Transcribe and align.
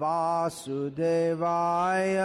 वासुदेवाय 0.00 2.16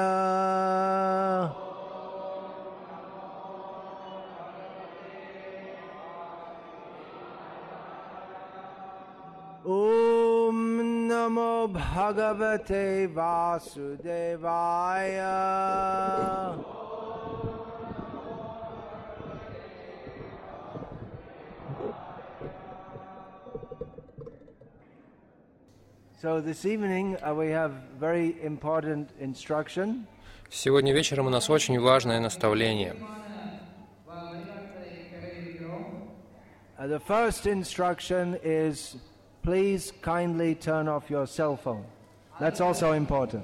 ॐ 9.67 10.57
नमो 11.09 11.51
भगवते 11.75 12.85
वासुदेवाय 13.15 15.17
So 26.22 26.40
this 26.40 26.64
evening 26.64 27.16
uh, 27.20 27.34
we 27.34 27.48
have 27.48 27.72
very 27.98 28.36
important 28.44 29.10
instruction. 29.18 30.06
Сегодня 30.48 30.92
вечером 30.92 31.26
у 31.26 31.30
нас 31.30 31.50
очень 31.50 31.80
важное 31.80 32.20
наставление. 32.20 32.94
Uh, 36.78 36.86
the 36.86 37.00
first 37.00 37.46
instruction 37.46 38.38
is 38.44 38.94
please 39.42 39.92
kindly 40.00 40.54
turn 40.54 40.86
off 40.86 41.10
your 41.10 41.26
cell 41.26 41.56
phone. 41.56 41.84
That's 42.38 42.60
also 42.60 42.92
important. 42.92 43.42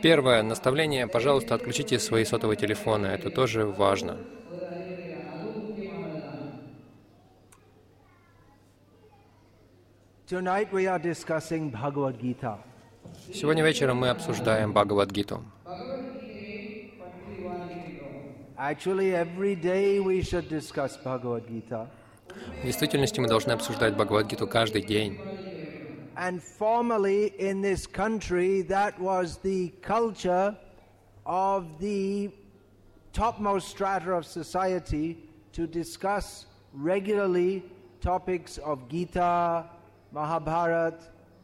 Первое 0.00 0.42
наставление, 0.42 1.06
пожалуйста, 1.06 1.54
отключите 1.54 1.98
свои 1.98 2.24
сотовые 2.24 2.56
телефоны. 2.56 3.08
Это 3.08 3.28
тоже 3.28 3.66
важно. 3.66 4.16
Сегодня 13.33 13.63
вечером 13.63 13.97
мы 13.97 14.09
обсуждаем 14.09 14.71
Бхагавадгиту. 14.73 15.43
Actually, 18.57 19.13
every 19.15 19.55
day 19.55 19.99
we 19.99 20.21
should 20.21 20.47
discuss 20.47 20.95
Bhagavad 21.03 21.47
Gita. 21.49 21.89
В 22.61 22.63
действительности 22.63 23.19
мы 23.19 23.27
должны 23.27 23.51
обсуждать 23.51 23.95
Бхагавадгиту 23.95 24.47
каждый 24.47 24.83
день. 24.83 25.17
And 26.15 26.41
formally 26.41 27.33
in 27.39 27.61
this 27.61 27.87
country, 27.87 28.61
that 28.67 28.99
was 28.99 29.37
the 29.43 29.73
culture 29.81 30.55
of 31.25 31.79
the 31.79 32.29
topmost 33.13 33.67
strata 33.69 34.11
of 34.13 34.25
society 34.25 35.17
to 35.53 35.65
discuss 35.67 36.45
regularly 36.73 37.63
topics 37.99 38.57
of 38.59 38.87
Gita, 38.89 39.65
Mahabharat, 40.16 40.96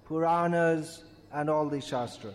Puranas, 0.08 1.02
and 1.30 1.50
all 1.50 1.68
the 1.68 1.80
Shastras. 1.80 2.34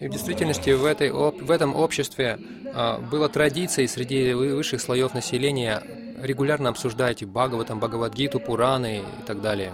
И 0.00 0.06
в 0.06 0.10
действительности 0.12 0.70
в, 0.70 0.84
этой, 0.84 1.10
в 1.10 1.50
этом 1.50 1.74
обществе 1.74 2.38
а, 2.74 2.98
было 2.98 3.28
традицией 3.28 3.88
среди 3.88 4.32
вы- 4.34 4.54
высших 4.54 4.80
слоев 4.80 5.14
населения 5.14 5.82
регулярно 6.22 6.68
обсуждать 6.68 7.24
Бхагаватам, 7.24 7.80
Бхагавадгиту, 7.80 8.38
Пураны 8.38 8.98
и 8.98 9.22
так 9.26 9.40
далее. 9.40 9.72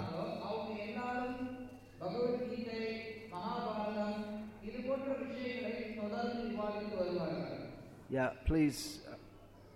Yeah, 8.08 8.30
please, 8.46 9.00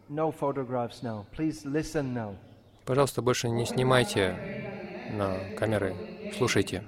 no 0.08 0.30
photographs 0.30 1.02
now. 1.02 1.26
Please 1.36 1.66
listen 1.66 2.14
now. 2.14 2.36
Пожалуйста, 2.86 3.20
больше 3.20 3.48
не 3.48 3.66
снимайте 3.66 4.36
на 5.10 5.36
камеры, 5.58 5.94
слушайте. 6.36 6.82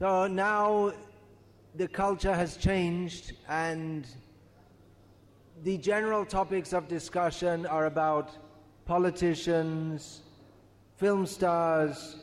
So 0.00 0.28
now 0.28 0.92
the 1.74 1.88
culture 1.88 2.34
has 2.34 2.56
changed, 2.56 3.32
and 3.48 4.06
the 5.64 5.76
general 5.78 6.24
topics 6.24 6.72
of 6.72 6.86
discussion 6.88 7.66
are 7.66 7.86
about 7.86 8.30
politicians, 8.84 10.22
film 10.96 11.26
stars, 11.26 12.16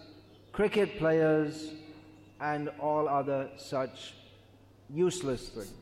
cricket 0.54 0.98
players, 0.98 1.74
and 2.40 2.70
all 2.80 3.10
other 3.10 3.50
such 3.58 4.14
useless 4.90 5.50
things. 5.50 5.74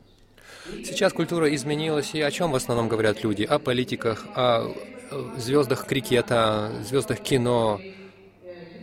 Сейчас 0.84 1.12
культура 1.12 1.52
изменилась, 1.54 2.14
и 2.14 2.20
о 2.20 2.30
чем 2.30 2.50
в 2.52 2.54
основном 2.54 2.88
говорят 2.88 3.22
люди? 3.22 3.42
О 3.42 3.58
политиках, 3.58 4.26
о 4.34 4.72
э, 5.10 5.38
звездах 5.38 5.86
крикета, 5.86 6.72
звездах 6.82 7.20
кино 7.20 7.80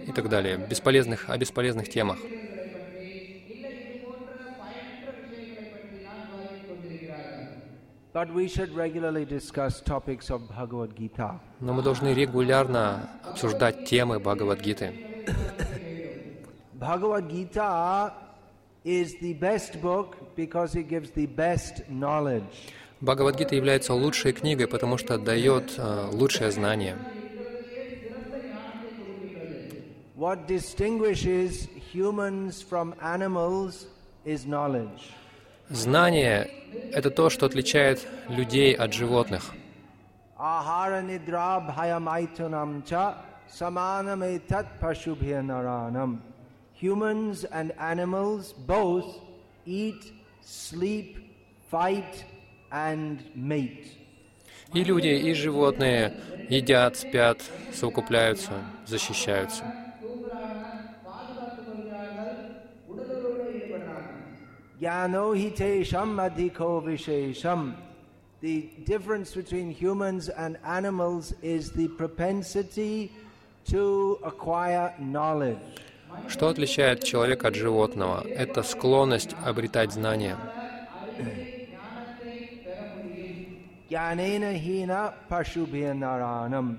и 0.07 0.11
так 0.11 0.29
далее, 0.29 0.57
бесполезных, 0.57 1.29
о 1.29 1.37
бесполезных 1.37 1.89
темах. 1.89 2.17
Но 11.59 11.73
мы 11.73 11.81
должны 11.81 12.13
регулярно 12.13 13.09
обсуждать 13.23 13.85
темы 13.85 14.19
Бхагавадгиты. 14.19 14.93
Бхагавадгита 22.99 23.55
является 23.55 23.93
лучшей 23.93 24.33
книгой, 24.33 24.67
потому 24.67 24.97
что 24.97 25.17
дает 25.17 25.75
э, 25.77 26.09
лучшее 26.11 26.51
знание. 26.51 26.97
What 30.21 30.45
distinguishes 30.47 31.67
humans 31.91 32.61
from 32.61 32.93
animals 33.01 33.87
is 34.23 34.45
knowledge. 34.45 35.09
Знание— 35.71 36.47
это 36.93 37.09
то, 37.09 37.31
что 37.31 37.47
отличает 37.47 38.05
людей 38.29 38.75
от 38.75 38.93
животных. 38.93 39.51
Humans 46.79 47.45
and 47.51 47.73
animals 47.79 48.53
both 48.67 49.05
eat, 49.65 50.13
sleep, 50.43 51.17
fight 51.71 52.25
and 52.71 53.23
mate. 53.35 53.87
И 54.75 54.83
люди, 54.83 55.07
и 55.07 55.33
животные 55.33 56.13
едят, 56.47 56.95
спят, 56.95 57.41
совокупляются, 57.73 58.51
защищаются. 58.85 59.80
Jnano 64.80 65.34
hitesham 65.34 66.16
adhiko 66.18 66.82
vishesham. 66.82 67.74
The 68.40 68.68
difference 68.84 69.34
between 69.34 69.70
humans 69.70 70.28
and 70.28 70.58
animals 70.64 71.32
is 71.42 71.72
the 71.72 71.88
propensity 71.88 73.10
to 73.70 74.18
acquire 74.22 74.94
knowledge. 74.98 75.58
Что 76.28 76.48
отличает 76.48 77.04
человека 77.04 77.48
от 77.48 77.54
животного? 77.54 78.26
Это 78.28 78.62
склонность 78.62 79.34
обретать 79.44 79.92
знания. 79.92 80.36
Jnanena 83.88 84.52
hina 84.52 85.14
pashubhya 85.30 85.94
naranam. 85.94 86.76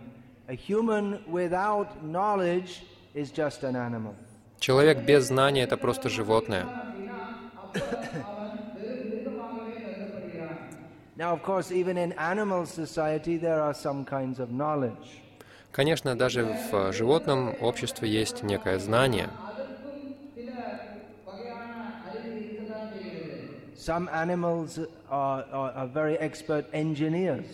A 0.49 0.53
human 0.53 1.19
without 1.27 2.03
knowledge 2.03 2.83
is 3.13 3.31
just 3.31 3.63
an 3.63 3.75
animal. 3.75 4.13
Человек 4.59 4.99
без 5.05 5.27
знания — 5.27 5.63
это 5.63 5.77
просто 5.77 6.09
животное. 6.09 6.65
Now, 11.16 11.32
of 11.34 11.42
course, 11.42 11.70
even 11.70 11.96
in 11.98 12.12
animal 12.14 12.66
society, 12.66 13.36
there 13.36 13.60
are 13.60 13.74
some 13.74 14.04
kinds 14.04 14.38
of 14.40 14.50
knowledge. 14.50 15.20
Конечно, 15.72 16.16
даже 16.16 16.44
в 16.70 16.92
животном 16.92 17.54
обществе 17.60 18.08
есть 18.08 18.42
некое 18.42 18.78
знание. 18.78 19.28
Some 23.76 24.08
animals 24.12 24.78
are, 25.10 25.44
are, 25.52 25.72
are 25.72 25.86
very 25.88 26.16
expert 26.18 26.66
engineers. 26.72 27.44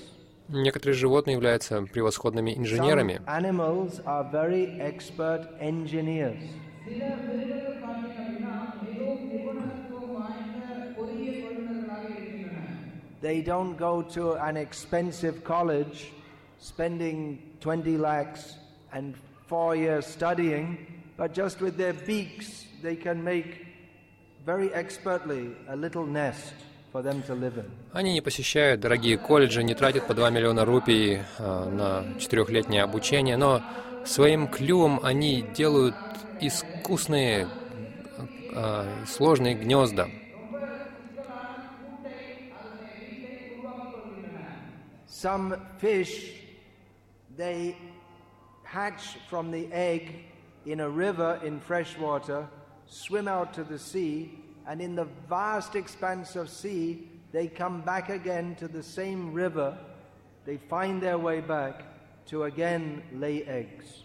Некоторые 0.49 0.95
животные 0.95 1.35
являются 1.35 1.83
превосходными 1.83 2.53
Some 2.53 2.59
инженерами. 2.65 3.21
animals 3.27 4.01
are 4.07 4.25
very 4.31 4.79
expert 4.81 5.47
engineers. 5.61 6.39
They 13.21 13.43
don't 13.43 13.77
go 13.77 14.03
to 14.03 14.35
an 14.35 14.57
expensive 14.57 15.45
college, 15.45 16.13
spending 16.61 17.43
20 17.61 17.97
lakhs 17.99 18.55
and 18.93 19.15
four 19.47 19.75
years 19.77 20.07
studying, 20.07 20.87
but 21.17 21.33
just 21.35 21.61
with 21.61 21.77
their 21.77 21.95
beaks, 21.95 22.67
they 22.83 22.97
can 22.97 23.23
make 23.23 23.67
very 24.45 24.73
expertly 24.73 25.51
a 25.69 25.77
little 25.77 26.07
nest. 26.07 26.55
Они 27.93 28.15
не 28.15 28.23
посещают 28.23 28.81
дорогие 28.81 29.19
колледжи, 29.19 29.63
не 29.63 29.75
тратят 29.75 30.07
по 30.07 30.15
2 30.15 30.31
миллиона 30.31 30.65
рупий 30.65 31.21
а, 31.39 31.69
на 31.69 32.19
четырехлетнее 32.19 32.83
обучение, 32.83 33.37
но 33.37 33.63
своим 34.07 34.49
клювом 34.49 34.99
они 35.03 35.45
делают 35.55 35.95
искусные, 36.41 37.47
а, 38.55 38.87
сложные 39.07 39.55
гнезда. 39.55 40.09
Some 45.19 45.61
fish, 45.79 46.31
they 47.37 47.77
hatch 48.63 49.17
from 49.29 49.51
the 49.51 49.67
egg 49.73 50.27
in 50.65 50.79
a 50.79 50.89
river 50.89 51.41
in 51.43 51.59
fresh 51.59 51.99
water, 51.99 52.47
swim 52.87 53.27
out 53.27 53.53
to 53.55 53.65
the 53.65 53.81
sea, 53.81 54.39
and 54.65 54.81
in 54.81 54.95
the 54.95 55.09
vast 55.29 55.75
expanse 55.75 56.37
of 56.37 56.49
sea, 56.49 57.11
they 57.33 57.49
come 57.49 57.81
back 57.81 58.11
again 58.11 58.55
to 58.61 58.69
the 58.69 58.85
same 58.85 59.33
river. 59.33 59.77
They 60.45 60.57
find 60.57 61.03
their 61.03 61.19
way 61.19 61.41
back 61.41 61.83
to 62.27 62.45
again 62.45 63.03
lay 63.13 63.43
eggs. 63.43 64.05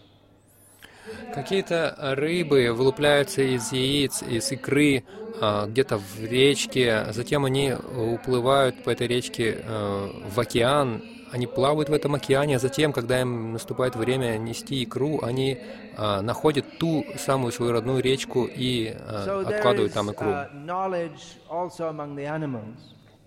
Какие-то 1.33 1.95
рыбы 2.15 2.71
вылупляются 2.71 3.41
из 3.41 3.71
яиц, 3.71 4.21
из 4.21 4.51
икры 4.51 5.03
а, 5.41 5.65
где-то 5.65 5.97
в 5.97 6.23
речке, 6.23 7.07
затем 7.11 7.45
они 7.45 7.73
уплывают 7.73 8.83
по 8.83 8.91
этой 8.91 9.07
речке 9.07 9.59
а, 9.63 10.09
в 10.29 10.39
океан, 10.39 11.01
они 11.33 11.47
плавают 11.47 11.89
в 11.89 11.93
этом 11.93 12.13
океане, 12.13 12.57
а 12.57 12.59
затем, 12.59 12.93
когда 12.93 13.19
им 13.19 13.53
наступает 13.53 13.95
время 13.95 14.37
нести 14.37 14.83
икру, 14.83 15.19
они 15.23 15.57
а, 15.97 16.21
находят 16.21 16.65
ту 16.77 17.03
самую 17.17 17.51
свою 17.51 17.71
родную 17.71 18.03
речку 18.03 18.45
и 18.45 18.95
а, 18.95 19.43
откладывают 19.43 19.93
там 19.93 20.11
икру. 20.11 20.31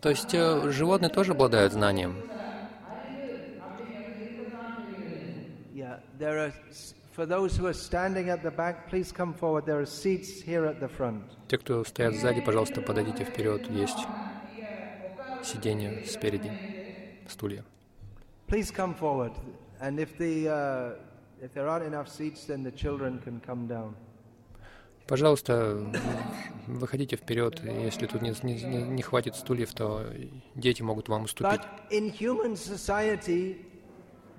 То 0.00 0.10
есть 0.10 0.32
э, 0.34 0.70
животные 0.70 1.08
тоже 1.08 1.32
обладают 1.32 1.72
знанием. 1.72 2.14
Yeah, 5.74 5.98
For 7.16 7.24
those 7.24 7.56
who 7.56 7.66
are 7.66 7.72
standing 7.72 8.28
at 8.28 8.42
the 8.42 8.50
back, 8.50 8.90
please 8.90 9.10
come 9.10 9.32
forward. 9.32 9.64
There 9.64 9.80
are 9.80 9.86
seats 9.86 10.42
here 10.42 10.66
at 10.66 10.80
the 10.80 10.88
front. 10.88 11.22
Те, 11.48 11.56
кто 11.56 11.82
стоят 11.82 12.14
сзади, 12.14 12.42
пожалуйста, 12.42 12.82
подойдите 12.82 13.24
вперед. 13.24 13.70
Есть 13.70 14.00
сиденье 15.42 16.04
спереди, 16.04 16.52
стулья. 17.26 17.64
Please 18.48 18.70
come 18.70 18.94
forward. 18.94 19.32
And 19.80 19.98
if 19.98 20.18
the 20.18 20.48
uh, 20.48 20.96
if 21.40 21.54
there 21.54 21.68
aren't 21.68 21.86
enough 21.86 22.06
seats, 22.08 22.44
then 22.44 22.62
the 22.62 22.70
children 22.72 23.18
can 23.24 23.40
come 23.40 23.66
down. 23.66 23.94
Пожалуйста, 25.06 25.90
выходите 26.66 27.16
вперед. 27.16 27.62
Если 27.64 28.06
тут 28.06 28.20
не, 28.20 28.34
не- 28.42 28.62
не- 28.62 28.82
не 28.82 29.02
хватит 29.02 29.36
стульев, 29.36 29.72
то 29.72 30.04
дети 30.54 30.82
могут 30.82 31.08
вам 31.08 31.24
уступить. 31.24 31.60
But 31.60 31.90
in 31.90 32.10
human 32.10 32.56
society, 32.56 33.64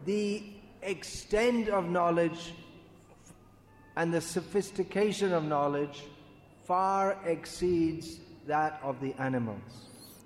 the 0.06 0.44
extent 0.84 1.70
of 1.70 1.90
knowledge 1.90 2.54
and 3.98 4.14
the 4.14 4.22
sophistication 4.22 5.34
of 5.34 5.44
knowledge 5.44 6.04
far 6.66 7.18
exceeds 7.26 8.20
that 8.48 8.80
of 8.84 8.96
the 9.02 9.14
animals. 9.20 9.62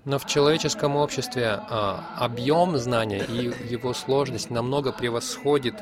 Но 0.04 0.18
в 0.18 0.26
человеческом 0.26 0.96
обществе 0.96 1.46
а, 1.46 2.16
объем 2.18 2.76
знания 2.76 3.24
и 3.24 3.52
его 3.72 3.94
сложность 3.94 4.50
намного 4.50 4.92
превосходит 4.92 5.76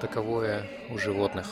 таковое 0.00 0.62
у 0.90 0.98
животных. 0.98 1.46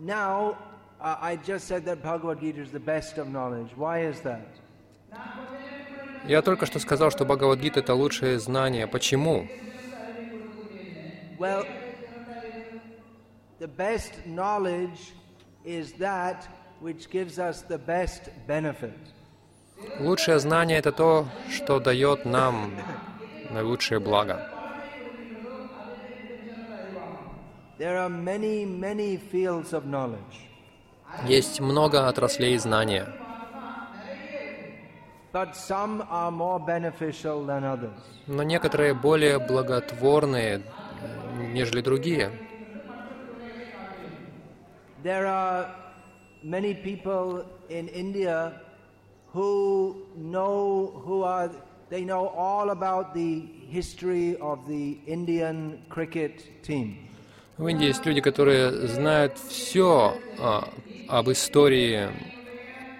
Now, 0.00 0.56
uh, 1.00 1.16
I 1.20 1.36
just 1.36 1.66
said 1.68 1.84
that 1.84 2.02
Bhagavad 2.02 2.40
Gita 2.40 2.60
is 2.60 2.70
the 2.70 2.80
best 2.80 3.18
of 3.18 3.28
knowledge. 3.28 3.70
Why 3.76 4.10
is 4.10 4.20
that? 4.22 4.42
Я 6.26 6.42
только 6.42 6.66
что 6.66 6.78
сказал, 6.78 7.10
что 7.10 7.24
Бхагавадгита— 7.24 7.80
это 7.80 7.94
лучшее 7.94 8.38
знание. 8.38 8.86
Почему? 8.86 9.46
Well, 11.38 11.64
the 13.58 13.68
best 13.68 14.12
knowledge 14.26 15.12
is 15.64 15.92
that 15.94 16.46
which 16.80 17.10
gives 17.10 17.38
us 17.38 17.62
the 17.62 17.78
best 17.78 18.30
benefit. 18.46 18.94
Лучшее 20.00 20.38
знание— 20.38 20.78
это 20.78 20.92
то, 20.92 21.26
что 21.50 21.80
дает 21.80 22.24
нам 22.24 22.70
наилучшее 23.50 23.98
благо. 24.00 24.50
There 27.78 27.98
are 27.98 28.08
many, 28.08 28.64
many 28.64 29.16
fields 29.16 29.72
of 29.72 29.84
knowledge, 29.86 30.46
Есть 31.26 31.60
много 31.60 32.08
отраслей 32.08 32.56
знания, 32.58 33.06
but 35.32 35.56
some 35.56 36.06
are 36.08 36.30
more 36.30 36.60
beneficial 36.60 37.44
than 37.44 37.64
others. 37.64 37.98
но 38.28 38.42
некоторые 38.44 38.94
более 38.94 39.38
благотворные, 39.40 40.58
э, 40.58 40.62
нежели 41.52 41.80
другие. 41.80 42.30
There 45.02 45.26
are 45.26 45.66
many 46.42 46.74
people 46.74 47.44
in 47.68 47.88
India 47.88 48.52
who 49.34 49.96
know 50.16 50.92
who 51.04 51.22
are 51.24 51.50
they 51.90 52.04
know 52.04 52.28
all 52.28 52.70
about 52.70 53.12
the 53.14 53.42
history 53.68 54.36
of 54.40 54.66
the 54.66 54.98
Indian 55.06 55.78
cricket 55.90 56.42
team. 56.62 56.96
В 57.58 57.68
Индии 57.68 57.86
есть 57.86 58.04
люди, 58.06 58.20
которые 58.20 58.70
знают 58.88 59.38
все 59.38 60.16
об 61.08 61.30
истории 61.30 62.08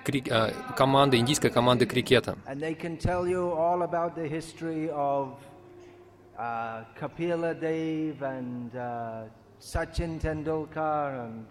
кри- 0.05 0.23
а, 0.31 0.53
команды, 0.77 1.17
индийской 1.17 1.51
команды 1.51 1.87
крикета. 1.87 2.37
And 2.47 2.61
they 2.61 2.75
can 2.75 2.97
tell 2.99 3.27
you 3.27 3.51
all 3.53 3.83
about 3.83 4.15
the 4.15 4.29
history 4.29 4.91
of 4.91 5.31
uh, 6.39 6.85
Kapila 6.99 7.55
Dev 7.55 8.23
and 8.23 8.75
uh, 8.77 9.23
Sachin 9.61 10.21
Tendulkar 10.21 11.25
and 11.27 11.47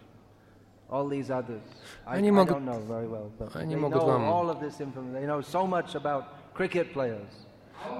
all 0.89 1.07
these 1.07 1.31
others. 1.31 1.61
I, 2.05 2.17
Они 2.17 2.27
I 2.29 2.31
могут- 2.31 2.49
don't 2.55 2.65
know 2.65 2.79
very 2.87 3.07
well, 3.07 3.31
but 3.39 3.55
они 3.55 3.75
they 3.75 3.81
могут 3.81 4.01
know 4.01 4.07
вам- 4.07 4.23
all 4.25 4.49
of 4.49 4.59
this 4.59 4.79
information. 4.81 5.13
They 5.13 5.25
know 5.25 5.41
so 5.41 5.65
much 5.65 5.95
about 5.95 6.25
cricket 6.53 6.93
players. 6.93 7.31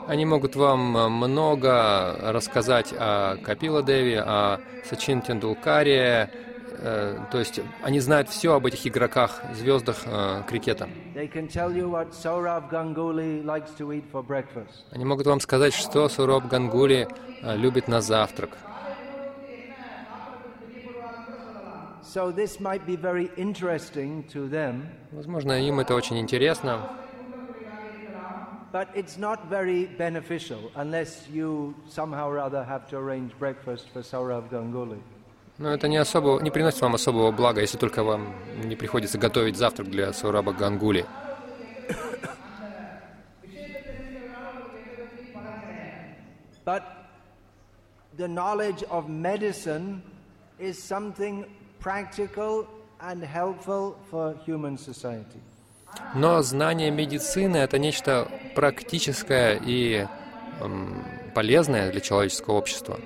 Они 0.08 0.24
могут 0.26 0.56
вам 0.56 0.96
э, 0.96 1.10
много 1.10 2.16
рассказать 2.32 2.94
о 2.98 3.36
Капила 3.44 3.82
Деви, 3.84 4.16
о 4.16 4.60
Сачин 4.86 5.22
Тендулкаре, 5.22 6.30
э, 6.84 7.18
то 7.32 7.40
есть 7.40 7.60
они 7.82 8.00
знают 8.00 8.30
все 8.30 8.54
об 8.54 8.66
этих 8.66 8.86
игроках, 8.86 9.42
звездах 9.54 10.04
э, 10.06 10.44
крикета. 10.48 10.90
Они 14.92 15.06
могут 15.06 15.28
вам 15.28 15.40
сказать, 15.40 15.74
что 15.74 16.10
Сураб 16.10 16.48
Гангули 16.48 17.08
э, 17.42 17.58
любит 17.58 17.88
на 17.88 18.02
завтрак. 18.02 18.52
So 22.04 22.32
this 22.32 22.60
might 22.60 22.86
be 22.86 22.96
very 22.96 23.32
interesting 23.38 24.24
to 24.34 24.48
them, 24.48 24.84
Возможно, 25.12 25.54
им 25.54 25.80
это 25.80 25.96
очень 25.96 26.20
интересно, 26.20 26.88
but 28.72 28.88
it's 28.94 29.18
not 29.18 29.50
very 29.50 29.88
beneficial 29.98 30.72
unless 30.76 31.28
you 31.32 31.74
somehow 31.88 32.30
or 32.30 32.38
other 32.38 32.64
have 32.64 32.88
to 32.90 32.98
arrange 32.98 33.32
breakfast 33.40 33.90
for 33.94 34.04
Saurav 34.04 34.50
Ganguly. 34.52 35.02
Но 35.58 35.74
это 35.74 35.88
не 35.88 35.98
особо, 35.98 36.42
не 36.42 36.52
приносит 36.52 36.82
вам 36.82 36.96
особого 36.96 37.32
блага, 37.32 37.62
если 37.62 37.78
только 37.78 38.04
вам 38.04 38.34
не 38.64 38.76
приходится 38.76 39.18
готовить 39.18 39.56
завтрак 39.56 39.90
для 39.90 40.12
Сураба 40.14 40.54
Гангули. 40.54 41.06
But 46.66 46.84
the 48.18 48.28
knowledge 48.28 48.84
of 48.90 49.10
medicine 49.10 50.02
is 50.60 50.82
something 50.82 51.46
practical 51.80 52.66
and 53.02 53.22
helpful 53.22 53.98
for 54.10 54.36
human 54.46 54.78
society. 54.78 55.42
Но 56.16 56.42
знание 56.42 56.90
медицины— 56.90 57.58
это 57.58 57.78
нечто 57.78 58.28
практическое 58.56 59.60
и 59.64 60.08
эм, 60.60 61.04
полезное 61.36 61.92
для 61.92 62.02
человеческого 62.02 62.56
общества. 62.56 63.00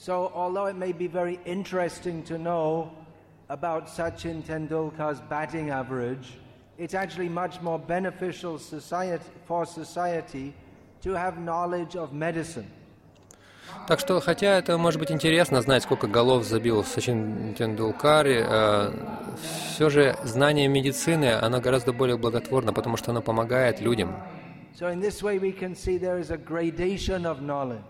So, 0.00 0.30
although 0.34 0.66
it 0.66 0.76
may 0.76 0.92
be 0.92 1.06
very 1.06 1.38
interesting 1.44 2.22
to 2.24 2.38
know 2.38 2.90
about 3.48 3.86
Sachin 3.88 4.42
Tendulkar's 4.42 5.20
batting 5.20 5.70
average, 5.70 6.38
it's 6.78 6.94
actually 6.94 7.28
much 7.28 7.60
more 7.62 7.78
beneficial 7.78 8.58
society, 8.58 9.24
for 9.46 9.64
society 9.64 10.52
to 11.02 11.12
have 11.12 11.38
knowledge 11.38 11.96
of 11.96 12.12
medicine. 12.12 12.66
Так 13.88 14.00
что, 14.00 14.20
хотя 14.20 14.58
это 14.58 14.78
может 14.78 15.00
быть 15.00 15.10
интересно 15.10 15.60
знать, 15.60 15.82
сколько 15.82 16.06
голов 16.06 16.44
забил 16.44 16.84
Сачин 16.84 17.54
Тендулкари, 17.54 18.44
э, 18.46 18.92
все 19.70 19.90
же 19.90 20.16
знание 20.24 20.68
медицины, 20.68 21.32
оно 21.32 21.60
гораздо 21.60 21.92
более 21.92 22.16
благотворно, 22.16 22.72
потому 22.72 22.96
что 22.96 23.10
оно 23.10 23.22
помогает 23.22 23.80
людям. 23.80 24.14
So 24.78 24.92
in 24.92 25.00
this 25.00 25.22
way 25.22 25.38
we 25.38 25.52
can 25.52 25.74
see 25.74 25.98
there 25.98 26.18
is 26.18 26.30
a 26.30 26.36
gradation 26.36 27.24
of 27.24 27.40
knowledge. 27.40 27.80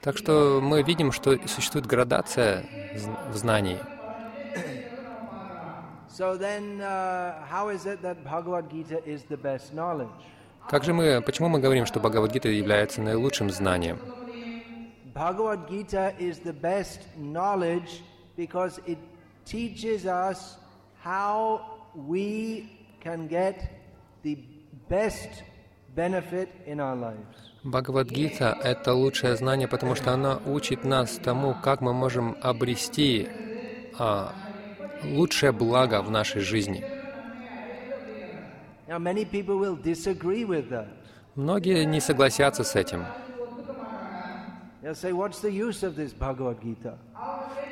Так 0.00 0.16
что 0.16 0.60
мы 0.62 0.82
видим, 0.82 1.12
что 1.12 1.36
существует 1.48 1.86
градация 1.86 2.64
в 3.30 3.36
знании. 3.36 3.78
Uh? 3.78 3.98
Как 10.68 10.84
же 10.84 10.92
мы, 10.92 11.22
почему 11.22 11.48
мы 11.48 11.60
говорим, 11.60 11.86
что 11.86 12.00
Бхагавадгита 12.00 12.48
является 12.48 13.00
наилучшим 13.00 13.50
знанием? 13.50 13.98
Gita 15.14 16.14
is 16.18 16.40
the 16.40 16.52
best 16.52 17.00
knowledge 17.16 18.02
because 18.36 18.80
it 18.86 18.98
teaches 19.44 20.06
us 20.06 20.58
how 21.02 21.60
we 21.94 22.70
can 23.00 23.26
get 23.26 23.68
the 24.22 24.38
best 24.88 25.42
benefit 25.94 26.48
in 26.66 26.80
our 26.80 26.94
lives. 26.94 27.47
Бхагавадгита— 27.70 28.56
это 28.64 28.94
лучшее 28.94 29.36
знание, 29.36 29.68
потому 29.68 29.94
что 29.94 30.12
она 30.12 30.38
учит 30.46 30.84
нас 30.84 31.20
тому, 31.22 31.54
как 31.62 31.80
мы 31.82 31.92
можем 31.92 32.36
обрести 32.40 33.28
а, 33.98 34.32
лучшее 35.04 35.52
благо 35.52 36.00
в 36.02 36.10
нашей 36.10 36.40
жизни. 36.40 36.82
Многие 41.34 41.84
не 41.84 42.00
согласятся 42.00 42.64
с 42.64 42.74
этим. 42.74 43.04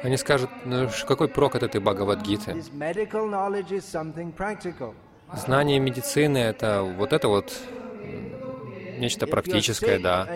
Они 0.02 0.16
скажут, 0.18 0.50
ну 0.66 0.88
какой 1.08 1.28
прок 1.28 1.54
от 1.54 1.62
этой 1.62 1.80
Бхагавадгиты? 1.80 2.62
Знание 5.32 5.78
медицины— 5.80 6.38
это 6.52 6.82
вот 6.82 7.12
это 7.12 7.28
вот 7.28 7.52
нечто 8.98 9.26
практическое, 9.26 9.98
да. 9.98 10.26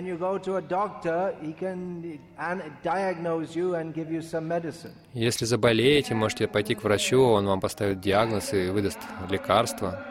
Если 5.13 5.45
заболеете, 5.45 6.15
можете 6.15 6.49
пойти 6.49 6.75
к 6.75 6.83
врачу, 6.85 7.23
он 7.23 7.47
вам 7.47 7.61
поставит 7.61 8.01
диагноз 8.01 8.53
и 8.53 8.71
выдаст 8.71 8.99
лекарство. 9.29 10.05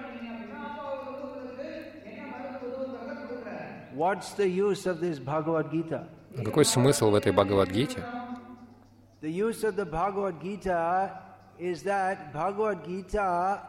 А 6.38 6.44
Какой 6.44 6.66
смысл 6.66 7.10
в 7.10 7.16
этой 7.16 7.32
Бхагавадгите? 7.32 8.04
Is 11.60 11.84
that 11.84 12.32
Bhagavad 12.32 12.86
Gita 12.86 13.60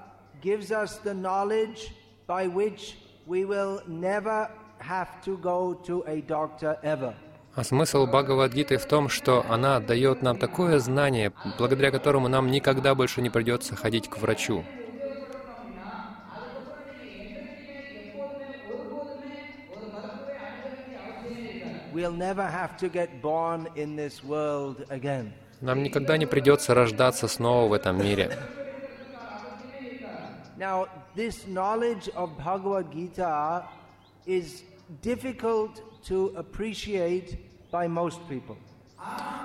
gives 0.40 0.70
us 0.70 0.98
the 0.98 1.12
knowledge 1.12 1.92
by 2.28 2.46
which 2.46 2.96
we 3.26 3.44
will 3.44 3.82
never 3.88 4.48
have 4.80 5.22
to 5.24 5.36
go 5.38 5.74
to 5.86 6.02
a 6.06 6.20
doctor 6.22 6.78
ever. 6.82 7.14
А 7.54 7.64
смысл 7.64 8.06
Бхагавадгиты 8.06 8.78
в 8.78 8.86
том, 8.86 9.08
что 9.08 9.44
она 9.48 9.80
дает 9.80 10.22
нам 10.22 10.38
такое 10.38 10.78
знание, 10.78 11.32
благодаря 11.58 11.90
которому 11.90 12.28
нам 12.28 12.48
никогда 12.50 12.94
больше 12.94 13.20
не 13.22 13.30
придется 13.30 13.74
ходить 13.74 14.08
к 14.08 14.18
врачу. 14.18 14.64
Нам 25.60 25.82
никогда 25.82 26.16
не 26.16 26.26
придется 26.26 26.74
рождаться 26.74 27.26
снова 27.28 27.68
в 27.68 27.72
этом 27.72 27.98
мире. 27.98 28.38
Now, 30.56 30.88
this 31.16 31.46
knowledge 31.48 32.10
of 32.14 32.36
Bhagavad 32.36 32.92
Gita 32.92 33.64
is 34.26 34.62
difficult 35.02 35.82
to 36.08 36.32
appreciate 36.36 37.38
by 37.70 37.86
most 37.88 38.18
people. 38.28 38.56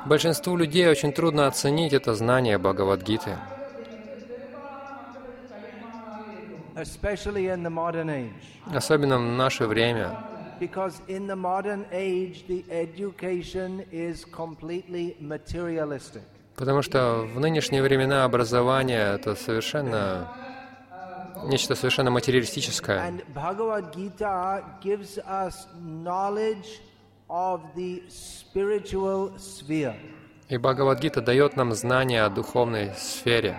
Большинству 0.06 0.58
людей 0.58 0.88
очень 0.88 1.14
трудно 1.14 1.48
оценить 1.48 1.94
это 1.94 2.14
знание 2.14 2.58
Бхагавадгиты, 2.58 3.38
особенно 8.74 9.18
в 9.18 9.22
наше 9.22 9.66
время, 9.68 10.18
Because 10.58 11.02
in 11.10 11.28
the 11.28 11.36
modern 11.36 11.86
age, 11.92 12.46
the 12.48 12.64
education 12.70 13.84
is 13.92 14.24
completely 14.32 15.16
materialistic. 15.20 16.22
потому 16.56 16.82
что 16.82 17.28
в 17.34 17.40
нынешние 17.42 17.82
времена 17.82 18.24
образование— 18.24 19.16
это 19.16 19.36
совершенно 19.36 20.30
нечто 21.48 21.76
совершенно 21.76 22.12
материалистическое. 22.12 23.22
И 30.48 30.58
Бхагавадгита 30.58 31.22
дает 31.22 31.56
нам 31.56 31.74
знание 31.74 32.24
о 32.24 32.30
духовной 32.30 32.94
сфере. 32.96 33.58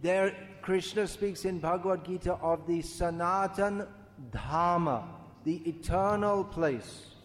There, 0.00 0.32
Krishna 0.62 1.08
speaks 1.08 1.44
in 1.44 1.58
Bhagavad 1.58 2.04
Gita 2.04 2.34
of 2.34 2.68
the 2.68 2.82
Sanatan 2.82 3.84
Dhamma, 4.30 5.02
the 5.44 5.56
eternal 5.68 6.44
place. 6.44 7.17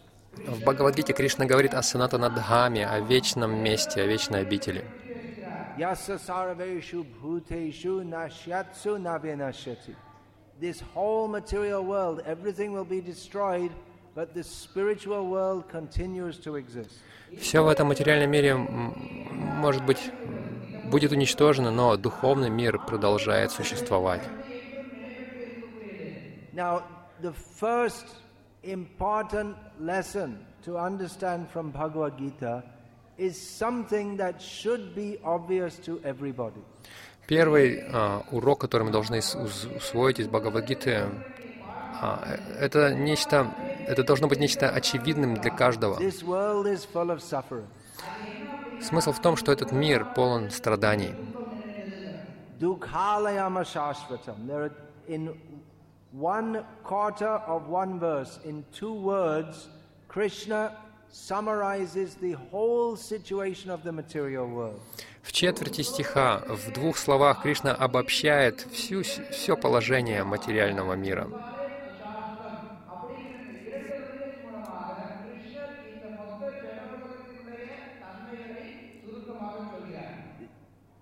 В 0.46 0.60
Бхагавадгите 0.60 1.12
Кришна 1.12 1.46
говорит 1.46 1.74
о 1.74 1.82
Санатанадхаме, 1.82 2.86
о 2.86 3.00
вечном 3.00 3.56
месте, 3.62 4.02
о 4.02 4.06
вечной 4.06 4.40
обители. 4.40 4.84
Yasa 5.78 6.18
sarveshu 6.18 7.04
bhuteshu 7.20 8.04
nashyatsu 8.04 8.98
navinashyati. 8.98 9.94
This 10.60 10.80
whole 10.94 11.26
material 11.28 11.84
world, 11.84 12.22
everything 12.26 12.72
will 12.72 12.84
be 12.84 13.00
destroyed, 13.00 13.72
but 14.14 14.34
the 14.34 14.44
spiritual 14.44 15.26
world 15.26 15.64
continues 15.68 16.38
to 16.38 16.56
exist. 16.56 16.92
Все 17.40 17.64
в 17.64 17.68
этом 17.68 17.88
материальном 17.88 18.30
мире, 18.30 18.54
может 18.54 19.84
быть, 19.84 20.12
будет 20.84 21.10
уничтожено, 21.10 21.72
но 21.72 21.96
духовный 21.96 22.50
мир 22.50 22.78
продолжает 22.78 23.50
существовать. 23.50 24.22
Now, 26.52 26.84
the 27.20 27.34
first 27.60 28.06
important 28.64 29.56
lesson 29.80 30.38
to 30.64 30.78
understand 30.78 31.48
from 31.50 31.70
Bhagavad 31.70 32.18
Gita 32.18 32.62
is 33.18 33.40
something 33.40 34.16
that 34.16 34.40
should 34.40 34.94
be 34.94 35.18
obvious 35.24 35.78
to 35.84 36.00
everybody. 36.04 36.62
Первый 37.26 37.82
а, 37.90 38.22
урок, 38.32 38.60
который 38.60 38.82
мы 38.82 38.90
должны 38.90 39.18
усвоить 39.18 40.18
из 40.18 40.28
Бхагавадгиты, 40.28 41.08
а, 42.00 42.22
э, 42.26 42.64
это 42.66 42.94
нечто, 42.94 43.54
это 43.86 44.02
должно 44.04 44.28
быть 44.28 44.40
нечто 44.40 44.68
очевидным 44.68 45.34
для 45.36 45.50
каждого. 45.50 45.98
Смысл 48.82 49.12
в 49.12 49.20
том, 49.22 49.36
что 49.36 49.52
этот 49.52 49.72
мир 49.72 50.06
полон 50.14 50.50
страданий. 50.50 51.14
one 56.13 56.63
quarter 56.83 57.27
of 57.27 57.67
one 57.69 57.99
verse, 57.99 58.39
in 58.45 58.63
two 58.73 58.93
words, 58.93 59.67
Krishna 60.07 60.75
summarizes 61.11 62.15
the 62.15 62.33
whole 62.51 62.95
situation 62.95 63.69
of 63.71 63.83
the 63.83 63.91
material 63.91 64.47
world. 64.47 64.79
В 65.21 65.31
четверти 65.31 65.81
стиха, 65.81 66.41
в 66.47 66.71
двух 66.71 66.97
словах, 66.97 67.43
Кришна 67.43 67.73
обобщает 67.73 68.61
всю, 68.71 69.03
все 69.03 69.55
положение 69.55 70.23
материального 70.23 70.93
мира. 70.93 71.27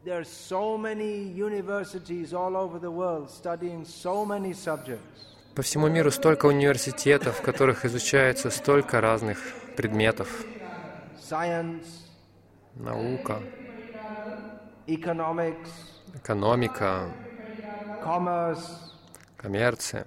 There 0.04 0.18
are 0.18 0.25
so 0.25 0.76
many 0.76 1.23
universities 1.23 2.35
all 2.35 2.56
over 2.56 2.80
the 2.80 2.90
world 2.90 3.30
studying 3.30 3.85
so 3.85 4.25
many 4.25 4.52
subjects. 4.52 5.28
По 5.54 5.62
всему 5.62 5.87
миру 5.88 6.11
столько 6.11 6.47
университетов, 6.47 7.38
в 7.38 7.42
которых 7.42 7.85
изучается 7.85 8.50
столько 8.50 9.00
разных 9.00 9.38
предметов. 9.76 10.44
Science, 11.21 11.87
Наука, 12.75 13.40
economics, 14.88 15.68
экономика, 16.14 17.12
commerce. 18.04 18.66
коммерция. 19.37 20.04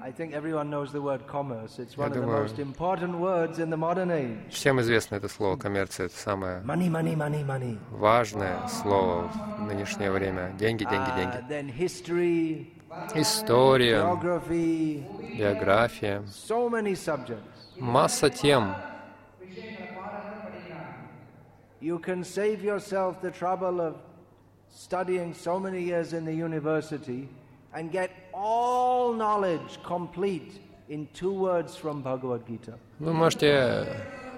I 0.00 0.12
think 0.12 0.32
everyone 0.32 0.70
knows 0.70 0.92
the 0.92 1.02
word 1.02 1.26
commerce. 1.26 1.78
It's 1.78 1.96
one 1.98 2.08
of 2.12 2.14
the 2.14 2.26
most 2.26 2.58
important 2.58 3.18
words 3.18 3.58
in 3.58 3.68
the 3.70 3.76
modern 3.76 4.10
age. 4.10 4.38
Всем 4.50 4.80
известно 4.80 5.16
это 5.16 5.28
слово 5.28 5.56
коммерция, 5.56 6.06
это 6.06 6.16
самое 6.16 6.60
Money, 6.62 6.88
money, 6.88 7.14
money, 7.16 7.44
money. 7.44 7.78
важное 7.90 8.58
слово 8.68 9.28
в 9.58 9.62
нынешнее 9.62 10.10
время. 10.10 10.52
Деньги, 10.58 10.84
деньги, 10.84 11.10
Uh, 11.10 11.16
деньги. 11.16 11.48
then 11.48 11.68
history, 11.68 12.66
История, 13.14 14.00
geography, 14.00 15.04
биография, 15.36 16.22
so 16.28 16.68
many 16.70 16.94
subjects. 16.94 17.76
масса 17.78 18.30
тем. 18.30 18.74
You 21.80 21.98
can 22.00 22.24
save 22.24 22.62
yourself 22.62 23.20
the 23.20 23.30
trouble 23.30 23.80
of 23.80 23.94
studying 24.70 25.32
so 25.34 25.58
many 25.60 25.80
years 25.82 26.12
in 26.12 26.24
the 26.24 26.32
university 26.34 27.28
and 27.74 27.90
get 27.90 28.10
all 28.32 29.12
knowledge 29.12 29.78
complete 29.84 30.60
in 30.88 31.06
two 31.14 31.32
words 31.32 31.76
from 31.76 32.02
Bhagavad 32.02 32.46
Gita. 32.46 32.78
Вы 32.98 33.12
можете 33.12 33.86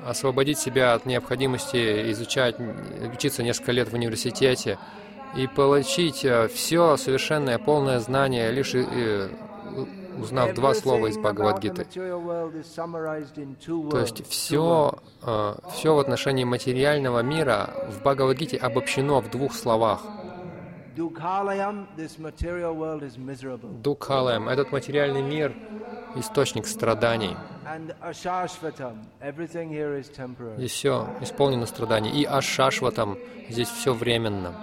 освободить 0.04 0.58
себя 0.58 0.94
от 0.94 1.06
необходимости 1.06 2.10
изучать, 2.12 2.56
учиться 3.12 3.42
несколько 3.42 3.72
лет 3.72 3.88
в 3.88 3.94
университете 3.94 4.78
и 5.36 5.46
получить 5.46 6.26
все 6.52 6.96
совершенное, 6.96 7.58
полное 7.58 8.00
знание, 8.00 8.50
лишь 8.50 8.74
э, 8.74 9.28
узнав 10.18 10.54
два 10.54 10.74
слова 10.74 11.06
из 11.06 11.18
Бхагавадгиты. 11.18 11.84
То 11.84 14.00
есть 14.00 14.26
все, 14.28 14.94
все 15.72 15.94
в 15.94 15.98
отношении 15.98 16.44
материального 16.44 17.20
мира 17.20 17.70
в 17.88 18.00
Бхагавадгите 18.00 18.56
обобщено 18.56 19.20
в 19.20 19.30
двух 19.30 19.54
словах. 19.54 20.02
Дукхалаем— 23.82 24.48
этот 24.50 24.72
материальный 24.72 25.22
мир— 25.22 25.54
источник 26.16 26.66
страданий. 26.66 27.36
Здесь 30.56 30.72
все 30.72 31.08
исполнено 31.20 31.66
страданий. 31.66 32.10
И 32.10 32.24
ашашватам 32.24 33.18
здесь 33.48 33.68
все 33.68 33.94
временно. 33.94 34.54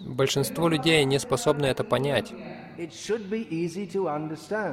Большинство 0.00 0.68
людей 0.68 1.04
не 1.04 1.18
способны 1.18 1.66
это 1.66 1.84
понять. 1.84 2.32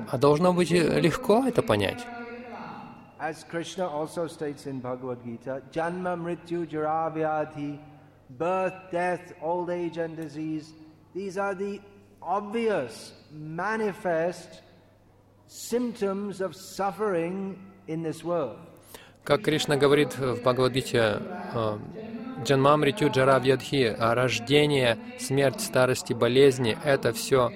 А 0.10 0.18
должно 0.18 0.54
быть 0.54 0.72
легко 0.72 1.46
это 1.46 1.62
понять. 1.62 2.08
As 3.20 3.44
Krishna 3.44 3.88
also 3.88 4.28
states 4.28 4.68
in 4.68 4.80
Bhagavad 4.80 5.24
Gita, 5.24 5.64
Janma 5.72 6.16
Mrityu 6.16 6.70
Jara 6.70 7.12
Vyadhi, 7.12 7.80
birth, 8.30 8.76
death, 8.92 9.34
old 9.42 9.72
age 9.72 9.98
and 9.98 10.16
disease, 10.16 10.74
these 11.16 11.38
are 11.38 11.56
the 11.56 11.82
obvious, 12.22 13.14
manifest 13.32 14.62
symptoms 15.48 16.42
of 16.42 16.56
suffering 16.56 17.58
in 17.88 18.04
this 18.04 18.24
world. 18.24 18.58
Как 19.24 19.42
Кришна 19.42 19.78
говорит 19.78 20.18
в 20.18 20.36
Бхагавадгите, 20.42 21.20
э, 21.54 21.78
Джанмамритю 22.44 23.10
Джара 23.10 23.40
Вьядхи, 23.40 23.96
а 23.98 24.14
рождение, 24.14 24.98
смерть, 25.20 25.60
старость 25.60 26.12
и 26.12 26.14
болезни— 26.14 26.78
это 26.84 27.14
все 27.14 27.52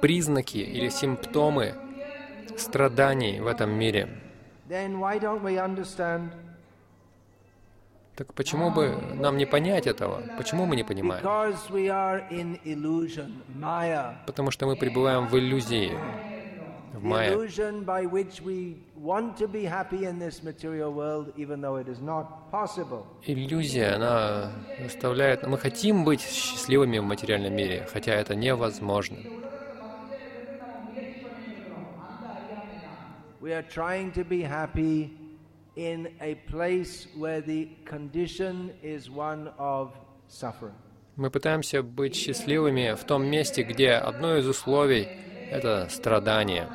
признаки 0.00 0.58
или 0.58 0.88
симптомы 0.88 1.74
страданий 2.56 3.40
в 3.40 3.46
этом 3.46 3.70
мире. 3.78 4.08
Так 8.16 8.32
почему 8.32 8.70
бы 8.70 8.96
нам 9.14 9.36
не 9.36 9.44
понять 9.46 9.86
этого? 9.86 10.22
Почему 10.38 10.64
мы 10.66 10.74
не 10.74 10.84
понимаем? 10.84 11.22
Потому 14.26 14.50
что 14.50 14.66
мы 14.66 14.74
пребываем 14.76 15.26
в 15.28 15.36
иллюзии, 15.38 15.92
в 16.94 17.04
майя. 17.04 17.32
Иллюзия, 23.26 23.96
она 23.96 24.50
заставляет... 24.80 25.46
Мы 25.46 25.58
хотим 25.58 26.04
быть 26.04 26.22
счастливыми 26.22 26.98
в 26.98 27.04
материальном 27.04 27.54
мире, 27.54 27.86
хотя 27.92 28.14
это 28.14 28.34
невозможно. 28.34 29.18
We 33.46 33.52
are 33.52 33.62
trying 33.62 34.10
to 34.14 34.24
be 34.24 34.42
happy 34.42 35.16
in 35.76 36.08
a 36.20 36.34
place 36.50 37.06
where 37.16 37.40
the 37.40 37.68
condition 37.84 38.72
is 38.82 39.08
one 39.08 39.52
of 39.56 39.92
suffering. 40.26 40.74
Мы 41.14 41.30
пытаемся 41.30 41.84
быть 41.84 42.16
счастливыми 42.16 42.96
в 42.96 43.04
том 43.04 43.24
месте, 43.24 43.62
где 43.62 43.90
одно 43.92 44.36
из 44.36 44.48
условий— 44.48 45.06
это 45.52 45.86
страдание. 45.90 46.68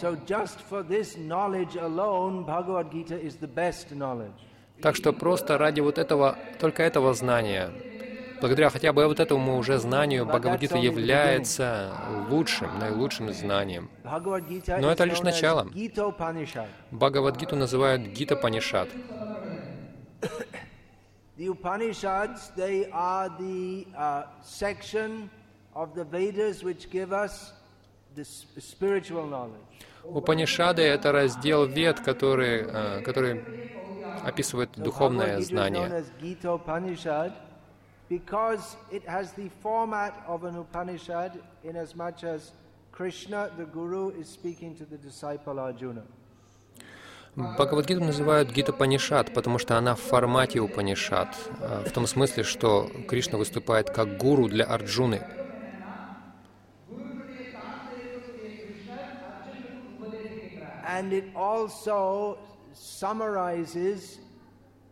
So, 0.00 0.16
just 0.24 0.60
for 0.60 0.84
this 0.84 1.16
knowledge 1.16 1.74
alone, 1.74 2.44
Bhagavad 2.44 2.92
Gita 2.92 3.20
is 3.20 3.38
the 3.40 3.52
best 3.52 3.90
knowledge. 3.90 4.38
Так 4.80 4.94
что 4.94 5.12
просто 5.12 5.58
ради 5.58 5.80
вот 5.80 5.98
этого, 5.98 6.38
только 6.60 6.84
этого 6.84 7.12
знания, 7.12 7.72
благодаря 8.40 8.70
хотя 8.70 8.92
бы 8.92 9.06
вот 9.06 9.20
этому 9.20 9.56
уже 9.58 9.78
знанию, 9.78 10.24
Бхагавадгита 10.26 10.76
является 10.76 11.92
лучшим, 12.30 12.78
наилучшим 12.78 13.32
знанием. 13.32 13.90
Но 14.04 14.90
это 14.90 15.04
лишь 15.04 15.20
начало. 15.22 15.66
Бхагавадгиту 16.90 17.56
называют 17.56 18.02
Гита 18.02 18.36
Панишат. 18.36 18.88
The 21.36 21.46
Upanishads, 21.46 22.50
they 22.56 22.90
are 22.90 23.28
the 23.38 23.86
uh, 23.96 24.24
section 24.42 25.30
of 25.72 25.94
the 25.94 26.02
Vedas 26.04 26.64
which 26.64 26.90
give 26.90 27.12
us 27.12 27.52
the 28.16 28.22
s- 28.22 28.44
spiritual 28.58 29.24
knowledge. 29.28 29.62
Упанишады— 30.02 30.82
это 30.82 31.12
раздел 31.12 31.64
вед, 31.66 32.00
который, 32.00 32.62
э, 32.66 33.02
который 33.02 33.44
описывает 34.24 34.70
духовное 34.76 35.40
знание. 35.40 36.02
as 38.09 38.17
Gita 38.17 38.35
Upanishad 38.35 38.77
because 38.77 38.77
it 38.91 39.07
has 39.07 39.33
the 39.33 39.49
format 39.61 40.23
of 40.27 40.43
an 40.43 40.55
Upanishad 40.55 41.41
in 41.63 41.75
as 41.75 41.95
much 41.95 42.23
as 42.23 42.51
Krishna, 42.91 43.49
the 43.57 43.65
Guru, 43.65 44.09
is 44.09 44.29
speaking 44.29 44.75
to 44.75 44.85
the 44.85 44.97
disciple 44.97 45.59
Arjuna. 45.59 46.03
Бхагавадгиту 47.35 48.03
называют 48.03 48.51
Гита 48.51 48.73
Панишат, 48.73 49.33
потому 49.33 49.57
что 49.57 49.75
она 49.77 49.95
в 49.95 49.99
формате 49.99 50.59
Упанишат, 50.59 51.35
э, 51.59 51.83
в 51.87 51.91
том 51.91 52.05
смысле, 52.05 52.43
что 52.43 52.91
Кришна 53.07 53.39
выступает 53.39 53.89
как 53.89 54.17
гуру 54.17 54.47
для 54.47 54.65
Арджуны. 54.65 55.21
And 60.85 61.11
it 61.11 61.33
also 61.35 62.37
summarizes 62.73 64.19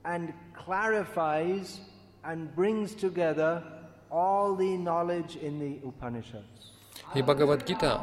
and 0.03 0.33
clarifies 0.55 1.79
and 2.25 2.53
brings 2.55 2.93
together 2.95 3.63
all 4.09 4.55
the 4.55 4.77
knowledge 4.77 5.35
in 5.37 5.59
the 5.59 5.79
Upanishads. 5.87 6.71
И 7.15 7.21
Бхагавадгита 7.21 8.01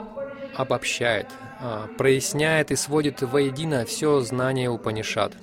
обобщает, 0.54 1.28
э, 1.61 1.87
проясняет 1.96 2.70
и 2.70 2.76
сводит 2.76 3.22
воедино 3.22 3.84
все 3.84 4.20
знание 4.20 4.70
Упанишат. 4.70 5.34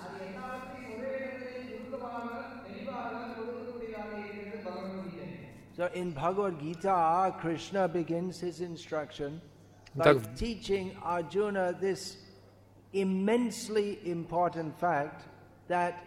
So 5.78 5.89
in 5.94 6.12
Bhagavad 6.12 6.58
Gita, 6.62 7.36
Krishna 7.41 7.89
begins 7.89 8.39
his 8.39 8.62
instruction 8.62 9.41
by 9.94 10.13
Так, 10.13 10.38
teaching 10.38 10.96
Arjuna 11.04 11.74
this 11.74 12.15
immensely 12.94 14.00
important 14.06 14.80
fact 14.80 15.26
that 15.68 16.02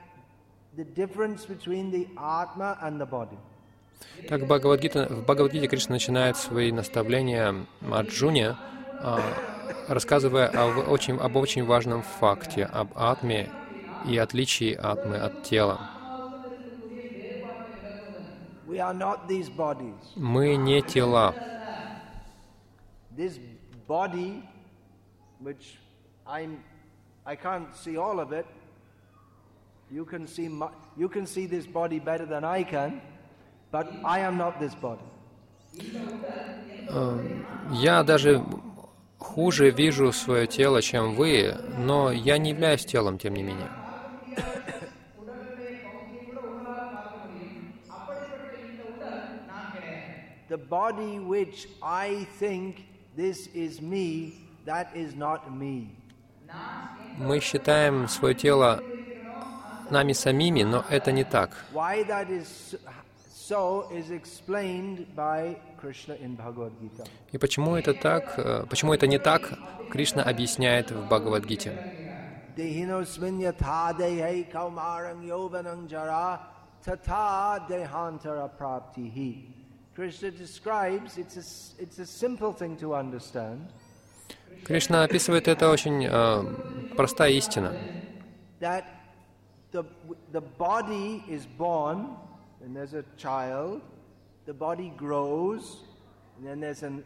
Так 4.28 4.46
Бхагавадгита, 4.46 5.08
в 5.08 5.24
Бхагавадгите 5.24 5.68
Кришна 5.68 5.94
начинает 5.94 6.36
свои 6.36 6.72
наставления 6.72 7.56
Арджуне, 7.92 8.56
а, 9.02 9.20
рассказывая 9.88 10.48
об 10.48 10.90
очень, 10.90 11.18
об 11.18 11.36
очень 11.36 11.64
важном 11.66 12.02
факте, 12.02 12.66
об 12.66 12.90
атме 12.96 13.50
и 14.08 14.18
отличии 14.18 14.74
атмы 14.74 15.18
от 15.18 15.44
тела. 15.44 15.80
Мы 20.16 20.56
не 20.56 20.82
тела. 20.82 21.36
This 23.16 23.40
body, 23.88 24.42
which 25.40 25.78
I'm, 26.26 26.58
I 27.26 27.36
can't 27.36 27.76
see 27.76 27.96
all 27.96 28.20
of 28.20 28.32
it. 28.32 28.48
You 29.94 30.06
can 30.06 30.26
see, 30.26 30.48
my, 30.48 30.70
you 30.98 31.08
can 31.08 31.28
see 31.28 31.46
this 31.46 31.68
body 31.68 32.00
better 32.00 32.26
than 32.26 32.44
I 32.44 32.64
can, 32.64 33.00
but 33.72 33.94
I 34.04 34.22
am 34.22 34.40
not 34.40 34.60
this 34.60 34.74
body. 34.74 35.06
Я 37.72 38.02
даже 38.02 38.44
хуже 39.20 39.70
вижу 39.70 40.12
свое 40.12 40.48
тело, 40.48 40.82
чем 40.82 41.14
вы, 41.14 41.56
но 41.78 42.12
я 42.12 42.40
не 42.40 42.50
являюсь 42.50 42.86
телом, 42.86 43.20
тем 43.20 43.36
не 43.36 43.44
менее. 43.44 43.70
the 50.50 50.58
body 50.58 51.20
which 51.20 51.68
I 51.84 52.26
think 52.40 52.86
this 53.16 53.48
is 53.54 53.80
me, 53.80 54.34
that 54.66 54.88
is 54.96 55.14
not 55.14 55.52
me. 55.52 55.90
Мы 57.20 57.40
считаем 57.40 58.08
свое 58.08 58.34
тело 58.34 58.82
нами 59.94 60.14
самими, 60.14 60.64
но 60.64 60.84
это 60.90 61.12
не 61.14 61.24
так. 61.24 61.52
И 67.32 67.38
почему 67.38 67.76
это 67.76 67.94
так, 67.94 68.34
э, 68.38 68.66
почему 68.70 68.94
это 68.94 69.08
не 69.08 69.20
так, 69.20 69.54
Кришна 69.92 70.24
объясняет 70.24 70.92
в 70.92 71.08
Бхагавадгите. 71.08 71.72
Кришна 84.66 85.04
описывает 85.04 85.48
это 85.48 85.70
очень 85.70 86.06
э, 86.06 86.44
простая 86.96 87.32
истина. 87.32 87.74
The, 89.74 89.84
the 90.32 90.42
body 90.42 91.24
is 91.28 91.46
born, 91.46 92.16
and 92.64 92.76
there's 92.76 92.94
a 92.94 93.04
child, 93.18 93.82
the 94.46 94.54
body 94.54 94.94
grows, 94.96 95.78
and 96.38 96.48
then 96.48 96.60
there's 96.62 96.84
an 96.84 97.04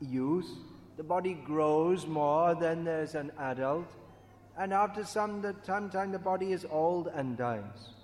youth, 0.00 0.48
the 0.96 1.02
body 1.02 1.34
grows 1.44 2.06
more, 2.06 2.54
then 2.54 2.84
there's 2.84 3.14
an 3.14 3.30
adult, 3.38 3.86
and 4.58 4.72
after 4.72 5.04
some 5.04 5.42
some 5.64 5.90
time 5.90 6.12
the 6.12 6.18
body 6.18 6.52
is 6.52 6.64
old 6.70 7.08
and 7.14 7.36
dies. 7.36 7.94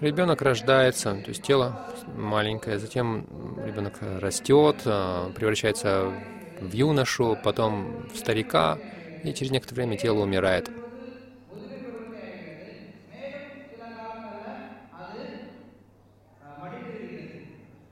Ребенок 0.00 0.42
рождается, 0.42 1.14
то 1.14 1.28
есть 1.28 1.42
тело 1.42 1.76
маленькое, 2.16 2.78
затем 2.78 3.24
ребенок 3.64 3.98
растет, 4.00 4.82
э, 4.84 5.30
превращается 5.34 6.12
в 6.60 6.72
юношу, 6.72 7.38
потом 7.44 8.08
в 8.12 8.16
старика, 8.16 8.78
и 9.22 9.32
через 9.32 9.52
некоторое 9.52 9.82
время 9.82 9.96
тело 9.96 10.22
умирает. 10.22 10.70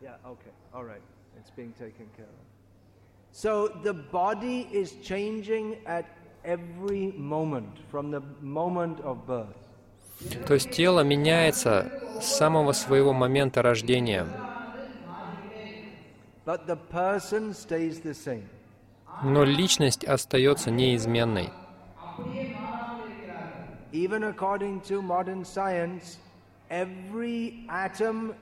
Yeah, 0.02 0.16
okay, 0.24 0.52
all 0.74 0.84
right, 0.84 1.02
it's 1.38 1.45
being 1.56 1.72
taken 1.72 2.06
care 2.16 2.26
of. 2.26 2.46
So 3.32 3.68
the 3.82 3.92
body 3.92 4.68
is 4.72 4.92
changing 5.02 5.76
at 5.86 6.04
every 6.44 7.12
moment, 7.16 7.78
from 7.90 8.10
the 8.10 8.22
moment 8.40 9.00
of 9.00 9.26
birth. 9.26 9.56
То 10.46 10.54
есть 10.54 10.70
тело 10.70 11.00
меняется 11.00 11.90
с 12.20 12.36
самого 12.36 12.72
своего 12.72 13.12
момента 13.12 13.62
рождения, 13.62 14.26
But 16.46 16.66
the 16.66 16.76
person 16.76 17.52
stays 17.52 18.00
the 18.00 18.14
same. 18.14 18.44
но 19.22 19.44
личность 19.44 20.04
остается 20.04 20.70
неизменной. 20.70 21.50
Even 23.92 24.24
according 24.24 24.80
to 24.82 25.00
modern 25.02 25.44
science, 25.44 26.18
every 26.70 27.64
atom 27.68 28.34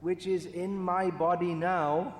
which 0.00 0.26
is 0.26 0.46
in 0.46 0.76
my 0.76 1.10
body 1.10 1.54
now 1.54 2.12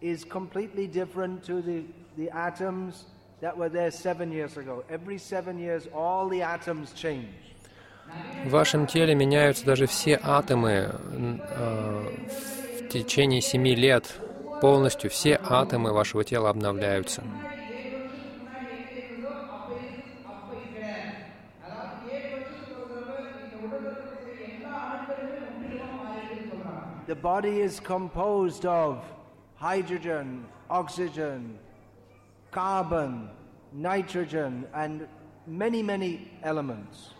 is 0.00 0.24
completely 0.24 0.86
different 0.86 1.44
to 1.44 1.60
the, 1.60 1.84
the 2.16 2.30
atoms 2.30 3.04
that 3.40 3.56
were 3.56 3.68
there 3.68 3.90
seven 3.90 4.32
years 4.32 4.56
ago. 4.56 4.84
Every 4.88 5.18
seven 5.18 5.58
years, 5.58 5.88
all 5.94 6.28
the 6.28 6.42
atoms 6.42 6.92
change. 6.92 7.28
В 8.44 8.50
вашем 8.50 8.86
теле 8.86 9.14
меняются 9.14 9.64
даже 9.64 9.86
все 9.86 10.18
атомы 10.20 10.90
э, 10.90 12.08
в 12.80 12.88
течение 12.88 13.40
семи 13.40 13.76
лет. 13.76 14.12
Полностью 14.60 15.10
все 15.10 15.38
атомы 15.42 15.92
вашего 15.92 16.24
тела 16.24 16.50
обновляются. 16.50 17.22
The 27.06 27.16
body 27.16 27.60
is 27.60 27.80
composed 27.80 28.64
of 28.64 29.02
hydrogen, 29.60 30.44
oxygen, 30.68 31.58
carbon, 32.50 33.28
nitrogen, 33.72 34.66
and 34.74 35.06
many, 35.46 35.82
many 35.82 36.28
elements. 36.42 37.12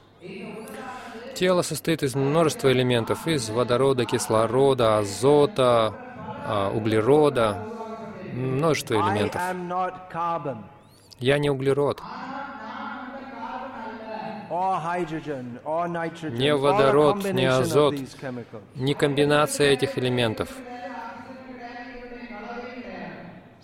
Тело 1.34 1.62
состоит 1.62 2.02
из 2.02 2.14
множества 2.14 2.70
элементов, 2.72 3.26
из 3.26 3.48
водорода, 3.48 4.04
кислорода, 4.04 4.98
азота, 4.98 5.94
а, 6.46 6.70
углерода, 6.70 7.66
множество 8.32 8.94
элементов. 8.94 9.40
Я 11.18 11.38
не 11.38 11.50
углерод, 11.50 12.02
Не 14.50 16.54
водород, 16.54 17.24
не 17.32 17.46
азот. 17.46 17.94
не 18.74 18.94
комбинация 18.94 19.70
этих 19.70 19.96
элементов. 19.96 20.48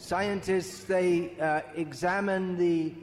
Scientists 0.05 0.83
they 0.85 1.31
uh, 1.39 1.61
examine 1.75 2.57
the 2.57 2.93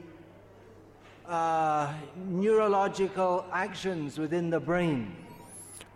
uh, 1.27 1.93
neurological 2.27 3.45
actions 3.51 4.17
within 4.17 4.49
the 4.49 4.59
brain. 4.59 5.11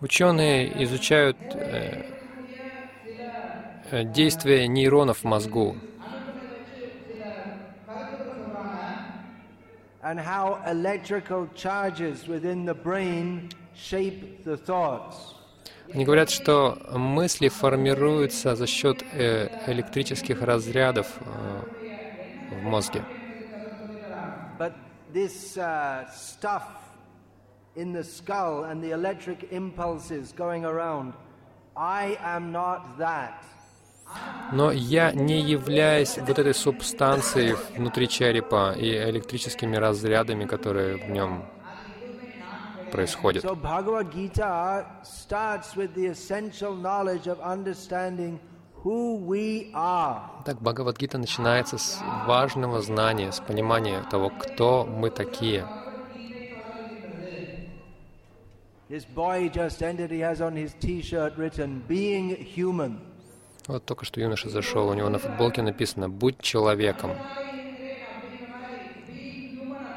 Ученые 0.01 0.83
изучают 0.83 1.37
э, 1.53 2.03
э, 3.91 4.03
действия 4.03 4.67
нейронов 4.67 5.19
в 5.19 5.23
мозгу, 5.23 5.77
and 10.03 10.19
how 10.19 10.61
electrical 10.67 11.47
charges 11.55 12.27
within 12.27 12.65
the 12.65 12.73
brain 12.73 13.49
shape 13.73 14.43
the 14.43 14.57
thoughts. 14.57 15.35
Они 15.92 16.04
говорят, 16.04 16.30
что 16.30 16.78
мысли 16.92 17.48
формируются 17.48 18.54
за 18.56 18.66
счет 18.66 19.02
э, 19.12 19.48
электрических 19.66 20.42
разрядов 20.42 21.06
э, 21.20 22.56
в 22.60 22.62
мозге. 22.62 23.02
But 24.58 24.74
this 25.12 25.56
stuff 26.12 26.62
in 27.74 27.92
the 27.92 28.04
skull 28.04 28.64
and 28.64 28.82
the 28.82 28.90
electric 28.90 29.50
impulses 29.50 30.32
going 30.32 30.64
around, 30.64 31.14
I 31.76 32.18
am 32.22 32.52
not 32.52 32.98
that. 32.98 33.34
Но 34.52 34.72
я 34.72 35.12
не 35.12 35.40
являюсь 35.40 36.16
вот 36.16 36.38
этой 36.38 36.54
субстанцией 36.54 37.56
внутри 37.76 38.08
черепа 38.08 38.72
и 38.72 38.90
электрическими 38.96 39.76
разрядами, 39.76 40.46
которые 40.46 40.96
в 40.96 41.10
нем 41.10 41.44
are. 49.74 50.44
Так, 50.44 50.60
Бхагавадгита 50.60 51.18
начинается 51.18 51.78
с 51.78 52.00
важного 52.26 52.80
знания, 52.80 53.32
с 53.32 53.40
понимания 53.40 54.02
того, 54.10 54.30
кто 54.30 54.84
мы 54.84 55.10
такие. 55.10 55.66
Вот 63.66 63.84
только 63.84 64.04
что 64.04 64.20
юноша 64.20 64.48
зашел, 64.48 64.88
у 64.88 64.94
него 64.94 65.08
на 65.08 65.18
футболке 65.18 65.62
написано 65.62 66.08
«Будь 66.08 66.40
человеком». 66.40 67.10
What 67.10 67.18
does 67.18 67.48
it 67.48 68.32
mean 68.32 68.94
to 68.94 69.06
be 69.06 69.58
human? 69.58 69.88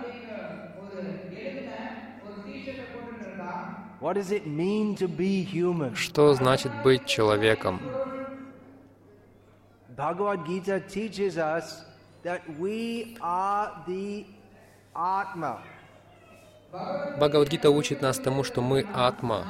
Что 5.96 6.34
значит 6.34 6.72
быть 6.84 7.06
человеком? 7.06 7.80
Bhagavad 9.96 10.48
Gita 10.48 10.80
teaches 10.80 11.38
us 11.38 11.84
that 12.24 12.42
we 12.58 13.16
are 13.22 13.72
the 13.88 14.26
Atma. 14.96 15.60
Бхагавадгита 17.18 17.70
учит 17.70 18.02
нас 18.02 18.18
тому, 18.18 18.44
что 18.44 18.62
мы 18.62 18.88
атма, 18.94 19.46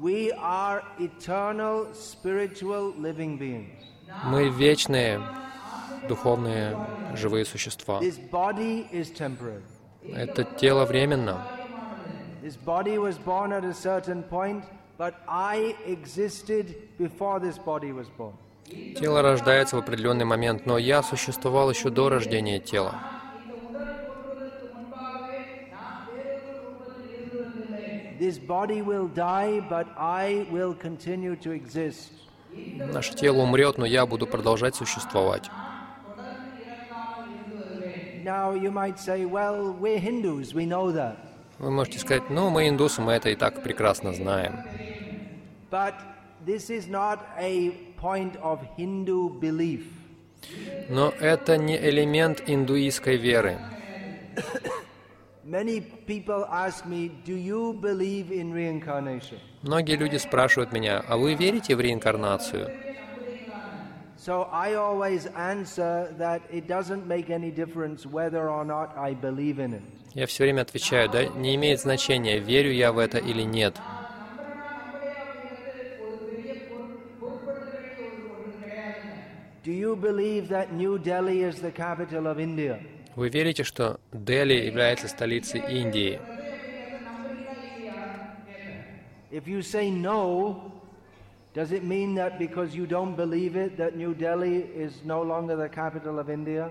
We 0.00 0.30
are 0.32 0.82
eternal 0.98 1.92
spiritual 1.94 2.94
living 2.96 3.38
beings. 3.38 3.82
мы 4.24 4.48
вечные, 4.48 5.20
духовные, 6.08 6.76
живые 7.14 7.44
существа. 7.44 8.00
Это 10.02 10.44
тело 10.44 10.84
временно. 10.84 11.42
This 12.44 12.56
body 12.56 12.98
was 12.98 13.16
born 13.16 13.52
at 13.52 13.64
a 13.64 13.72
certain 13.72 14.22
point, 14.22 14.64
but 14.98 15.14
I 15.26 15.74
existed 15.86 16.76
before 16.98 17.40
this 17.40 17.56
body 17.56 17.90
was 17.92 18.06
born. 18.18 18.34
Тело 19.00 19.22
рождается 19.22 19.76
в 19.76 19.78
определенный 19.78 20.26
момент, 20.26 20.66
но 20.66 20.76
я 20.76 21.02
существовал 21.02 21.70
еще 21.70 21.88
до 21.88 22.10
рождения 22.10 22.60
тела. 22.60 23.00
This 28.20 28.38
body 28.38 28.82
will 28.82 29.08
die, 29.08 29.66
but 29.70 29.86
I 29.96 30.46
will 30.50 30.74
continue 30.74 31.36
to 31.36 31.52
exist. 31.52 32.12
Наше 32.92 33.14
тело 33.14 33.40
умрет, 33.40 33.78
но 33.78 33.86
я 33.86 34.04
буду 34.04 34.26
продолжать 34.26 34.74
существовать. 34.74 35.50
Now 38.22 38.52
you 38.52 38.70
might 38.70 38.98
say, 38.98 39.24
well, 39.24 39.72
we're 39.72 39.98
Hindus, 39.98 40.52
we 40.52 40.66
know 40.66 40.92
that. 40.92 41.33
Вы 41.58 41.70
можете 41.70 41.98
сказать, 41.98 42.30
ну, 42.30 42.50
мы 42.50 42.68
индусы, 42.68 43.00
мы 43.00 43.12
это 43.12 43.30
и 43.30 43.36
так 43.36 43.62
прекрасно 43.62 44.12
знаем. 44.12 44.52
Но 50.88 51.12
это 51.20 51.56
не 51.56 51.76
элемент 51.76 52.42
индуистской 52.46 53.16
веры. 53.16 53.58
Многие 59.62 59.96
люди 59.96 60.16
спрашивают 60.16 60.72
меня, 60.72 61.04
а 61.06 61.16
вы 61.16 61.34
верите 61.34 61.76
в 61.76 61.80
реинкарнацию? 61.80 62.70
So 64.16 64.48
I 64.50 64.72
always 64.72 65.26
answer 65.36 66.08
that 66.16 66.40
it 66.50 66.66
doesn't 66.66 67.06
make 67.06 67.28
any 67.28 67.50
difference 67.50 68.06
whether 68.06 68.48
or 68.48 68.64
not 68.64 68.96
I 68.96 69.12
believe 69.12 69.58
in 69.58 69.74
it. 69.74 69.82
Я 70.14 70.26
все 70.28 70.44
время 70.44 70.62
отвечаю, 70.62 71.10
да, 71.10 71.26
не 71.26 71.56
имеет 71.56 71.80
значения, 71.80 72.38
верю 72.38 72.70
я 72.70 72.92
в 72.92 72.98
это 72.98 73.18
или 73.18 73.42
нет. 73.42 73.80
Вы 83.16 83.28
верите, 83.28 83.64
что 83.64 84.00
Дели 84.12 84.54
является 84.54 85.08
столицей 85.08 85.60
Индии? 85.68 86.20
If 89.32 89.48
you 89.48 89.62
say 89.62 89.90
no, 89.90 90.70
does 91.54 91.72
it 91.72 91.82
mean 91.82 92.14
that 92.14 92.38
because 92.38 92.72
you 92.72 92.86
don't 92.86 93.16
believe 93.16 93.56
it, 93.56 93.76
that 93.78 93.96
New 93.96 94.14
Delhi 94.14 94.58
is 94.58 95.02
no 95.04 95.22
longer 95.22 95.56
the 95.56 95.68
capital 95.68 96.20
of 96.20 96.30
India? 96.30 96.70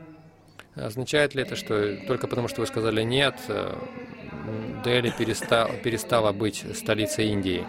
Означает 0.76 1.36
ли 1.36 1.44
это, 1.44 1.56
что 1.56 1.98
только 2.08 2.28
потому, 2.28 2.48
что 2.48 2.62
вы 2.62 2.68
сказали 2.68 3.04
нет, 3.04 3.40
э, 3.48 3.76
Дели 4.84 5.14
перестал, 5.18 5.70
перестала 5.84 6.32
быть 6.32 6.66
столицей 6.76 7.28
Индии? 7.28 7.66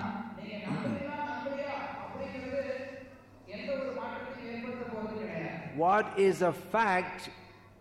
What 5.76 6.06
is 6.16 6.40
a 6.40 6.54
fact 6.72 7.30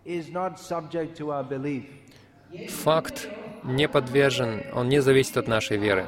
is 0.05 0.29
not 0.29 0.59
subject 0.59 1.17
to 1.17 1.31
our 1.31 1.43
belief. 1.43 1.85
Факт 2.83 3.29
не 3.63 3.87
подвержен, 3.87 4.63
он 4.73 4.89
не 4.89 5.01
зависит 5.01 5.37
от 5.37 5.47
нашей 5.47 5.77
веры. 5.77 6.07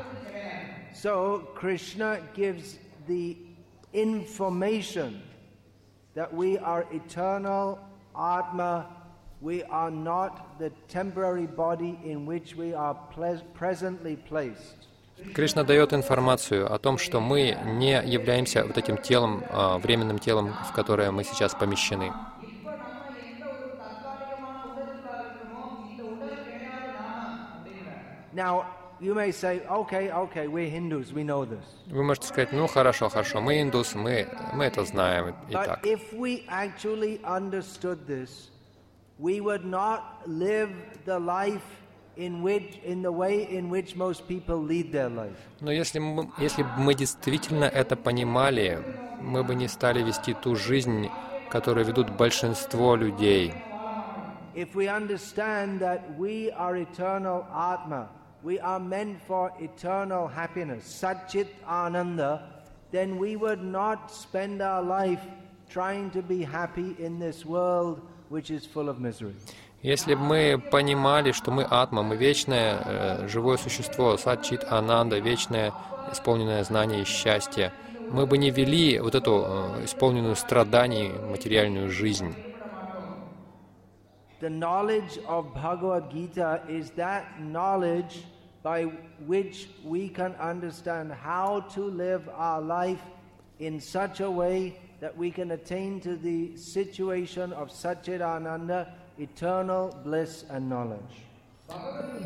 So 0.93 1.47
Krishna 1.55 2.19
gives 2.35 2.77
the 3.07 3.37
information 3.93 5.21
that 6.15 6.33
we 6.33 6.57
are 6.57 6.85
eternal 6.91 7.79
Atma, 8.15 8.87
we 9.45 9.61
are 9.65 9.91
not 9.91 10.31
the 10.57 10.71
temporary 10.87 11.45
body 11.45 11.99
in 12.03 12.25
which 12.25 12.55
we 12.55 12.73
are 12.73 12.95
presently 13.53 14.15
placed. 14.15 14.75
Кришна 15.33 15.63
дает 15.63 15.93
информацию 15.93 16.71
о 16.73 16.77
том, 16.79 16.97
что 16.97 17.21
мы 17.21 17.57
не 17.63 18.01
являемся 18.03 18.65
вот 18.65 18.77
этим 18.77 18.97
телом, 18.97 19.43
а, 19.49 19.77
временным 19.77 20.19
телом, 20.19 20.53
в 20.69 20.73
которое 20.73 21.11
мы 21.11 21.23
сейчас 21.23 21.53
помещены. 21.53 22.11
Now, 28.33 28.65
you 28.99 29.13
may 29.13 29.31
say, 29.31 29.61
okay, 29.69 30.11
okay, 30.11 30.47
we're 30.47 30.69
Hindus, 30.69 31.13
we 31.13 31.23
know 31.23 31.45
this. 31.45 31.63
Вы 31.85 32.03
можете 32.03 32.27
сказать, 32.27 32.51
ну 32.51 32.67
хорошо, 32.67 33.07
хорошо, 33.09 33.39
мы 33.39 33.61
индусы, 33.61 33.97
мы, 33.97 34.27
мы 34.53 34.65
это 34.65 34.83
знаем 34.83 35.35
и 35.47 35.53
так. 35.53 35.81
if 39.18 39.24
we 39.24 39.38
actually 39.38 39.40
understood 39.40 39.40
this, 39.40 39.40
we 39.40 39.40
would 39.40 39.64
not 39.64 40.22
live 40.26 40.70
the 41.04 41.18
life 41.18 41.80
in 42.16 42.42
which, 42.42 42.78
in 42.84 43.02
the 43.02 43.12
way 43.12 43.46
in 43.48 43.70
which 43.70 43.96
most 43.96 44.26
people 44.28 44.56
lead 44.56 44.92
their 44.92 45.08
life. 45.08 45.36
Но 45.60 45.70
если, 45.70 45.98
мы, 45.98 46.30
если 46.38 46.62
бы 46.62 46.70
мы 46.78 46.94
действительно 46.94 47.64
это 47.64 47.96
понимали, 47.96 48.82
мы 49.22 49.44
бы 49.44 49.54
не 49.54 49.68
стали 49.68 50.02
вести 50.02 50.34
ту 50.34 50.56
жизнь, 50.56 51.08
которую 51.50 51.86
ведут 51.86 52.10
большинство 52.10 52.96
людей. 52.96 53.54
If 54.54 54.74
we 54.74 54.88
understand 54.88 55.80
that 55.80 56.18
we 56.18 56.50
are 56.52 56.76
eternal 56.76 57.46
Atma, 57.54 58.08
we 58.42 58.58
are 58.58 58.80
meant 58.80 59.20
for 59.26 59.52
eternal 59.60 60.26
happiness, 60.26 60.84
Satchit 60.84 61.46
Ananda, 61.66 62.42
then 62.90 63.18
we 63.18 63.36
would 63.36 63.62
not 63.62 64.10
spend 64.10 64.60
our 64.60 64.82
life 64.82 65.20
trying 65.68 66.10
to 66.10 66.22
be 66.22 66.42
happy 66.42 66.96
in 66.98 67.20
this 67.20 67.46
world 67.46 68.00
Which 68.29 68.49
is 68.49 68.65
full 68.65 68.89
of 68.89 68.99
misery. 68.99 69.33
Если 69.81 70.15
бы 70.15 70.21
мы 70.21 70.57
понимали, 70.71 71.31
что 71.31 71.51
мы 71.51 71.63
атма, 71.69 72.01
мы 72.01 72.15
вечное 72.15 72.81
э, 72.83 73.27
живое 73.27 73.57
существо, 73.57 74.17
садчит 74.17 74.63
ананда, 74.63 75.19
вечное 75.19 75.73
исполненное 76.11 76.63
знание 76.63 77.01
и 77.01 77.05
счастье, 77.05 77.71
мы 78.09 78.25
бы 78.25 78.37
не 78.37 78.49
вели 78.49 78.99
вот 78.99 79.13
эту 79.13 79.43
э, 79.45 79.85
исполненную 79.85 80.35
страданий 80.35 81.11
материальную 81.29 81.89
жизнь. 81.89 82.33
The 84.41 84.49
knowledge 84.49 85.17
of 85.27 85.53
Bhagavad 85.53 86.11
Gita 86.11 86.61
is 86.67 86.91
that 86.97 87.23
knowledge 87.39 88.25
by 88.63 88.91
which 89.27 89.69
we 89.83 90.09
can 90.09 90.35
understand 90.41 91.11
how 91.11 91.61
to 91.75 91.83
live 91.85 92.27
our 92.35 92.61
life 92.61 93.01
in 93.59 93.79
such 93.79 94.19
a 94.19 94.29
way 94.29 94.73
that 95.05 95.15
we 95.15 95.29
can 95.29 95.51
attain 95.51 95.99
to 96.01 96.15
the 96.15 96.57
situation 96.57 97.53
of 97.53 97.69
Satchidananda, 97.69 98.79
eternal 99.19 99.83
bliss 100.03 100.45
and 100.49 100.67
knowledge. 100.67 101.13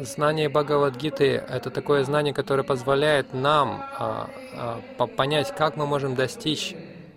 Знание 0.01 0.49
Бхагавадгиты— 0.49 1.25
это 1.49 1.69
такое 1.71 2.03
знание, 2.03 2.33
которое 2.33 2.63
позволяет 2.63 3.33
нам 3.33 3.81
а, 3.97 4.29
а, 4.55 4.81
по- 4.97 5.07
понять, 5.07 5.53
как 5.55 5.75
мы 5.77 5.85
можем 5.85 6.15
достичь 6.15 6.75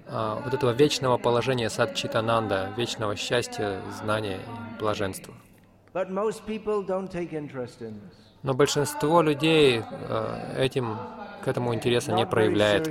а, 0.09 0.41
вот 0.45 0.55
этого 0.55 0.71
вечного 0.73 1.17
положения 1.19 1.71
садчитананда, 1.71 2.73
вечного 2.77 3.17
счастья, 3.17 3.81
знания 4.01 4.39
и 4.39 4.81
блаженства. 4.81 5.35
Но 8.43 8.55
большинство 8.55 9.23
людей 9.23 9.83
а, 10.09 10.57
этим, 10.59 10.97
к 11.45 11.49
этому 11.49 11.75
интереса 11.75 12.13
не 12.13 12.27
проявляет. 12.27 12.89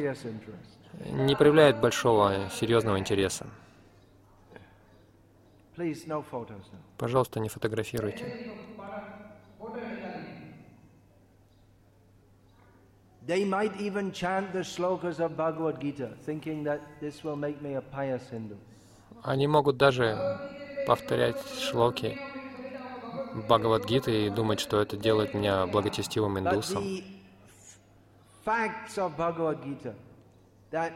Не 1.05 1.35
проявляет 1.35 1.79
большого 1.79 2.49
серьезного 2.51 2.99
интереса. 2.99 3.47
Пожалуйста, 6.97 7.39
не 7.39 7.49
фотографируйте. 7.49 8.51
They 13.27 13.45
might 13.45 13.79
even 13.79 14.11
chant 14.11 14.51
the 14.51 14.63
shlokas 14.63 15.19
of 15.19 15.37
Bhagavad 15.37 15.79
Gita, 15.79 16.09
thinking 16.25 16.63
that 16.63 16.81
this 16.99 17.23
will 17.23 17.35
make 17.35 17.61
me 17.61 17.75
a 17.75 17.81
pious 17.81 18.23
Hindu. 18.31 18.57
Они 19.23 19.45
могут 19.47 19.77
даже 19.77 20.17
повторять 20.87 21.37
шлоки 21.59 22.17
Бхагавадгиты 23.35 24.25
и 24.25 24.29
думать, 24.29 24.59
что 24.59 24.81
это 24.81 24.97
делает 24.97 25.33
меня 25.33 25.67
благочестивым 25.67 26.39
индусом. 26.39 26.83
That 30.71 30.93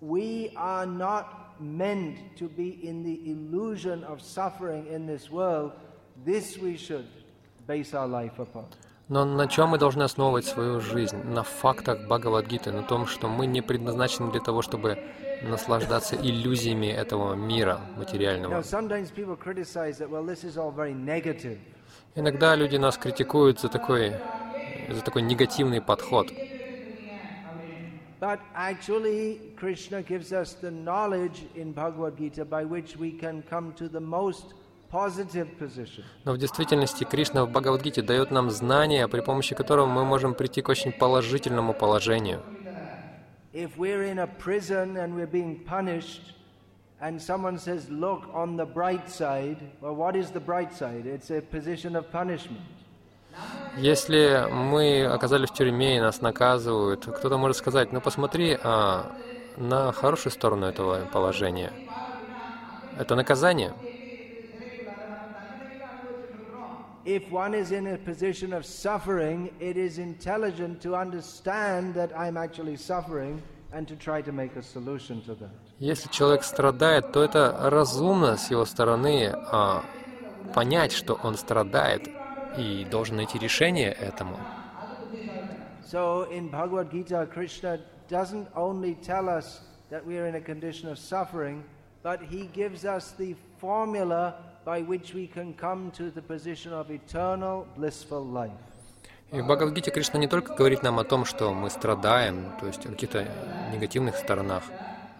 we 0.00 0.50
are 0.56 0.86
not 0.86 1.54
meant 1.60 2.18
to 2.36 2.48
be 2.48 2.78
in 2.82 3.02
the 3.02 3.20
illusion 3.30 4.04
of 4.04 4.20
suffering 4.20 4.86
in 4.86 5.06
this 5.06 5.30
world, 5.30 5.72
this 6.24 6.58
we 6.58 6.76
should 6.76 7.06
base 7.66 7.94
our 7.94 8.08
life 8.08 8.38
upon. 8.38 8.66
Но 9.08 9.24
на 9.24 9.46
чем 9.46 9.70
мы 9.70 9.78
должны 9.78 10.04
основывать 10.04 10.46
свою 10.46 10.80
жизнь? 10.80 11.22
На 11.24 11.42
фактах 11.42 12.06
Бхагавадгиты, 12.06 12.72
на 12.72 12.82
том, 12.82 13.06
что 13.06 13.28
мы 13.28 13.46
не 13.46 13.60
предназначены 13.60 14.30
для 14.30 14.40
того, 14.40 14.62
чтобы 14.62 14.98
наслаждаться 15.42 16.16
иллюзиями 16.16 16.86
этого 16.86 17.34
мира 17.34 17.80
материального. 17.96 18.62
Иногда 22.14 22.54
люди 22.54 22.76
нас 22.76 22.96
критикуют 22.96 23.60
за 23.60 23.68
такой, 23.68 24.14
за 24.88 25.02
такой 25.02 25.22
негативный 25.22 25.80
подход. 25.82 26.32
But 28.21 28.39
actually, 28.55 29.39
Krishna 29.55 30.01
gives 30.01 30.33
us 30.33 30.53
the 30.53 30.71
knowledge 30.71 31.45
in 31.55 31.71
Bhagavad 31.71 32.17
Gita 32.17 32.45
by 32.45 32.63
which 32.63 32.97
we 32.97 33.11
can 33.11 33.43
come 33.43 33.73
to 33.73 33.87
the 33.87 33.99
most 33.99 34.55
positive 34.89 35.47
position. 35.59 36.03
Но 36.25 36.33
в 36.33 36.37
действительности 36.37 37.03
Кришна 37.03 37.45
в 37.45 37.51
Бхагавадгите 37.51 38.01
дает 38.01 38.31
нам 38.31 38.49
знания, 38.49 39.07
при 39.07 39.21
помощи 39.21 39.53
которого 39.55 39.85
мы 39.85 40.03
можем 40.03 40.33
прийти 40.33 40.61
к 40.61 40.69
очень 40.69 40.91
положительному 40.91 41.73
положению. 41.73 42.41
If 43.53 43.77
we're 43.77 44.03
in 44.03 44.19
a 44.19 44.27
prison 44.27 44.97
and 44.97 45.15
we're 45.15 45.25
being 45.25 45.63
punished, 45.65 46.33
and 47.01 47.21
someone 47.21 47.57
says, 47.57 47.89
Look 47.89 48.23
on 48.33 48.57
the 48.57 48.65
bright 48.65 49.09
side, 49.09 49.57
well, 49.81 49.95
what 49.95 50.15
is 50.15 50.31
the 50.31 50.39
bright 50.39 50.73
side? 50.73 51.05
It's 51.05 51.29
a 51.29 51.41
position 51.41 51.95
of 51.95 52.11
punishment. 52.11 52.61
Если 53.76 54.46
мы 54.50 55.06
оказались 55.06 55.48
в 55.48 55.54
тюрьме 55.54 55.96
и 55.96 56.00
нас 56.00 56.20
наказывают, 56.20 57.06
кто-то 57.06 57.38
может 57.38 57.56
сказать, 57.56 57.90
ну 57.92 58.02
посмотри 58.02 58.58
а, 58.62 59.12
на 59.56 59.92
хорошую 59.92 60.32
сторону 60.32 60.66
этого 60.66 61.06
положения. 61.06 61.72
Это 62.98 63.14
наказание. 63.14 63.72
If 67.04 67.32
one 67.32 67.54
is 67.54 67.72
in 67.72 67.86
a 67.88 67.98
position 67.98 68.52
of 68.52 68.64
suffering, 68.64 69.50
it 69.58 69.76
is 69.76 69.98
intelligent 69.98 70.80
to 70.82 70.94
understand 70.94 71.94
that 71.94 72.12
I'm 72.16 72.36
actually 72.36 72.76
suffering 72.76 73.42
and 73.72 73.88
to 73.88 73.96
try 73.96 74.22
to 74.22 74.30
make 74.32 74.54
a 74.54 74.62
solution 74.62 75.20
to 75.22 75.34
that. 75.34 75.50
Если 75.80 76.08
человек 76.10 76.44
страдает, 76.44 77.10
то 77.10 77.24
это 77.24 77.56
разумно 77.58 78.36
с 78.36 78.50
его 78.50 78.64
стороны 78.66 79.32
а, 79.34 79.82
понять, 80.54 80.92
что 80.92 81.18
он 81.22 81.36
страдает, 81.36 82.08
и 82.56 82.84
должен 82.84 83.16
найти 83.16 83.38
решение 83.38 83.92
этому. 83.92 84.38
So 85.84 86.26
in 86.30 86.48
Bhagavad 86.50 86.90
Gita, 86.90 87.26
Krishna 87.26 87.78
doesn't 88.08 88.48
only 88.54 88.94
tell 89.02 89.28
us 89.28 89.60
that 89.90 90.04
we 90.06 90.16
are 90.18 90.26
in 90.26 90.36
a 90.36 90.40
condition 90.40 90.88
of 90.88 90.98
suffering, 90.98 91.62
but 92.02 92.20
he 92.22 92.48
gives 92.54 92.84
us 92.84 93.14
the 93.18 93.36
formula 93.58 94.34
by 94.64 94.80
which 94.82 95.12
we 95.12 95.26
can 95.26 95.52
come 95.54 95.90
to 95.92 96.10
the 96.10 96.22
position 96.22 96.72
of 96.72 96.90
eternal 96.90 97.66
blissful 97.76 98.24
life. 98.24 98.52
И 99.32 99.40
в 99.40 99.46
Бхагавадгите 99.46 99.90
Кришна 99.90 100.20
не 100.20 100.28
только 100.28 100.54
говорит 100.54 100.82
нам 100.82 100.98
о 100.98 101.04
том, 101.04 101.24
что 101.24 101.54
мы 101.54 101.70
страдаем, 101.70 102.52
то 102.60 102.66
есть 102.66 102.84
о 102.84 102.90
каких-то 102.90 103.26
негативных 103.72 104.16
сторонах, 104.16 104.62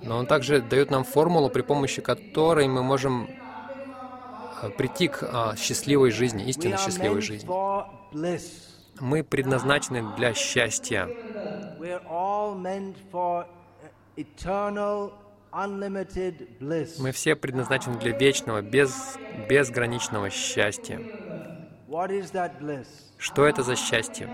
но 0.03 0.19
он 0.19 0.27
также 0.27 0.61
дает 0.61 0.91
нам 0.91 1.05
формулу, 1.05 1.49
при 1.49 1.63
помощи 1.63 2.03
которой 2.03 2.69
мы 2.69 2.83
можем 2.83 3.29
прийти 4.71 5.09
к 5.09 5.23
а, 5.23 5.57
счастливой 5.57 6.11
жизни, 6.11 6.45
истинно 6.45 6.77
счастливой 6.77 7.21
жизни. 7.21 7.49
Мы 9.01 9.25
предназначены 9.25 10.15
для 10.17 10.35
счастья. 10.35 11.09
Bliss. 16.61 16.97
Мы 16.99 17.13
все 17.13 17.37
предназначены 17.37 17.99
для 17.99 18.13
вечного, 18.13 18.63
без, 18.63 19.19
безграничного 19.49 20.31
счастья. 20.31 21.01
Что 23.19 23.47
это 23.47 23.63
за 23.63 23.77
счастье? 23.77 24.29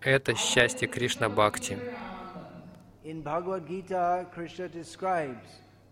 Это 0.00 0.34
счастье 0.34 0.88
Кришна 0.88 1.28
Бхакти. 1.28 1.78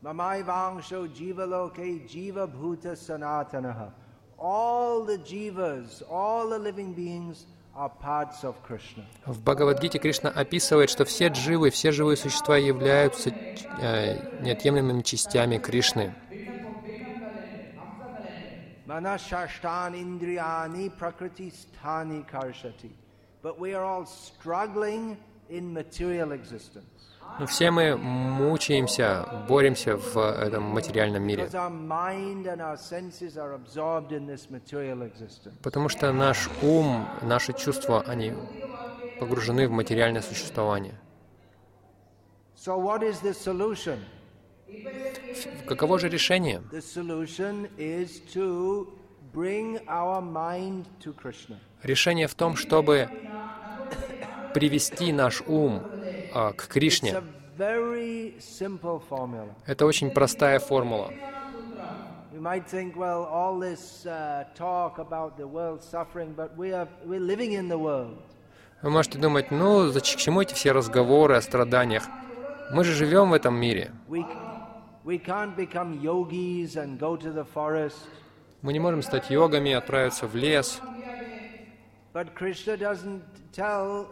In 0.04 0.18
Bhagavad 0.18 0.36
Gita, 0.36 0.44
Krishna 0.44 0.44
describes 0.44 0.44
Mamai 0.44 0.44
Vangsho 0.44 1.08
Jiva 1.08 1.48
Loke 1.48 2.08
Jiva 2.08 2.48
Bhuta 2.48 2.96
Sanatanaha. 2.96 3.92
All 4.38 5.04
the 5.04 5.18
jivas, 5.18 6.04
all 6.10 6.50
the 6.50 6.60
living 6.60 6.94
beings 6.94 7.46
are 7.76 7.90
parts 7.90 8.44
of 8.44 8.62
Krishna. 8.64 9.04
В 9.26 9.42
Бхагавадгите 9.42 10.00
Кришна 10.00 10.30
описывает, 10.30 10.90
что 10.90 11.06
все 11.06 11.28
дживы, 11.28 11.70
все 11.70 11.92
живые 11.92 12.18
существа 12.18 12.58
являются 12.58 13.30
э, 13.30 14.42
неотъемлемыми 14.42 15.02
частями 15.02 15.58
Кришны. 15.58 16.14
Manashashtan 18.88 19.96
Indriyani 19.96 20.92
Prakriti 20.96 21.52
Sthani 21.52 22.24
Karshati. 22.30 22.92
But 23.42 23.60
we 23.60 23.74
are 23.74 23.84
all 23.84 24.06
struggling 24.06 25.18
in 25.50 25.74
material 25.74 26.32
existence. 26.32 26.86
Но 27.39 27.47
все 27.47 27.71
мы 27.71 27.97
мучаемся, 27.97 29.27
боремся 29.49 29.97
в 29.97 30.17
этом 30.19 30.65
материальном 30.65 31.23
мире, 31.23 31.49
потому 35.63 35.89
что 35.89 36.13
наш 36.13 36.51
ум, 36.63 37.09
наши 37.23 37.53
чувства, 37.55 38.03
они 38.07 38.35
погружены 39.19 39.69
в 39.69 39.71
материальное 39.71 40.23
существование. 40.23 40.95
Каково 45.67 45.99
же 45.99 46.09
решение? 46.09 46.63
Решение 51.83 52.27
в 52.27 52.35
том, 52.35 52.57
чтобы 52.57 53.09
привести 54.53 55.13
наш 55.13 55.43
ум 55.47 55.83
а, 56.33 56.53
к 56.53 56.67
Кришне. 56.69 57.15
Это 59.67 59.87
очень 59.87 60.11
простая 60.11 60.59
формула. 60.59 61.13
You 62.33 62.41
might 62.41 62.69
think, 62.69 62.97
well, 62.97 63.27
all 63.27 63.59
this 63.59 64.07
uh, 64.07 64.45
talk 64.55 64.99
about 64.99 65.37
the 65.37 65.49
world 65.49 65.83
suffering, 65.83 66.33
but 66.33 66.57
we 66.57 66.73
are 66.73 66.89
we're 67.05 67.19
living 67.19 67.53
in 67.55 67.69
the 67.69 67.77
world. 67.77 68.17
Вы 68.83 68.91
можете 68.91 69.19
думать, 69.19 69.51
ну, 69.51 69.89
зачем 69.89 70.17
к 70.17 70.21
чему 70.23 70.41
эти 70.41 70.55
все 70.55 70.73
разговоры 70.73 71.35
о 71.35 71.43
страданиях? 71.43 72.09
Мы 72.73 72.85
же 72.85 72.95
живем 72.95 73.31
в 73.31 73.35
этом 73.35 73.55
мире. 73.57 73.91
Мы 74.09 74.25
не 78.73 78.79
можем 78.79 79.03
стать 79.03 79.31
йогами, 79.31 79.73
отправиться 79.73 80.27
в 80.27 80.37
лес. 80.37 80.81
But 82.13 82.35
Krishna 82.35 82.77
doesn't 82.77 83.23
tell 83.53 84.09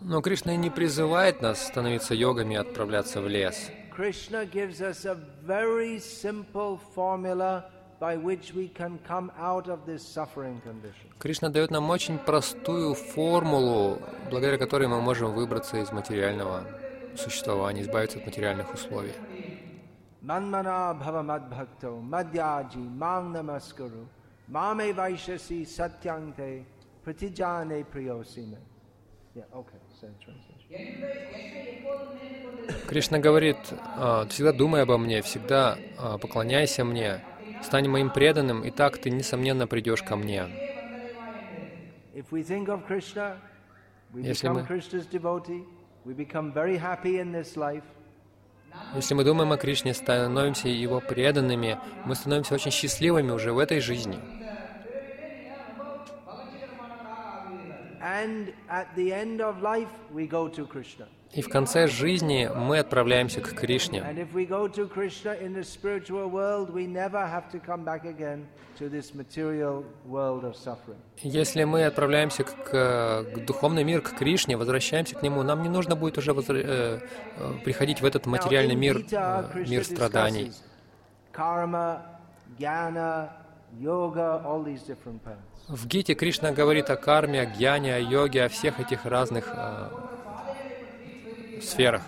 Но 0.00 0.22
Кришна 0.22 0.56
не 0.56 0.70
призывает 0.70 1.42
нас 1.42 1.66
становиться 1.66 2.14
йогами 2.14 2.54
и 2.54 2.56
отправляться 2.56 3.20
в 3.20 3.26
лес. 3.28 3.70
Krishna 3.96 4.44
gives 4.44 4.80
us 4.80 5.04
a 5.06 5.16
very 5.44 5.98
simple 5.98 6.78
formula 6.94 7.64
by 7.98 8.16
which 8.16 8.54
we 8.54 8.68
can 8.68 8.98
come 9.08 9.32
out 9.38 9.68
of 9.68 9.86
this 9.86 10.06
suffering 10.06 10.60
condition. 10.60 11.10
Кришна 11.18 11.48
дает 11.48 11.70
нам 11.70 11.90
очень 11.90 12.18
простую 12.18 12.94
формулу, 12.94 13.98
благодаря 14.30 14.58
которой 14.58 14.86
мы 14.86 15.00
можем 15.00 15.32
выбраться 15.32 15.78
из 15.78 15.90
материального 15.90 16.62
существования, 17.16 17.82
избавиться 17.82 18.18
от 18.18 18.26
материальных 18.26 18.72
условий. 18.72 19.14
Pratijane 27.06 27.84
priyosime. 27.84 28.56
Кришна 32.88 33.18
говорит, 33.18 33.56
«А, 33.96 34.26
всегда 34.28 34.52
думай 34.52 34.82
обо 34.82 34.98
мне, 34.98 35.22
всегда 35.22 35.78
а, 35.98 36.18
поклоняйся 36.18 36.84
мне, 36.84 37.20
стань 37.62 37.88
моим 37.88 38.10
преданным, 38.10 38.64
и 38.64 38.70
так 38.70 38.98
ты, 38.98 39.10
несомненно, 39.10 39.68
придешь 39.68 40.02
ко 40.02 40.16
мне. 40.16 40.46
Если 44.14 44.48
мы- 44.48 44.66
Если 48.94 49.14
мы 49.14 49.24
думаем 49.24 49.52
о 49.52 49.56
Кришне, 49.56 49.94
становимся 49.94 50.68
его 50.68 51.00
преданными, 51.00 51.78
мы 52.04 52.14
становимся 52.14 52.54
очень 52.54 52.72
счастливыми 52.72 53.30
уже 53.30 53.52
в 53.52 53.58
этой 53.58 53.80
жизни. 53.80 54.18
and 54.18 54.34
at 54.36 54.84
the 54.84 54.94
end 54.96 55.52
of 55.52 55.78
life, 55.78 55.78
we 55.78 55.84
go 55.84 56.04
to 56.04 56.14
Krishna. 57.92 58.05
И 61.32 61.42
в 61.42 61.48
конце 61.48 61.86
жизни 61.86 62.48
мы 62.54 62.78
отправляемся 62.78 63.40
к 63.40 63.52
Кришне. 63.54 64.02
Если 71.22 71.64
мы 71.64 71.84
отправляемся 71.84 72.44
к, 72.44 72.70
к 72.70 73.44
духовный 73.46 73.84
мир, 73.84 74.00
к 74.00 74.10
Кришне, 74.16 74.56
возвращаемся 74.56 75.16
к 75.16 75.22
Нему, 75.22 75.42
нам 75.42 75.62
не 75.62 75.68
нужно 75.68 75.96
будет 75.96 76.16
уже 76.18 76.30
возра- 76.32 76.62
э, 76.64 77.00
э, 77.38 77.52
приходить 77.64 78.00
в 78.00 78.04
этот 78.04 78.26
материальный 78.26 78.74
мир, 78.76 79.04
э, 79.10 79.64
мир 79.66 79.84
страданий. 79.84 80.46
discusses 80.46 80.62
Karma, 81.36 82.00
jnana, 82.58 83.28
В 85.68 85.86
Гите 85.86 86.14
Кришна 86.14 86.52
говорит 86.52 86.90
о 86.90 86.96
карме, 86.96 87.40
о 87.42 87.46
гьяне, 87.46 87.94
о 87.94 87.98
йоге, 87.98 88.44
о 88.44 88.48
всех 88.48 88.80
этих 88.80 89.04
разных 89.04 89.52
э, 89.52 89.88
сферах. 91.60 92.02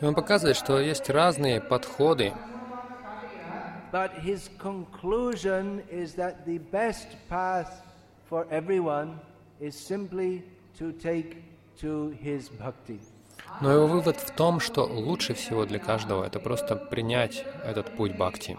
И 0.00 0.04
он 0.04 0.14
показывает, 0.14 0.56
что 0.56 0.80
есть 0.80 1.10
разные 1.10 1.60
подходы, 1.60 2.32
but 3.92 4.10
но 13.60 13.70
его 13.70 13.86
вывод 13.86 14.16
в 14.16 14.30
том, 14.30 14.60
что 14.60 14.84
лучше 14.84 15.34
всего 15.34 15.64
для 15.64 15.78
каждого 15.78 16.24
это 16.24 16.40
просто 16.40 16.76
принять 16.76 17.44
этот 17.64 17.96
путь 17.96 18.16
бхакти. 18.16 18.58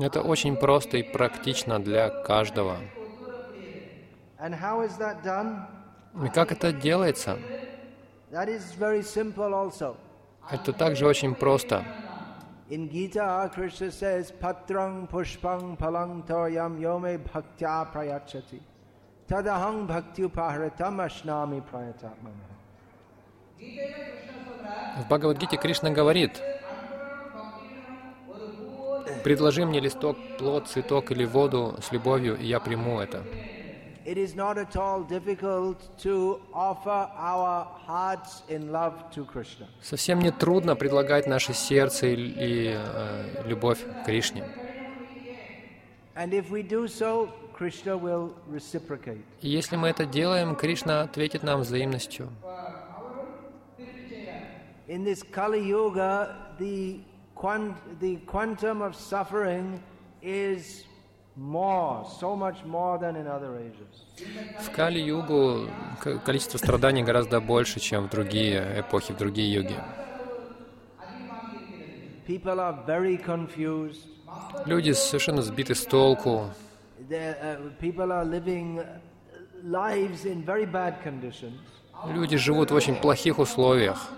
Это 0.00 0.22
очень 0.22 0.56
просто 0.56 0.96
и 0.98 1.02
практично 1.02 1.78
для 1.78 2.10
каждого. 2.10 2.76
И 6.22 6.28
как 6.28 6.52
это 6.52 6.72
делается? 6.72 7.38
Это 10.50 10.72
также 10.72 11.06
очень 11.06 11.34
просто. 11.34 11.84
In 12.70 12.88
Gita, 12.88 13.50
Krishna 13.52 13.92
says, 13.92 14.32
Patrang 14.32 15.06
pushpang 15.06 15.76
palang 15.76 16.26
toyam 16.26 16.80
yome 16.80 17.18
bhaktya 17.18 17.92
prayachati. 17.92 18.58
Tadahang 19.28 19.86
bhakti 19.86 20.22
upaharatam 20.22 20.96
ashnami 21.04 21.62
prayatatmana. 21.62 22.54
В 24.96 25.06
Бхагавадгите 25.06 25.56
Кришна 25.56 25.90
говорит, 25.90 26.40
«Предложи 29.22 29.64
мне 29.66 29.80
листок, 29.80 30.16
плод, 30.38 30.68
цветок 30.68 31.10
или 31.10 31.24
воду 31.24 31.76
с 31.82 31.92
любовью, 31.92 32.36
и 32.36 32.46
я 32.46 32.60
приму 32.60 33.00
это». 33.00 33.22
It 34.06 34.18
is 34.18 34.34
not 34.34 34.58
at 34.58 34.76
all 34.76 35.02
difficult 35.02 35.78
to 36.02 36.38
offer 36.52 37.08
our 37.16 37.66
hearts 37.86 38.42
in 38.48 38.70
love 38.70 39.10
to 39.12 39.24
Krishna. 39.24 39.66
Совсем 39.80 40.18
не 40.18 40.30
трудно 40.30 40.76
предлагать 40.76 41.26
наше 41.26 41.54
сердце 41.54 42.08
и, 42.08 42.14
и 42.14 42.76
э, 42.76 43.44
любовь 43.46 43.80
к 43.80 44.04
Кришне. 44.04 44.44
And 46.16 46.32
if 46.34 46.50
we 46.50 46.62
do 46.62 46.86
so, 46.86 47.30
Krishna 47.54 47.96
will 47.96 48.34
reciprocate. 48.50 49.22
И 49.40 49.48
если 49.48 49.76
мы 49.76 49.88
это 49.88 50.04
делаем, 50.04 50.54
Кришна 50.54 51.00
ответит 51.02 51.42
нам 51.42 51.60
взаимностью. 51.60 52.28
In 54.86 55.02
this 55.02 55.22
Kali 55.22 55.66
Yuga, 55.66 56.36
the, 56.58 57.00
quant- 57.34 57.74
the 58.00 58.16
quantum 58.26 58.82
of 58.82 58.94
suffering 58.94 59.82
is 60.20 60.84
В 61.36 62.06
Кали-югу 64.72 65.68
количество 66.24 66.58
страданий 66.58 67.02
гораздо 67.02 67.40
больше, 67.40 67.80
чем 67.80 68.06
в 68.06 68.10
другие 68.10 68.80
эпохи, 68.80 69.12
в 69.12 69.16
другие 69.16 69.52
юги. 69.52 69.74
Люди 74.66 74.92
совершенно 74.92 75.42
сбиты 75.42 75.74
с 75.74 75.84
толку, 75.84 76.50
uh, 77.00 77.60
uh, 77.60 77.72
люди 82.14 82.36
живут 82.36 82.70
в 82.70 82.74
очень 82.74 82.94
плохих 82.94 83.40
условиях. 83.40 84.08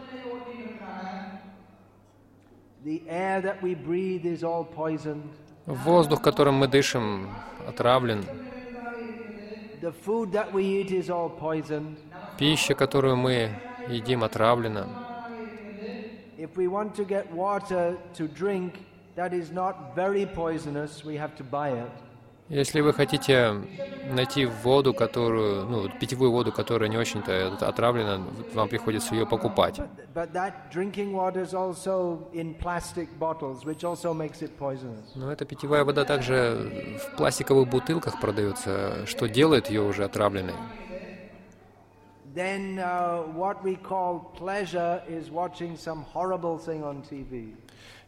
The 2.84 3.02
air 3.08 3.40
that 3.42 3.62
we 3.62 3.74
breathe 3.74 4.24
is 4.24 4.44
all 4.44 4.64
poisoned. 4.64 5.24
Воздух, 5.66 6.22
которым 6.22 6.54
мы 6.54 6.68
дышим, 6.68 7.28
отравлен. 7.66 8.24
Пища, 12.38 12.74
которую 12.74 13.16
мы 13.16 13.50
едим, 13.88 14.22
отравлена. 14.22 14.86
Drink 18.18 18.74
Если 22.48 22.80
вы 22.80 22.92
хотите 22.92 23.54
найти 24.08 24.46
воду, 24.46 24.94
которую, 24.94 25.66
ну, 25.66 25.88
питьевую 25.88 26.30
воду, 26.30 26.52
которая 26.52 26.88
не 26.88 26.96
очень-то 26.96 27.56
отравлена, 27.60 28.24
вам 28.54 28.68
приходится 28.68 29.14
ее 29.16 29.26
покупать. 29.26 29.80
Но 35.14 35.32
эта 35.32 35.44
питьевая 35.44 35.84
вода 35.84 36.04
также 36.04 36.98
в 37.02 37.16
пластиковых 37.16 37.68
бутылках 37.68 38.20
продается, 38.20 39.06
что 39.06 39.28
делает 39.28 39.68
ее 39.68 39.82
уже 39.82 40.04
отравленной. 40.04 40.54
Then 42.36 42.78
uh, 42.78 43.22
what 43.34 43.64
we 43.64 43.76
call 43.76 44.30
pleasure 44.36 45.02
is 45.08 45.30
watching 45.30 45.74
some 45.74 46.04
horrible 46.12 46.58
thing 46.58 46.84
on 46.84 47.00
TV. 47.00 47.54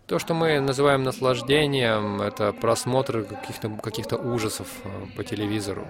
То, 0.09 0.19
что 0.19 0.33
мы 0.33 0.59
называем 0.59 1.03
наслаждением, 1.03 2.23
это 2.23 2.55
просмотр 2.55 3.25
каких-то 3.25 3.69
каких 3.69 4.07
ужасов 4.13 4.67
э, 4.85 4.89
по 5.15 5.23
телевизору. 5.23 5.87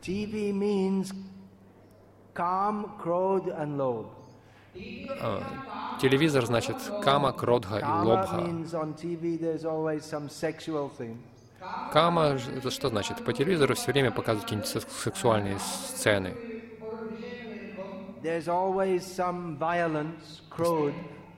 TV 0.00 0.52
means 0.52 1.12
calm, 2.32 2.88
krodh, 3.02 3.48
and 3.58 3.76
lobh. 3.76 4.06
А, 5.20 5.42
Телевизор 6.00 6.46
значит 6.46 6.76
кама, 7.02 7.32
кродха 7.32 7.78
и 7.78 7.84
лобха. 8.04 8.36
Кама 11.92 12.38
это 12.56 12.70
что 12.70 12.88
значит? 12.88 13.24
По 13.24 13.32
телевизору 13.32 13.74
все 13.74 13.90
время 13.90 14.12
показывают 14.12 14.44
какие-нибудь 14.44 14.68
сек- 14.70 14.88
сексуальные 14.88 15.58
сцены. 15.58 16.34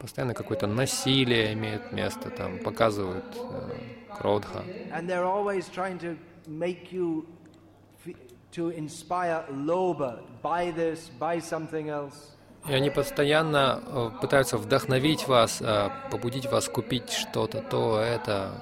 Постоянно 0.00 0.34
какое-то 0.34 0.66
насилие 0.66 1.52
имеет 1.54 1.92
место, 1.92 2.30
там 2.30 2.58
показывают 2.58 3.24
э, 3.36 4.14
кродха. 4.16 4.62
И 12.68 12.74
они 12.74 12.90
постоянно 12.90 13.80
э, 13.86 14.10
пытаются 14.20 14.58
вдохновить 14.58 15.26
вас, 15.26 15.60
э, 15.62 15.90
побудить 16.10 16.46
вас 16.46 16.68
купить 16.68 17.10
что-то, 17.10 17.62
то, 17.62 17.98
это. 17.98 18.52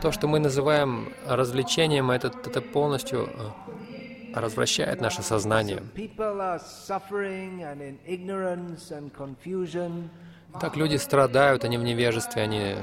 То, 0.00 0.12
что 0.12 0.28
мы 0.28 0.38
называем 0.38 1.12
развлечением, 1.26 2.10
это, 2.10 2.28
это 2.28 2.60
полностью 2.60 3.28
э, 3.28 3.50
развращает 4.34 5.00
наше 5.00 5.22
сознание. 5.22 5.82
Так 10.60 10.76
люди 10.76 10.96
страдают, 10.96 11.64
они 11.64 11.78
в 11.78 11.82
невежестве, 11.82 12.42
они 12.42 12.76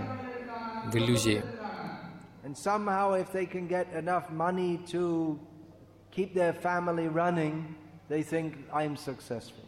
в 0.91 0.95
иллюзии. 0.95 1.41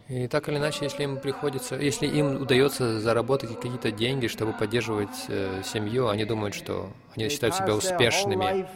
И 0.09 0.27
так 0.27 0.49
или 0.49 0.57
иначе, 0.57 0.83
если 0.83 1.03
им 1.03 1.17
приходится, 1.17 1.75
если 1.75 2.07
им 2.07 2.41
удается 2.41 2.99
заработать 2.99 3.55
какие-то 3.55 3.89
деньги, 3.91 4.27
чтобы 4.27 4.51
поддерживать 4.51 5.25
э, 5.29 5.61
семью, 5.63 6.09
они 6.09 6.25
думают, 6.25 6.53
что 6.53 6.91
они 7.15 7.29
считают 7.29 7.55
себя 7.55 7.73
успешными. 7.73 8.67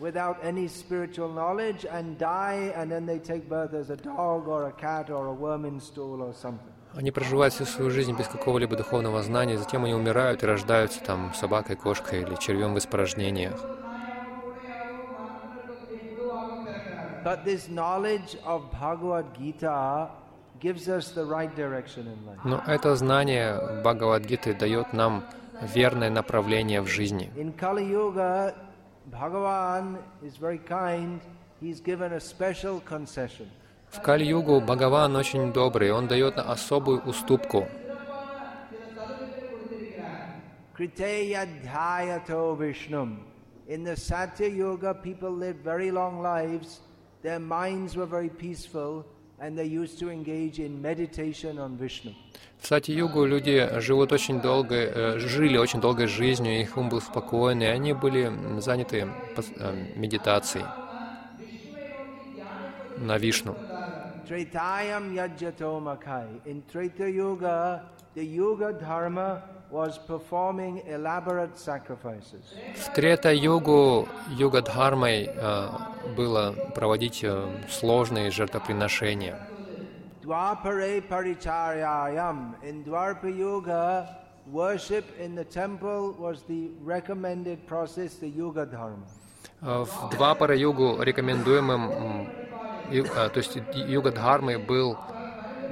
Without 0.00 0.36
any 0.42 0.66
spiritual 0.66 1.28
knowledge 1.28 1.84
and 1.84 2.18
die, 2.18 2.72
and 2.74 2.90
then 2.90 3.06
they 3.06 3.18
take 3.18 3.48
birth 3.48 3.74
as 3.74 3.90
a 3.90 3.96
dog 3.96 4.48
or 4.48 4.66
a 4.66 4.72
cat 4.72 5.10
or 5.10 5.26
a 5.26 5.32
worm 5.32 5.64
in 5.64 5.78
stool 5.78 6.22
or 6.22 6.32
something. 6.32 6.72
Они 6.96 7.12
проживают 7.12 7.54
всю 7.54 7.66
свою 7.66 7.90
жизнь 7.90 8.16
без 8.16 8.26
какого-либо 8.26 8.74
духовного 8.76 9.22
знания, 9.22 9.56
затем 9.56 9.84
они 9.84 9.94
умирают 9.94 10.42
и 10.42 10.46
рождаются 10.46 11.00
там 11.04 11.32
собакой, 11.34 11.76
кошкой 11.76 12.22
или 12.22 12.34
червем 12.34 12.74
в 12.74 12.78
испражнениях. 12.78 13.60
But 17.22 17.44
this 17.44 17.68
knowledge 17.68 18.38
of 18.46 18.72
Bhagavad 18.72 19.26
Gita 19.38 20.08
gives 20.58 20.88
us 20.88 21.10
the 21.10 21.24
right 21.24 21.54
direction 21.54 22.06
in 22.08 22.26
life. 22.26 22.40
Но 22.44 22.62
это 22.66 22.96
знание 22.96 23.82
Бхагавадгиты 23.82 24.54
дает 24.54 24.92
нам 24.92 25.24
верное 25.74 26.10
направление 26.10 26.80
в 26.80 26.86
жизни. 26.88 27.30
In 27.36 27.54
Kali 27.54 27.84
Yuga, 27.84 28.54
Bhagavan 29.11 29.97
is 30.23 30.37
very 30.37 30.57
kind. 30.57 31.21
He's 31.61 31.79
given 31.79 32.13
a 32.13 32.19
special 32.19 32.81
concession. 32.81 33.49
В 33.89 34.01
Кали-югу 34.01 34.61
Бхагаван 34.61 35.15
очень 35.15 35.53
добрый, 35.53 35.91
он 35.91 36.07
дает 36.07 36.37
особую 36.37 37.01
уступку. 37.05 37.67
Kriteya 40.75 41.47
dhyato 41.63 42.57
Vishnum. 42.57 43.19
In 43.67 43.83
the 43.83 43.95
Satya 43.95 44.47
Yuga, 44.47 44.93
people 44.93 45.31
lived 45.31 45.63
very 45.63 45.89
long 45.89 46.21
lives. 46.21 46.81
Their 47.23 47.39
minds 47.39 47.95
were 47.95 48.05
very 48.05 48.29
peaceful, 48.29 49.05
В 52.58 52.66
Сати-югу 52.66 53.24
люди 53.24 53.80
живут 53.80 54.12
очень 54.12 54.40
долго, 54.42 54.74
э, 54.74 55.18
жили 55.18 55.56
очень 55.56 55.80
долгой 55.80 56.08
жизнью, 56.08 56.60
их 56.60 56.76
ум 56.76 56.90
был 56.90 57.00
спокойный, 57.00 57.72
они 57.72 57.94
были 57.94 58.30
заняты 58.60 59.08
э, 59.36 59.84
медитацией 59.96 60.66
на 62.98 63.16
Вишну. 63.16 63.56
Yajyato 64.28 65.80
makai. 65.80 66.28
In 66.44 66.62
Yuga, 66.70 67.82
the 68.14 68.22
Yuga 68.22 68.78
Dharma 68.78 69.42
В 69.70 70.00
Трета-югу 72.94 74.08
юга 74.28 74.62
Дхармой 74.62 75.30
э, 75.32 75.68
было 76.16 76.54
проводить 76.74 77.20
э, 77.22 77.46
сложные 77.68 78.30
жертвоприношения. 78.30 79.38
Dwapare 80.22 81.02
paricharyayam. 81.08 82.54
In 82.62 82.84
Dwarpa 82.84 83.28
Yuga, 83.28 84.08
worship 84.50 85.04
in 85.18 85.34
the 85.34 85.44
temple 85.44 86.14
was 86.18 86.42
the 86.48 86.70
recommended 86.84 87.66
process, 87.66 88.14
the 88.20 88.28
Yuga 88.28 88.66
Dharma. 88.66 89.06
Э, 89.62 89.84
В 89.84 90.10
Двапара-югу 90.10 91.02
рекомендуемым 91.02 91.90
м, 91.90 92.28
И, 92.90 93.04
а, 93.16 93.28
то 93.28 93.38
есть 93.38 93.56
юга 93.72 94.10
Дхармы 94.10 94.58
был, 94.58 94.98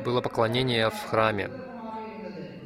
было 0.04 0.20
поклонение 0.20 0.88
в 0.88 1.04
храме. 1.10 1.50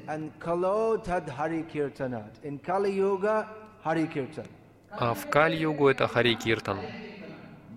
And 0.09 0.30
kalo 0.38 0.96
tad 0.96 1.28
hari 1.28 1.62
kirtanat. 1.64 2.44
In 2.44 2.59
Kali 2.59 2.92
Yuga, 2.92 3.48
Hari 3.84 4.07
Kirtan. 4.07 4.46
А 4.90 5.14
в 5.14 5.26
Кали-югу 5.30 5.88
это 5.88 6.07
Хари 6.07 6.34
Киртан. 6.34 6.78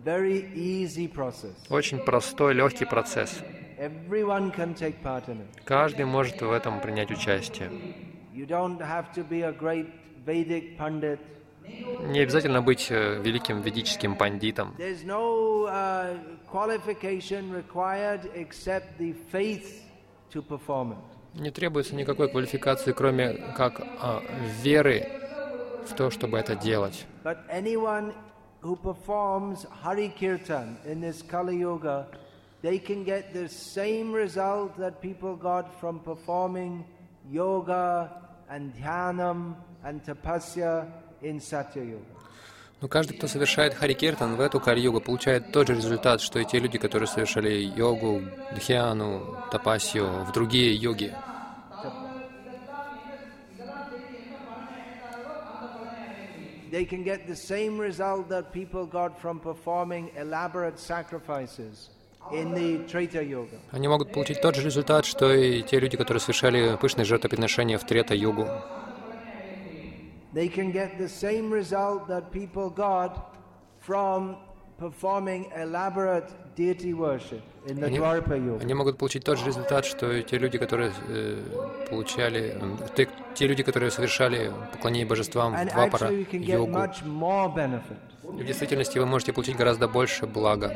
Very 0.04 0.54
easy 0.54 1.08
process. 1.08 1.56
Очень 1.70 2.00
простой, 2.00 2.54
легкий 2.54 2.86
процесс. 2.86 3.42
Everyone 3.80 4.52
can 4.52 4.76
take 4.76 5.02
part 5.02 5.28
in 5.30 5.40
it. 5.40 5.64
Каждый 5.64 6.06
может 6.06 6.42
в 6.42 6.52
этом 6.52 6.82
принять 6.82 7.10
участие. 7.12 7.72
You 8.34 8.46
don't 8.46 8.80
have 8.80 9.14
to 9.14 9.24
be 9.24 9.44
a 9.44 9.54
great 9.54 9.88
Vedic 10.26 10.78
Pandit. 10.78 11.20
Не 12.12 12.20
обязательно 12.20 12.62
быть 12.62 12.88
э, 12.92 13.22
великим 13.22 13.62
ведическим 13.62 14.16
пандитом. 14.16 14.76
There's 14.78 15.06
no 15.06 15.66
uh, 15.68 16.18
qualification 16.52 17.52
required 17.52 18.30
except 18.36 19.00
the 19.00 19.14
faith 19.32 19.84
to 20.32 20.42
perform 20.42 20.92
it. 20.92 21.15
Не 21.36 21.52
требуется 21.52 21.96
никакой 21.96 22.30
квалификации, 22.30 22.94
кроме 22.94 23.34
как 23.56 23.82
а, 24.00 24.22
веры 24.62 25.08
в 25.86 25.94
то, 25.94 26.10
чтобы 26.10 26.38
это 26.38 26.56
делать. 26.56 27.06
Who 28.66 28.76
performs 28.76 29.68
Hari 29.84 30.10
Kirtan 30.18 30.78
in 30.88 31.00
this 31.00 31.22
Kali 31.22 31.58
Yuga, 31.58 32.08
they 32.64 32.80
can 32.80 33.04
get 33.04 33.32
the 33.32 33.48
same 33.48 34.12
result 34.12 34.76
that 34.80 35.02
people 35.02 35.36
got 35.36 35.80
from 35.80 36.00
performing 36.00 36.84
yoga 37.30 38.10
and 38.50 38.74
dhyanam 38.74 39.56
and 39.84 40.04
tapasya 40.04 40.92
in 41.22 41.40
Satya 41.40 41.84
Yuga. 41.84 42.15
Но 42.82 42.88
каждый, 42.88 43.18
кто 43.18 43.28
совершает 43.28 43.74
Хари 43.74 43.94
Киртан 43.94 44.36
в 44.36 44.42
эту 44.42 44.60
Кали-югу, 44.60 45.00
получает 45.00 45.52
тот 45.52 45.68
же 45.68 45.76
результат, 45.76 46.22
что 46.22 46.40
и 46.40 46.46
те 46.46 46.60
люди, 46.60 46.78
которые 46.78 47.08
совершали 47.08 47.54
йогу, 47.54 48.22
дхьяну, 48.54 49.38
тапасию, 49.52 50.26
в 50.26 50.32
другие 50.34 50.76
йоги. 50.76 51.14
They 56.72 56.84
can 56.84 57.04
get 57.06 57.26
the 57.26 57.36
same 57.36 57.80
result 57.80 58.28
that 58.28 58.52
people 58.52 58.86
got 58.86 59.18
from 59.22 59.40
performing 59.40 60.12
elaborate 60.18 60.78
sacrifices 60.78 61.90
in 62.34 62.54
the 62.54 62.86
Treta 62.88 63.24
Yuga. 63.24 63.58
Они 63.72 63.88
могут 63.88 64.12
получить 64.12 64.42
тот 64.42 64.56
же 64.56 64.64
результат, 64.64 65.06
что 65.06 65.34
и 65.34 65.62
те 65.62 65.80
люди, 65.80 65.96
которые 65.96 66.20
совершали 66.20 66.76
пышные 66.76 67.06
жертвоприношения 67.06 67.78
в 67.78 67.86
Трета-югу. 67.86 68.50
They 70.36 70.50
can 70.50 70.72
get 70.72 70.98
the 70.98 71.08
same 71.08 71.50
result 71.50 72.10
that 72.10 72.30
people 72.30 72.70
got 72.70 73.34
from 73.80 74.36
performing 74.78 75.50
elaborate 75.56 76.30
deity 76.58 76.94
worship 76.94 77.42
in 77.66 77.80
the 77.80 77.86
Они, 77.86 78.00
они 78.62 78.74
могут 78.74 78.98
получить 78.98 79.24
тот 79.24 79.40
же 79.40 79.46
результат, 79.46 79.86
что 79.86 80.12
и 80.12 80.24
те 80.24 80.38
люди, 80.38 80.58
которые 80.58 80.92
э, 81.08 81.88
получали, 81.90 82.58
э, 82.62 82.88
те, 82.96 83.08
те 83.34 83.48
люди, 83.48 83.64
которые 83.64 83.92
совершали 83.92 84.52
поклонение 84.74 85.08
божествам 85.08 85.54
в 85.54 85.56
get 85.56 86.44
йогу. 86.44 86.78
benefit. 87.56 87.98
В 88.24 88.44
действительности 88.44 89.00
вы 89.00 89.06
можете 89.06 89.32
получить 89.32 89.56
гораздо 89.56 89.88
больше 89.88 90.28
блага. 90.28 90.74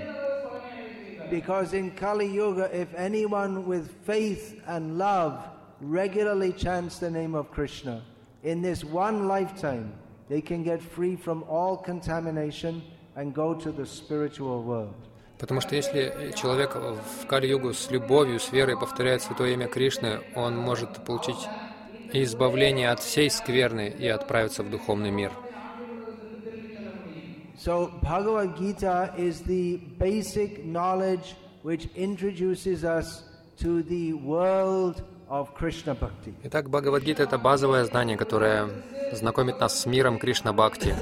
Because 1.29 1.73
in 1.73 1.91
Kali 1.91 2.27
Yuga, 2.27 2.69
if 2.73 2.87
anyone 2.95 3.67
with 3.67 3.89
faith 4.05 4.61
and 4.65 4.97
love 4.97 5.33
regularly 5.81 6.53
chants 6.53 6.99
the 6.99 7.11
name 7.11 7.35
of 7.35 7.51
Krishna, 7.51 8.01
in 8.42 8.62
this 8.62 8.84
one 8.84 9.26
lifetime, 9.26 9.92
they 10.28 10.40
can 10.40 10.62
get 10.62 10.80
free 10.82 11.16
from 11.16 11.44
all 11.48 11.76
contamination 11.76 12.82
and 13.16 13.34
go 13.34 13.54
to 13.54 13.72
the 13.72 13.86
spiritual 13.86 14.62
world. 14.62 14.94
Потому 15.38 15.60
что 15.60 15.74
если 15.74 16.32
человек 16.36 16.76
в 16.76 17.26
Кали-югу 17.26 17.74
с 17.74 17.90
любовью, 17.90 18.38
с 18.38 18.52
верой 18.52 18.78
повторяет 18.78 19.22
святое 19.22 19.54
имя 19.54 19.66
Кришны, 19.66 20.20
он 20.34 20.56
может 20.56 21.04
получить 21.04 21.48
избавление 22.12 22.90
от 22.90 23.00
всей 23.00 23.28
скверны 23.30 23.88
и 23.88 24.06
отправиться 24.06 24.62
в 24.62 24.70
духовный 24.70 25.10
мир. 25.10 25.32
So, 27.56 27.92
Bhagavad 28.02 28.56
Gita 28.58 29.14
is 29.16 29.40
the 29.42 29.78
basic 29.98 30.64
knowledge 30.64 31.34
which 31.62 31.88
introduces 31.94 32.84
us 32.84 33.24
to 33.58 33.82
the 33.82 34.12
world 34.12 35.02
of 35.02 35.02
Krishna 35.02 35.02
Bhakti. 35.02 35.17
Итак, 36.43 36.69
Бхагавадгита— 36.71 37.21
это 37.23 37.37
базовое 37.37 37.85
знание, 37.85 38.17
которое 38.17 38.67
знакомит 39.11 39.59
нас 39.59 39.79
с 39.79 39.85
миром 39.85 40.17
Кришна 40.17 40.53
Бхакти. 40.53 40.95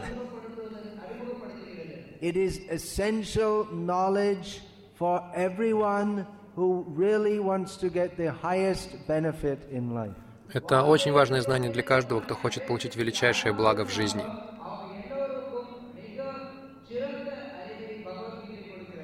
Это 10.54 10.84
очень 10.84 11.12
важное 11.14 11.42
знание 11.42 11.72
для 11.72 11.84
каждого, 11.84 12.20
кто 12.20 12.36
хочет 12.36 12.68
получить 12.68 12.98
величайшее 12.98 13.54
благо 13.54 13.86
в 13.86 13.92
жизни. 13.94 14.26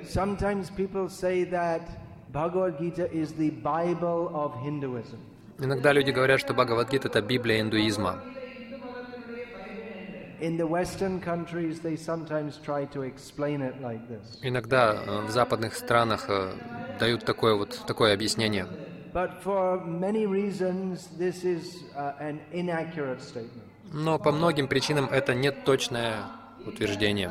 Sometimes 0.04 0.70
people 0.70 1.08
say 1.08 1.46
that 1.50 2.03
Иногда 5.60 5.94
люди 5.94 6.10
говорят, 6.10 6.40
что 6.40 6.54
Бхагавадгита— 6.54 7.08
это 7.10 7.22
Библия 7.22 7.62
индуизма. 7.62 8.22
Иногда 14.42 14.96
в 15.28 15.30
западных 15.30 15.76
странах 15.76 16.26
э, 16.28 16.52
дают 17.00 17.24
такое 17.24 17.56
вот 17.56 17.80
такое 17.88 18.14
объяснение. 18.14 18.66
Но 23.94 24.18
по 24.18 24.32
многим 24.32 24.68
причинам 24.68 25.06
это 25.06 25.36
не 25.36 25.52
точное 25.52 26.26
утверждение. 26.66 27.30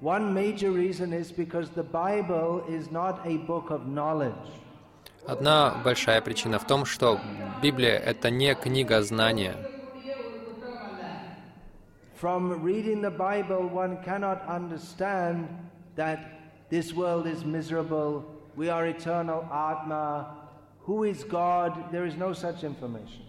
One 0.00 0.34
major 0.34 0.70
reason 0.70 1.12
is 1.12 1.32
because 1.32 1.70
the 1.70 1.82
Bible 1.82 2.64
is 2.68 2.90
not 2.90 3.26
a 3.26 3.38
book 3.38 3.70
of 3.70 3.86
knowledge. 3.86 4.34
Одна 5.26 5.80
большая 5.82 6.20
причина 6.20 6.58
в 6.58 6.66
том, 6.66 6.84
что 6.84 7.18
Библия — 7.62 8.04
это 8.04 8.30
не 8.30 8.54
книга 8.54 9.02
знания. 9.02 9.56
From 12.20 12.62
reading 12.62 13.00
the 13.00 13.10
Bible, 13.10 13.68
one 13.68 14.02
cannot 14.04 14.46
understand 14.46 15.48
that 15.96 16.18
this 16.70 16.92
world 16.92 17.26
is 17.26 17.44
miserable, 17.44 18.24
we 18.56 18.68
are 18.68 18.86
eternal 18.86 19.44
Atma, 19.52 20.26
who 20.80 21.04
is 21.04 21.24
God? 21.24 21.90
There 21.90 22.04
is 22.04 22.16
no 22.16 22.32
such 22.32 22.62
information. 22.62 23.22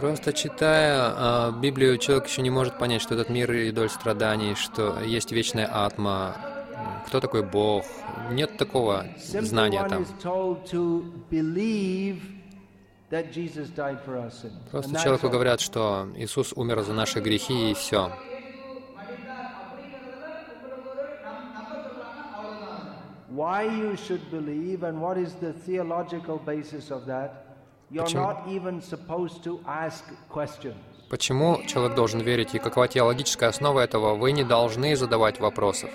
Просто 0.00 0.32
читая 0.32 1.12
а, 1.16 1.50
Библию, 1.50 1.98
человек 1.98 2.28
еще 2.28 2.42
не 2.42 2.50
может 2.50 2.78
понять, 2.78 3.02
что 3.02 3.14
этот 3.14 3.30
мир 3.30 3.50
и 3.50 3.72
доль 3.72 3.90
страданий, 3.90 4.54
что 4.54 5.00
есть 5.00 5.32
вечная 5.32 5.68
атма, 5.70 6.36
кто 7.06 7.20
такой 7.20 7.42
Бог. 7.42 7.84
Нет 8.30 8.56
такого 8.56 9.06
знания 9.18 9.84
там. 9.88 10.06
Просто 14.70 15.00
человеку 15.02 15.28
говорят, 15.30 15.60
что 15.60 16.08
Иисус 16.16 16.52
умер 16.54 16.82
за 16.82 16.92
наши 16.92 17.20
грехи 17.20 17.72
и 17.72 17.74
все. 17.74 18.12
Why 23.30 23.66
you 23.66 23.96
should 23.96 24.30
believe 24.32 24.82
and 24.82 25.00
what 25.00 25.16
is 25.16 25.34
the 25.34 25.52
theological 25.52 26.38
basis 26.38 26.90
of 26.90 27.06
that, 27.06 27.47
Почему? 27.90 28.34
Почему 31.08 31.62
человек 31.66 31.94
должен 31.96 32.20
верить 32.20 32.54
и 32.54 32.58
какова 32.58 32.86
теологическая 32.86 33.48
основа 33.48 33.80
этого, 33.80 34.14
вы 34.14 34.32
не 34.32 34.44
должны 34.44 34.94
задавать 34.94 35.40
вопросов. 35.40 35.90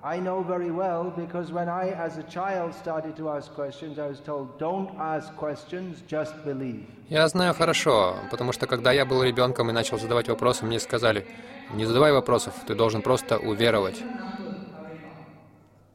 I 0.00 0.20
know 0.20 0.42
very 0.42 0.70
well 0.70 1.10
because 1.14 1.50
when 1.52 1.68
I, 1.68 1.90
as 1.90 2.16
a 2.16 2.22
child, 2.22 2.72
started 2.72 3.14
to 3.16 3.28
ask 3.28 3.52
questions, 3.54 3.98
I 3.98 4.08
was 4.08 4.20
told, 4.20 4.58
don't 4.58 4.90
ask 4.98 5.34
questions, 5.36 6.02
just 6.08 6.32
believe. 6.46 6.86
Я 7.10 7.28
знаю 7.28 7.52
хорошо, 7.52 8.16
потому 8.30 8.52
что 8.52 8.66
когда 8.66 8.92
я 8.92 9.04
был 9.04 9.22
ребенком 9.22 9.68
и 9.68 9.72
начал 9.72 9.98
задавать 9.98 10.28
вопросы, 10.28 10.64
мне 10.64 10.78
сказали, 10.80 11.26
не 11.74 11.84
задавай 11.84 12.12
вопросов, 12.12 12.54
ты 12.66 12.74
должен 12.74 13.02
просто 13.02 13.38
уверовать. 13.38 13.96
But 14.00 14.06
Bhagavad 14.28 14.36
Gita 14.38 14.54
is 14.54 14.76
quite 14.78 14.96
different. 14.96 15.87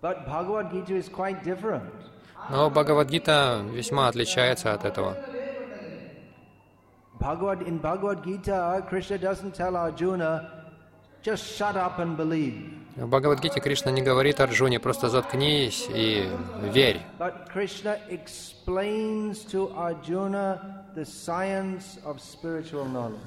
Но 2.50 2.70
Бхагавадгита 2.70 3.66
весьма 3.72 4.10
отличается 4.10 4.74
от 4.74 4.84
этого. 4.84 5.16
In 7.22 7.80
Bhagavad 7.80 8.22
Gita, 8.22 8.86
Krishna 8.90 9.18
doesn't 9.18 9.54
tell 9.56 9.78
Arjuna, 9.78 10.66
just 11.22 11.56
shut 11.58 11.78
up 11.78 12.00
and 12.00 12.18
believe. 12.18 12.84
В 12.98 13.08
Бхагавадгите 13.08 13.60
Кришна 13.62 13.92
не 13.92 14.02
говорит 14.02 14.40
Арджуне, 14.42 14.80
просто 14.80 15.10
заткнись 15.10 15.88
и 15.90 16.30
верь. 16.74 17.02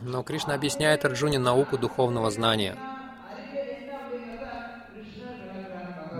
Но 0.02 0.22
Кришна 0.22 0.54
объясняет 0.54 1.04
Арджуне 1.04 1.38
науку 1.38 1.78
духовного 1.78 2.30
знания. 2.30 2.76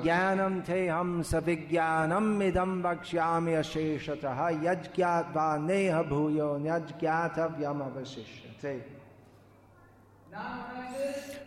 ज्ञानं 0.04 0.56
तेऽहं 0.68 1.10
सविज्ञानम् 1.32 2.44
इदं 2.50 2.72
वक्ष्यामि 2.86 3.54
अशेषतः 3.62 4.40
यज्ञात्वा 4.68 5.48
नेह 5.68 5.96
भूयो 6.12 6.50
न्यज्ञातव्यमवशिष्यते 6.66 8.76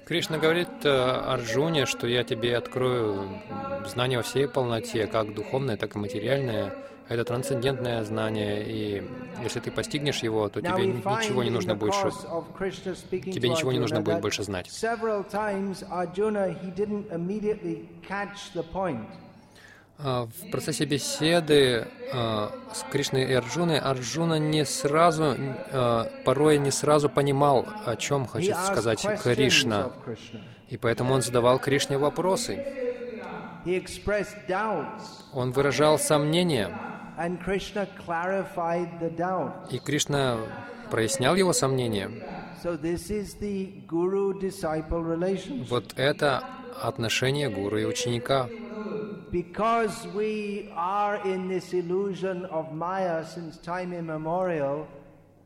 Кришна 0.05 0.37
говорит 0.37 0.85
э, 0.85 0.91
Арджуне, 0.91 1.87
что 1.87 2.07
я 2.07 2.25
тебе 2.25 2.59
открою 2.59 3.41
знание 3.87 4.19
во 4.19 4.23
всей 4.23 4.47
полноте, 4.47 5.07
как 5.07 5.33
духовное, 5.33 5.79
так 5.79 5.97
и 5.97 5.99
материальное. 5.99 6.75
это 7.10 7.26
трансцендентное 7.26 8.04
знание, 8.04 8.64
и 8.64 9.04
если 9.42 9.60
ты 9.60 9.72
постигнешь 9.72 10.20
его, 10.20 10.48
то 10.48 10.62
тебе 10.62 10.86
ничего 10.86 11.44
не 11.44 11.50
нужно 11.50 11.74
больше. 11.76 12.12
Тебе 12.12 13.50
ничего 13.50 13.72
не 13.72 13.80
нужно 13.80 14.02
будет 14.02 14.22
больше 14.22 14.44
знать. 14.44 14.70
А, 20.02 20.28
В 20.28 20.52
процессе 20.52 20.86
беседы 20.86 21.88
а, 22.14 22.52
с 22.74 22.84
Кришной 22.92 23.24
и 23.24 23.34
Арджуной 23.34 23.80
Арджуна 23.80 24.38
не 24.40 24.64
сразу, 24.64 25.36
а, 25.72 26.10
порой 26.24 26.58
не 26.60 26.72
сразу 26.72 27.10
понимал, 27.10 27.66
о 27.86 27.96
чем 27.96 28.28
хочет 28.28 28.56
сказать 28.56 29.06
Кришна. 29.24 29.92
И 30.70 30.78
поэтому 30.78 31.16
он 31.16 31.22
задавал 31.24 31.58
Кришне 31.60 31.98
вопросы. 31.98 32.64
Он 35.34 35.52
выражал 35.52 36.00
сомнения, 36.00 36.70
и 39.70 39.80
Кришна 39.80 40.38
прояснял 40.90 41.36
его 41.36 41.54
сомнения. 41.54 42.10
Вот 45.70 45.94
это 45.96 46.44
отношение 46.82 47.50
гуру 47.50 47.78
и 47.78 47.86
ученика. 47.86 48.48
Because 49.32 50.08
we 50.16 50.72
are 50.76 51.22
in 51.24 51.48
this 51.48 51.74
illusion 51.74 52.46
of 52.46 52.74
Maya 52.74 53.24
since 53.24 53.58
time 53.58 53.94
immemorial, 53.94 54.88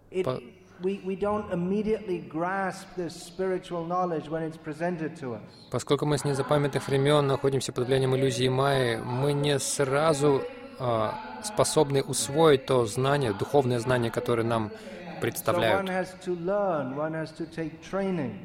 it, 0.10 0.26
But- 0.26 0.42
we, 0.82 1.02
we 1.06 1.16
don't 1.16 1.52
immediately 1.52 2.20
grasp 2.20 2.88
this 2.96 3.14
spiritual 3.14 3.86
knowledge 3.86 4.30
when 4.30 4.44
it's 4.44 4.58
presented 4.58 5.16
to 5.18 5.34
us. 5.36 5.42
Поскольку 5.72 6.06
мы 6.06 6.18
с 6.18 6.24
незапамятных 6.24 6.88
времен 6.88 7.28
находимся 7.28 7.74
под 7.74 7.88
влиянием 7.88 8.16
иллюзии 8.16 8.48
Майи, 8.48 8.98
мы 8.98 9.34
не 9.34 9.60
сразу 9.60 10.44
а, 10.80 11.14
способны 11.43 12.03
усвоить 12.03 12.67
то 12.67 12.85
знание, 12.87 13.33
духовное 13.33 13.79
знание, 13.79 14.11
которое 14.11 14.43
нам 14.45 14.69
So 14.69 15.21
one 15.21 15.21
представляют. 15.21 15.89
has 15.89 16.15
to 16.25 16.35
learn, 16.37 16.97
one 16.97 17.15
has 17.15 17.33
to 17.33 17.47
take 17.47 17.81
training. 17.83 18.39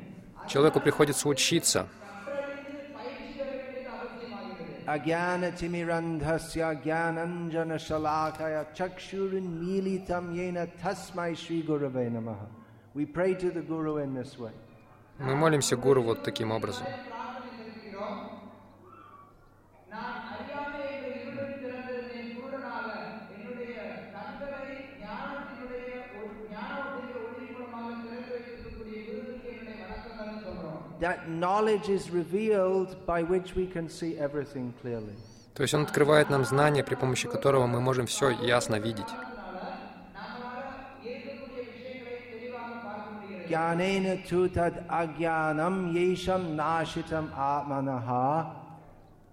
Человеку 0.47 0.79
приходится 0.79 1.27
учиться. 1.29 1.87
अज्ञानतिमिरन्धस्य 4.85 6.61
ज्ञानञ्जनशलाकय 6.83 8.55
चक्षुरुन्मीलितं 8.77 10.25
येन 10.37 10.57
तस्मै 10.83 11.31
श्रीगुरवे 11.43 12.05
नमः 12.15 12.39
We 12.95 13.05
pray 13.05 13.33
to 13.35 13.49
the 13.49 13.61
Guru 13.61 13.97
in 13.97 14.13
this 14.13 14.37
way. 14.37 14.51
Мы 15.19 15.35
молимся 15.35 15.75
гуру 15.77 16.03
вот 16.03 16.23
таким 16.23 16.51
образом. 16.51 16.85
that 31.00 31.28
knowledge 31.28 31.88
is 31.88 32.10
revealed 32.10 32.96
by 33.06 33.22
which 33.22 33.54
we 33.54 33.66
can 33.66 33.88
see 33.88 34.16
everything 34.18 34.72
clearly. 34.82 35.14
То 35.54 35.62
есть 35.62 35.74
он 35.74 35.82
открывает 35.82 36.30
нам 36.30 36.44
знание, 36.44 36.84
при 36.84 36.94
помощи 36.94 37.28
которого 37.28 37.66
мы 37.66 37.80
можем 37.80 38.06
все 38.06 38.30
ясно 38.30 38.76
видеть. 38.76 39.08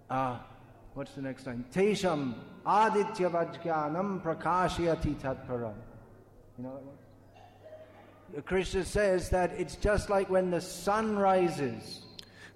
Uh, 0.08 0.38
what's 0.94 1.16
the 1.16 1.22
next 1.22 1.48
line? 1.48 1.66
Тешам 1.74 2.36
адитьяваджьянам 2.64 4.20
пракашияти 4.20 5.16
татпарам. 5.16 5.74
You 6.58 6.64
know 6.64 6.74
that 6.74 6.84
one? 6.84 7.05
Krishna 8.45 8.85
says 8.85 9.29
that 9.31 9.51
it's 9.59 9.77
just 9.77 10.09
like 10.09 10.31
when 10.31 10.51
the 10.51 10.61
sun 10.61 11.17
rises. 11.17 12.03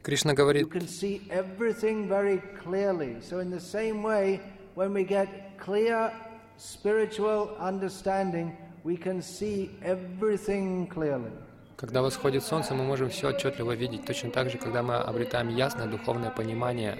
Кришна 0.03 0.33
You 0.33 0.37
говорит, 0.37 0.71
can 0.71 0.87
see 0.87 1.23
everything 1.31 2.09
very 2.09 2.41
clearly. 2.63 3.21
So, 3.21 3.41
in 3.41 3.51
the 3.51 3.61
same 3.61 4.03
way, 4.03 4.41
when 4.75 4.93
we 4.93 5.05
get 5.05 5.29
clear 5.59 6.13
spiritual 6.59 7.57
understanding, 7.59 8.57
we 8.85 8.97
can 8.97 9.23
see 9.23 9.71
everything 9.83 10.87
clearly. 10.89 11.31
когда 11.77 12.03
восходит 12.03 12.45
солнце, 12.45 12.75
мы 12.75 12.85
можем 12.85 13.11
все 13.11 13.29
отчетливо 13.29 13.73
видеть. 13.73 14.07
Точно 14.07 14.31
так 14.31 14.49
же, 14.51 14.59
когда 14.59 14.83
мы 14.83 14.97
обретаем 14.97 15.49
ясное 15.49 15.87
духовное 15.87 16.31
понимание, 16.31 16.97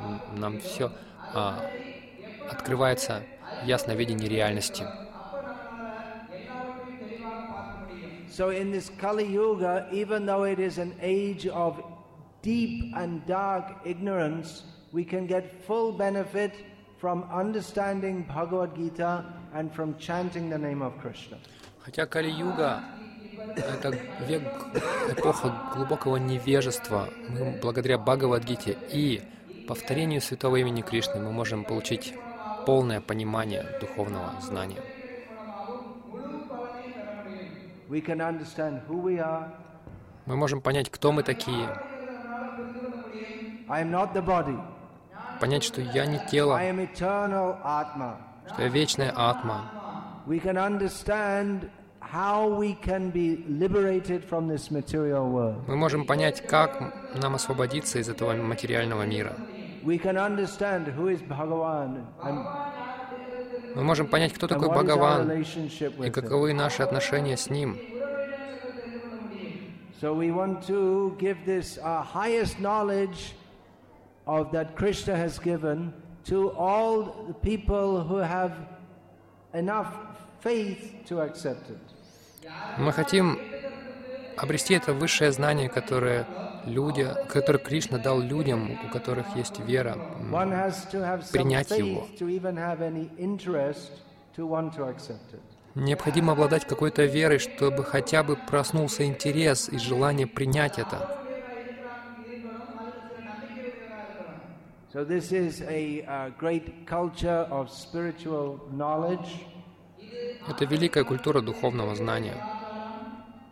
м, 0.00 0.20
нам 0.40 0.60
все 0.60 0.92
открывается 2.50 3.22
ясное 3.64 3.94
видение 3.96 4.28
реальности. 4.28 4.84
So, 8.33 8.49
in 8.49 8.71
this 8.71 8.89
Kali 8.89 9.27
Yuga, 9.31 9.87
even 9.91 10.25
though 10.25 10.41
it 10.41 10.57
is 10.57 10.79
an 10.79 10.95
age 11.01 11.45
of 11.45 11.79
deep 12.41 12.91
and 12.95 13.23
dark 13.27 13.65
ignorance, 13.85 14.63
we 14.91 15.05
can 15.05 15.27
get 15.27 15.63
full 15.67 15.91
benefit 15.91 16.51
from 16.97 17.29
understanding 17.31 18.23
Bhagavad 18.23 18.75
Gita 18.75 19.23
and 19.53 19.71
from 19.71 19.95
chanting 19.99 20.49
the 20.49 20.57
name 20.57 20.81
of 20.81 20.97
Krishna. 20.99 21.37
Хотя 21.85 22.07
Кали-юга— 22.07 22.83
это 23.55 23.89
век, 24.27 24.41
эпоха 25.11 25.53
глубокого 25.75 26.17
невежества, 26.17 27.09
мы 27.29 27.59
благодаря 27.61 27.99
Бхагавадгите 27.99 28.75
и 28.91 29.21
повторению 29.67 30.21
святого 30.21 30.55
имени 30.55 30.81
Кришны 30.81 31.19
мы 31.19 31.31
можем 31.31 31.65
получить 31.65 32.15
полное 32.65 32.99
понимание 32.99 33.63
духовного 33.79 34.41
знания. 34.41 34.81
We 36.09 36.19
can 36.19 36.31
understand 36.31 36.71
who 36.71 36.81
we 36.81 36.93
are. 36.97 37.82
Мы 40.25 40.35
можем 40.35 40.61
понять, 40.61 40.89
кто 40.89 41.11
мы 41.11 41.21
такие, 41.23 41.67
понять, 45.39 45.63
что 45.63 45.81
я 45.81 46.05
не 46.05 46.19
тело, 46.31 46.57
что 48.47 48.61
я 48.61 48.69
вечная 48.69 49.11
атма. 49.15 49.69
Мы 55.67 55.75
можем 55.75 56.05
понять, 56.05 56.41
как 56.47 56.93
нам 57.15 57.35
освободиться 57.35 57.99
из 57.99 58.07
этого 58.09 58.33
материального 58.33 59.03
мира. 59.05 59.33
Мы 63.75 63.83
можем 63.83 64.07
понять, 64.07 64.33
кто 64.33 64.47
такой 64.47 64.69
Бхагаван 64.69 65.31
и 65.31 66.09
каковы 66.09 66.53
наши 66.53 66.83
отношения 66.83 67.37
с 67.37 67.49
Ним. 67.49 67.77
So 70.01 70.13
we 70.13 70.31
want 70.31 70.67
to 70.67 71.15
give 71.17 71.37
this 71.45 71.77
uh, 71.77 72.03
highest 72.03 72.59
knowledge 72.59 73.35
of 74.25 74.51
that 74.51 74.75
Krishna 74.75 75.15
has 75.15 75.39
given 75.39 75.93
to 76.25 76.51
all 76.57 77.25
the 77.27 77.33
people 77.33 78.03
who 78.03 78.17
have 78.17 78.51
enough 79.53 79.87
faith 80.41 80.93
to 81.05 81.21
accept 81.21 81.69
it. 81.69 81.79
Мы 82.77 82.91
хотим 82.91 83.39
обрести 84.35 84.73
это 84.73 84.93
высшее 84.93 85.31
знание, 85.31 85.69
которое 85.69 86.27
люди, 86.65 87.07
которое 87.29 87.59
Кришна 87.59 87.97
дал 87.97 88.19
людям, 88.19 88.79
у 88.83 88.89
которых 88.89 89.35
есть 89.35 89.59
вера, 89.59 89.97
Принять 91.31 91.71
его. 91.71 92.07
Необходимо 95.75 96.33
обладать 96.33 96.65
какой-то 96.65 97.05
верой, 97.05 97.39
чтобы 97.39 97.83
хотя 97.83 98.23
бы 98.23 98.35
проснулся 98.35 99.05
интерес 99.05 99.69
и 99.69 99.77
желание 99.77 100.27
принять 100.27 100.77
это. 100.79 101.19
So 104.93 105.03
this 105.03 105.31
is 105.31 105.63
a 105.67 106.05
uh, 106.05 106.29
great 106.37 106.85
culture 106.85 107.47
of 107.49 107.71
spiritual 107.71 108.59
knowledge, 108.71 109.25
Это 110.47 110.65
великая 110.65 111.03
культура 111.03 111.41
духовного 111.41 111.95
знания. 111.95 112.35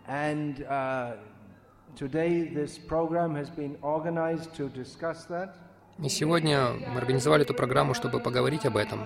and 0.07 0.66
uh, 0.70 1.16
today 1.96 2.50
this 2.54 2.78
program 2.78 3.36
has 3.36 3.50
been 3.50 3.78
organized 3.82 4.54
to 4.56 4.70
discuss 4.70 5.26
that. 5.30 5.56
И 6.02 6.10
сегодня 6.10 6.72
мы 6.88 6.98
организовали 6.98 7.44
эту 7.44 7.54
программу, 7.54 7.94
чтобы 7.94 8.20
поговорить 8.20 8.66
об 8.66 8.78
этом. 8.78 9.06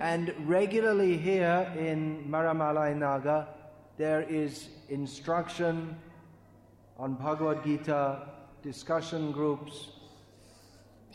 And 0.00 0.34
regularly 0.46 1.16
here 1.16 1.66
in 1.78 2.28
Maramalai 2.28 2.94
Naga, 2.94 3.48
there 3.96 4.22
is 4.28 4.68
instruction 4.88 5.96
on 6.98 7.14
Bhagavad 7.14 7.64
Gita, 7.64 8.20
discussion 8.62 9.32
groups, 9.32 9.90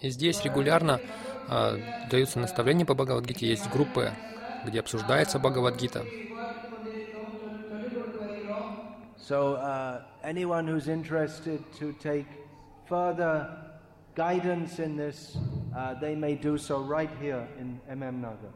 И 0.02 0.10
здесь 0.10 0.44
регулярно 0.46 1.02
а, 1.50 1.78
даются 2.10 2.40
наставления 2.40 2.86
по 2.86 2.94
Бхагавадгите, 2.94 3.48
есть 3.48 3.70
группы, 3.70 4.14
где 4.66 4.80
обсуждается 4.80 5.40
Бхагавадгита. 5.40 6.06
So 9.30 9.54
uh, 9.54 10.02
anyone 10.24 10.66
who's 10.66 10.88
interested 10.88 11.62
to 11.78 11.94
take 12.02 12.26
further 12.88 13.48
guidance 14.16 14.80
in 14.80 14.98
this, 14.98 15.38
uh, 15.78 15.94
they 16.02 16.16
may 16.16 16.34
do 16.34 16.58
so 16.58 16.80
right 16.80 17.12
here 17.22 17.48
in 17.60 17.80
MM 17.92 18.22
Nagar. 18.22 18.52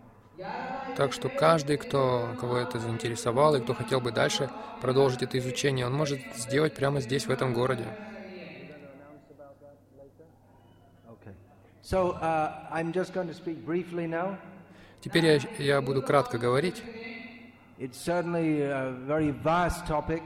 Так 0.95 1.13
что 1.13 1.29
каждый, 1.29 1.77
кто, 1.77 2.35
кого 2.39 2.57
это 2.57 2.79
заинтересовало 2.79 3.57
и 3.57 3.61
кто 3.61 3.75
хотел 3.75 4.01
бы 4.01 4.11
дальше 4.11 4.49
продолжить 4.81 5.21
это 5.21 5.37
изучение, 5.37 5.85
он 5.85 5.93
может 5.93 6.19
сделать 6.35 6.73
прямо 6.73 7.01
здесь, 7.01 7.27
в 7.27 7.29
этом 7.29 7.53
городе. 7.53 7.85
Okay. 11.07 11.35
So 11.83 12.13
uh, 12.13 12.67
I'm 12.71 12.91
just 12.91 13.13
going 13.13 13.27
to 13.27 13.35
speak 13.35 13.63
briefly 13.63 14.07
now. 14.07 14.39
Теперь 15.01 15.25
я, 15.27 15.39
я 15.59 15.81
буду 15.83 16.01
кратко 16.01 16.39
говорить. 16.39 16.81
It's 17.77 17.99
certainly 17.99 18.63
a 18.63 18.91
very 19.05 19.29
vast 19.29 19.85
topic, 19.85 20.23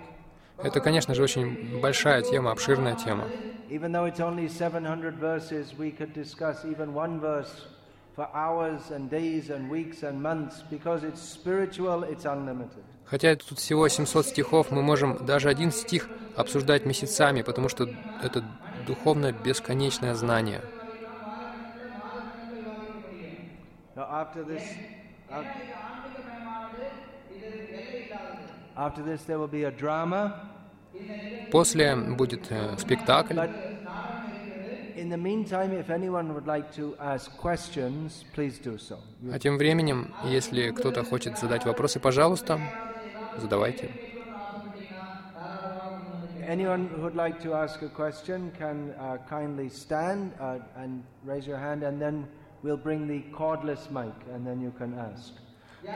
Это, 0.63 0.79
конечно 0.79 1.13
же, 1.13 1.23
очень 1.23 1.79
большая 1.81 2.21
тема, 2.21 2.51
обширная 2.51 2.95
тема. 2.95 3.25
even 3.69 3.91
though 3.91 4.05
it's 4.05 4.19
only 4.21 4.47
700 4.47 5.15
verses. 5.19 5.73
We 5.77 5.91
could 5.91 6.13
discuss 6.13 6.63
even 6.63 6.93
one 6.93 7.19
verse 7.19 7.67
for 8.15 8.27
hours 8.33 8.91
and 8.91 9.09
days 9.09 9.49
and 9.49 9.69
weeks 9.69 10.03
and 10.03 10.21
months 10.21 10.63
because 10.71 11.03
it's 11.03 11.21
spiritual. 11.21 12.03
It's 12.03 12.25
unlimited. 12.25 12.83
Хотя 13.05 13.35
тут 13.35 13.59
всего 13.59 13.87
700 13.89 14.25
стихов, 14.25 14.71
мы 14.71 14.81
можем 14.81 15.25
даже 15.25 15.49
один 15.49 15.71
стих 15.71 16.07
обсуждать 16.37 16.85
месяцами, 16.85 17.41
потому 17.41 17.67
что 17.69 17.89
это 18.23 18.43
духовно 18.85 19.31
бесконечное 19.33 20.13
знание. 20.13 20.61
Now 23.95 24.07
after 24.11 24.43
this, 24.45 24.63
af- 25.29 25.45
after 25.45 26.27
После 31.50 31.94
будет 31.96 32.50
э, 32.50 32.78
спектакль. 32.78 33.34
But 33.34 33.50
in 34.96 35.08
the 35.10 35.16
meantime, 35.16 35.72
if 35.72 35.90
anyone 35.90 36.32
would 36.34 36.46
like 36.46 36.70
to 36.76 36.94
ask 36.98 37.30
questions, 37.36 38.24
please 38.34 38.58
do 38.58 38.78
so. 38.78 38.98
You- 39.22 39.32
А 39.34 39.38
тем 39.38 39.56
временем, 39.58 40.14
если 40.22 40.70
кто-то 40.70 41.02
хочет 41.02 41.38
задать 41.38 41.64
вопросы, 41.64 42.00
пожалуйста, 42.00 42.60
задавайте. 43.36 43.90
Anyone 46.48 46.88
who 46.88 47.02
would 47.02 47.14
like 47.14 47.40
to 47.42 47.54
ask 47.54 47.80
a 47.82 47.88
question 47.88 48.50
can 48.58 48.92
uh, 48.98 49.16
kindly 49.28 49.68
stand 49.68 50.32
uh, 50.40 50.58
and 50.76 51.02
raise 51.24 51.46
your 51.46 51.56
hand, 51.58 51.82
and 51.84 52.00
then 52.00 52.26
we'll 52.62 52.76
bring 52.76 53.06
the 53.06 53.22
cordless 53.36 53.90
mic, 53.90 54.12
and 54.34 54.44
then 54.46 54.60
you 54.60 54.72
can 54.76 54.92
ask. 54.98 55.32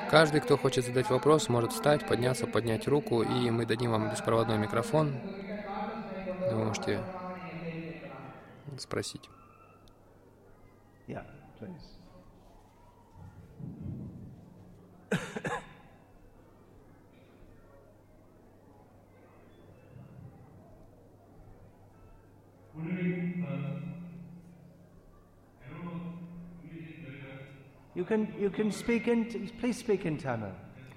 Каждый, 0.07 0.41
кто 0.41 0.57
хочет 0.57 0.85
задать 0.85 1.09
вопрос, 1.09 1.49
может 1.49 1.71
встать, 1.73 2.05
подняться, 2.05 2.47
поднять 2.47 2.87
руку, 2.87 3.23
и 3.23 3.49
мы 3.49 3.65
дадим 3.65 3.91
вам 3.91 4.09
беспроводной 4.09 4.57
микрофон. 4.57 5.21
Вы 6.45 6.57
можете 6.57 6.99
спросить. 8.77 9.29
Yeah, 11.07 11.25
please. 11.59 11.90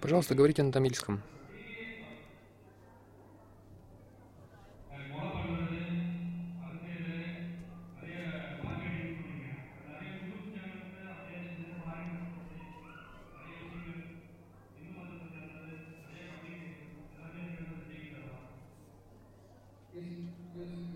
Пожалуйста, 0.00 0.34
говорите 0.34 0.62
на 0.62 0.72
тамильском. 0.72 1.22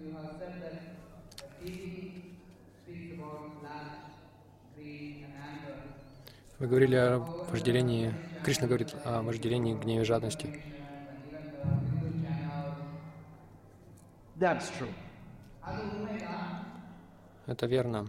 you 0.08 0.14
have 0.14 0.32
said 0.38 0.54
that 0.62 0.76
TV 1.62 2.34
speaks 2.82 3.14
about 3.14 3.62
lust, 3.62 4.18
greed, 4.76 5.24
and 5.24 5.34
anger. 5.36 5.76
Вы 6.58 6.66
говорили 6.66 6.96
о 7.16 7.18
вожделении, 7.50 8.14
Кришна 8.44 8.66
говорит 8.66 8.94
о 9.04 9.22
вожделении, 9.22 9.74
гневе, 9.74 10.04
жадности. 10.04 10.62
That's 14.38 14.70
true. 14.78 14.88
Это 17.46 17.66
верно. 17.66 18.06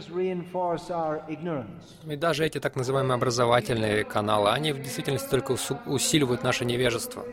Reinforce 0.08 0.88
our 0.88 1.22
ignorance. 1.28 2.10
И 2.10 2.16
даже 2.16 2.46
эти 2.46 2.58
так 2.58 2.74
называемые 2.74 3.16
образовательные 3.16 4.04
каналы, 4.04 4.50
они 4.50 4.72
в 4.72 4.80
действительности 4.80 5.28
только 5.28 5.56
усиливают 5.86 6.42
наше 6.42 6.64
невежество. 6.64 7.24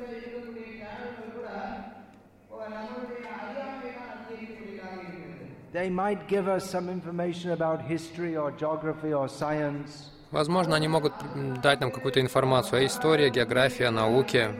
They 5.76 5.88
might 5.88 6.28
give 6.28 6.48
us 6.48 6.68
some 6.70 6.90
information 6.90 7.50
about 7.52 7.82
history 7.82 8.36
or 8.36 8.52
geography 8.52 9.12
or 9.14 9.28
science, 9.28 10.08
Возможно, 10.30 10.76
они 10.76 10.88
могут 10.88 11.12
м, 11.34 11.60
дать 11.60 11.80
нам 11.80 11.90
какую-то 11.90 12.20
информацию 12.20 12.80
о 12.82 12.86
истории, 12.86 13.28
географии, 13.28 13.84
о 13.84 13.90
науке, 13.90 14.50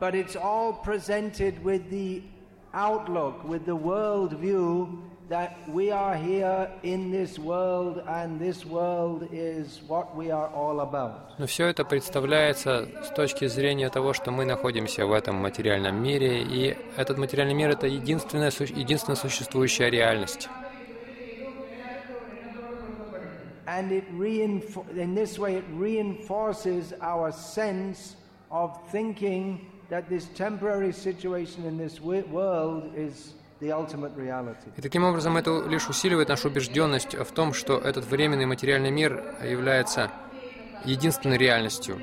but 0.00 0.14
it's 0.14 0.36
all 0.36 0.72
presented 0.84 1.62
with 1.64 1.88
the 1.90 2.22
outlook, 2.74 3.44
with 3.44 3.64
the 3.64 3.74
world 3.76 4.32
view 4.34 5.02
that 5.31 5.55
we 5.69 5.91
are 5.91 6.17
here 6.17 6.69
in 6.83 7.09
this 7.09 7.39
world 7.39 8.03
and 8.05 8.37
this 8.37 8.65
world 8.65 9.25
is 9.31 9.79
what 9.87 10.13
we 10.13 10.29
are 10.29 10.49
all 10.53 10.81
about. 10.81 11.31
но 11.37 11.47
все 11.47 11.67
это 11.67 11.85
представляется 11.85 12.89
с 13.01 13.09
точки 13.15 13.47
зрения 13.47 13.89
того, 13.89 14.11
что 14.11 14.31
мы 14.31 14.43
находимся 14.43 15.05
в 15.05 15.13
этом 15.13 15.35
материальном 15.35 16.03
мире, 16.03 16.41
и 16.41 16.75
этот 16.97 17.17
материальный 17.17 17.53
мир— 17.53 17.69
это 17.71 17.87
единственная, 17.87 18.51
единственная 18.51 19.15
существующая 19.15 19.89
реальность. 19.89 20.49
And 23.67 23.89
it 23.93 24.03
in 24.97 25.15
this 25.15 25.39
way, 25.39 25.55
it 25.55 25.63
reinforces 25.71 26.93
our 26.99 27.31
sense 27.31 28.17
of 28.49 28.77
thinking 28.91 29.61
that 29.89 30.09
this 30.09 30.25
temporary 30.35 30.91
situation 30.91 31.65
in 31.65 31.77
this 31.77 32.01
world 32.01 32.91
is. 32.97 33.33
И 33.61 34.81
таким 34.81 35.03
образом 35.03 35.37
это 35.37 35.63
лишь 35.67 35.87
усиливает 35.87 36.29
нашу 36.29 36.49
убежденность 36.49 37.13
в 37.13 37.31
том, 37.31 37.53
что 37.53 37.77
этот 37.77 38.05
временный 38.05 38.47
материальный 38.47 38.89
мир 38.89 39.23
является 39.43 40.11
единственной 40.83 41.37
реальностью. 41.37 42.01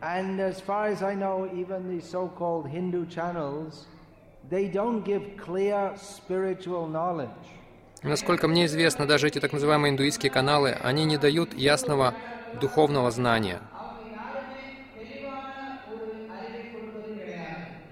And 0.00 0.40
as 0.40 0.58
far 0.60 0.86
as 0.86 1.02
I 1.02 1.14
know, 1.14 1.50
even 1.52 1.86
the 1.88 2.00
so 2.00 2.28
called 2.38 2.66
Hindu 2.66 3.06
channels, 3.10 3.86
they 4.48 4.66
don't 4.66 5.04
give 5.04 5.36
clear 5.36 5.92
spiritual 5.96 6.86
knowledge. 6.86 7.28
И 8.02 8.06
Насколько 8.06 8.48
мне 8.48 8.66
известно, 8.66 9.06
даже 9.06 9.26
эти 9.26 9.40
так 9.40 9.52
называемые 9.52 9.92
индуистские 9.92 10.30
каналы, 10.30 10.70
они 10.70 11.04
не 11.04 11.18
дают 11.18 11.52
ясного 11.52 12.14
духовного 12.60 13.10
знания. 13.10 13.60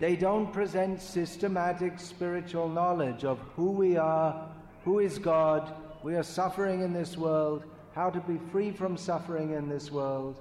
They 0.00 0.16
don't 0.16 0.52
present 0.52 1.00
systematic 1.00 1.98
spiritual 1.98 2.68
knowledge 2.68 3.24
of 3.24 3.38
who 3.56 3.70
we 3.70 3.96
are, 3.96 4.48
who 4.84 5.00
is 5.00 5.18
God, 5.18 5.72
we 6.02 6.14
are 6.14 6.22
suffering 6.22 6.82
in 6.82 6.92
this 6.92 7.16
world, 7.16 7.64
how 7.94 8.10
to 8.10 8.20
be 8.20 8.38
free 8.52 8.70
from 8.72 8.96
suffering 8.96 9.52
in 9.52 9.68
this 9.68 9.90
world. 9.90 10.36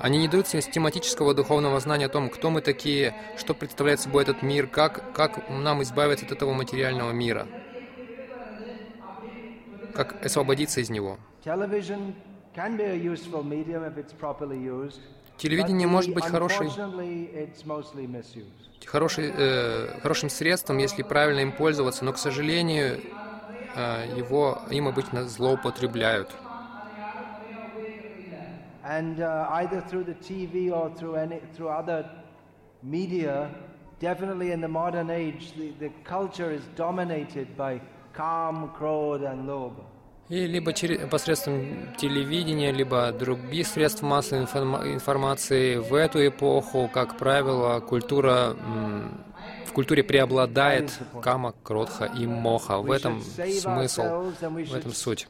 Они 0.00 0.18
не 0.18 0.28
дают 0.28 0.46
систематического 0.46 1.34
духовного 1.34 1.80
знания 1.80 2.06
о 2.06 2.08
том, 2.08 2.30
кто 2.30 2.50
мы 2.50 2.60
такие, 2.60 3.14
что 3.36 3.54
представляет 3.54 4.00
собой 4.00 4.22
этот 4.22 4.42
мир, 4.42 4.66
как, 4.66 5.12
как 5.12 5.48
нам 5.48 5.82
избавиться 5.82 6.26
от 6.26 6.32
этого 6.32 6.52
материального 6.52 7.12
мира, 7.12 7.46
как 9.94 10.24
освободиться 10.24 10.80
из 10.80 10.90
него. 10.90 11.18
Television 11.44 12.14
can 12.54 12.76
be 12.76 12.84
a 12.84 12.94
useful 12.94 13.42
medium 13.42 13.84
if 13.84 13.96
it's 13.96 14.12
properly 14.12 14.58
used. 14.58 15.00
Телевидение 15.38 15.86
может 15.86 16.12
быть 16.12 16.24
хорошей, 16.24 16.68
хорошей, 18.84 19.32
э, 19.36 20.00
хорошим 20.00 20.28
средством, 20.30 20.78
если 20.78 21.02
правильно 21.02 21.40
им 21.40 21.52
пользоваться, 21.52 22.04
но, 22.04 22.12
к 22.12 22.18
сожалению, 22.18 23.00
э, 23.74 24.06
его, 24.08 24.62
им 24.70 24.88
обычно 24.88 25.28
злоупотребляют. 25.28 26.34
And 28.84 29.20
uh, 29.20 29.46
either 29.50 29.82
through 29.82 30.04
the 30.04 30.14
TV 30.14 30.70
or 30.72 30.88
through 30.96 31.16
any 31.16 31.40
through 31.54 31.68
other 31.68 32.08
media, 32.82 33.50
definitely 34.00 34.52
in 34.52 34.62
the 34.62 34.68
modern 34.68 35.10
age, 35.10 35.52
the, 35.58 35.72
the 35.78 35.90
culture 36.04 36.50
is 36.50 36.62
dominated 36.74 37.54
by 37.54 37.82
calm, 38.14 38.70
crowd, 38.74 39.22
and 39.22 39.46
lobha. 39.46 39.84
И 40.28 40.46
либо 40.46 40.74
через, 40.74 41.08
посредством 41.08 41.94
телевидения, 41.96 42.70
либо 42.70 43.12
других 43.12 43.66
средств 43.66 44.02
массовой 44.02 44.42
информа- 44.42 44.82
информации 44.92 45.76
в 45.76 45.94
эту 45.94 46.26
эпоху, 46.26 46.90
как 46.92 47.16
правило, 47.16 47.80
культура 47.80 48.54
в 49.66 49.72
культуре 49.72 50.02
преобладает 50.02 50.90
кама, 51.22 51.54
кротха 51.62 52.04
и 52.06 52.26
моха. 52.26 52.78
В 52.78 52.90
этом 52.90 53.22
смысл, 53.22 54.02
в 54.02 54.74
этом 54.74 54.92
суть. 54.92 55.28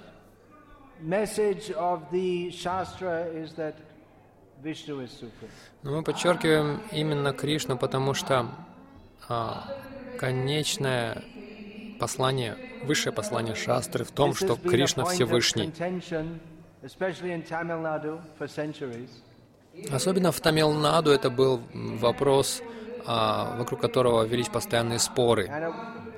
message 1.01 1.71
of 1.71 2.03
the 2.11 2.51
Shastra 2.51 3.27
is 3.27 3.53
that 3.55 3.77
Vishnu 4.63 5.01
is 5.01 5.13
supreme. 5.13 5.51
Но 5.85 5.93
мы 5.93 6.03
подчеркиваем 6.03 6.81
именно 6.91 7.33
Кришну, 7.33 7.79
потому 7.79 8.15
что 8.15 8.49
а, 9.29 9.65
конечное 10.19 11.23
послание, 11.99 12.57
высшее 12.85 13.13
послание 13.13 13.55
Шастры 13.55 14.05
в 14.05 14.11
том, 14.11 14.35
что 14.35 14.57
Кришна 14.57 15.05
Всевышний. 15.05 15.73
Особенно 19.91 20.33
в 20.33 20.41
Тамилнаду 20.41 21.11
это 21.11 21.31
был 21.31 21.61
вопрос, 21.73 22.63
а, 23.07 23.57
вокруг 23.57 23.81
которого 23.81 24.25
велись 24.25 24.49
постоянные 24.49 24.99
споры. 24.99 25.47
Uh. 25.47 26.09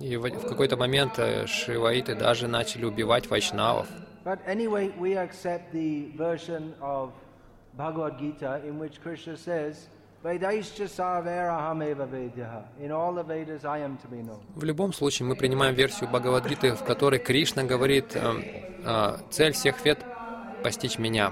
И 0.00 0.16
в, 0.16 0.22
в 0.22 0.48
какой-то 0.48 0.76
момент 0.76 1.18
э, 1.18 1.46
шиваиты 1.46 2.14
даже 2.16 2.48
начали 2.48 2.84
убивать 2.84 3.30
вайшнавов. 3.30 3.86
But 4.24 4.40
anyway, 4.46 4.92
we 4.98 5.16
accept 5.16 5.72
the 5.72 6.10
version 6.16 6.74
of 6.80 7.12
Bhagavad 7.76 8.18
Gita 8.18 8.60
in 8.66 8.78
which 8.78 9.00
Krishna 9.02 9.36
says. 9.36 9.88
В 10.24 10.30
любом 14.64 14.92
случае, 14.94 15.28
мы 15.28 15.36
принимаем 15.36 15.74
версию 15.74 16.08
Бхагавадгиты, 16.08 16.72
в 16.72 16.82
которой 16.82 17.18
Кришна 17.18 17.64
говорит, 17.64 18.16
э, 18.16 18.32
э, 18.86 19.16
цель 19.28 19.52
всех 19.52 19.84
вет— 19.84 19.98
постичь 20.64 20.98
меня. 20.98 21.30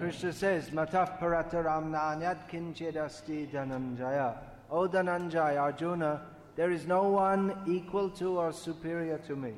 Krishna 0.00 0.32
says, 0.32 0.70
Mataf 0.72 1.20
parataram 1.20 1.92
nanyat 1.92 2.48
kinchedasti 2.50 3.46
dhananjaya. 3.52 4.34
O 4.68 4.88
Dhananjaya, 4.88 5.60
Arjuna, 5.60 6.20
there 6.56 6.72
is 6.72 6.88
no 6.88 7.04
one 7.10 7.54
equal 7.68 8.10
to 8.10 8.40
or 8.40 8.52
superior 8.52 9.18
to 9.18 9.36
me. 9.36 9.52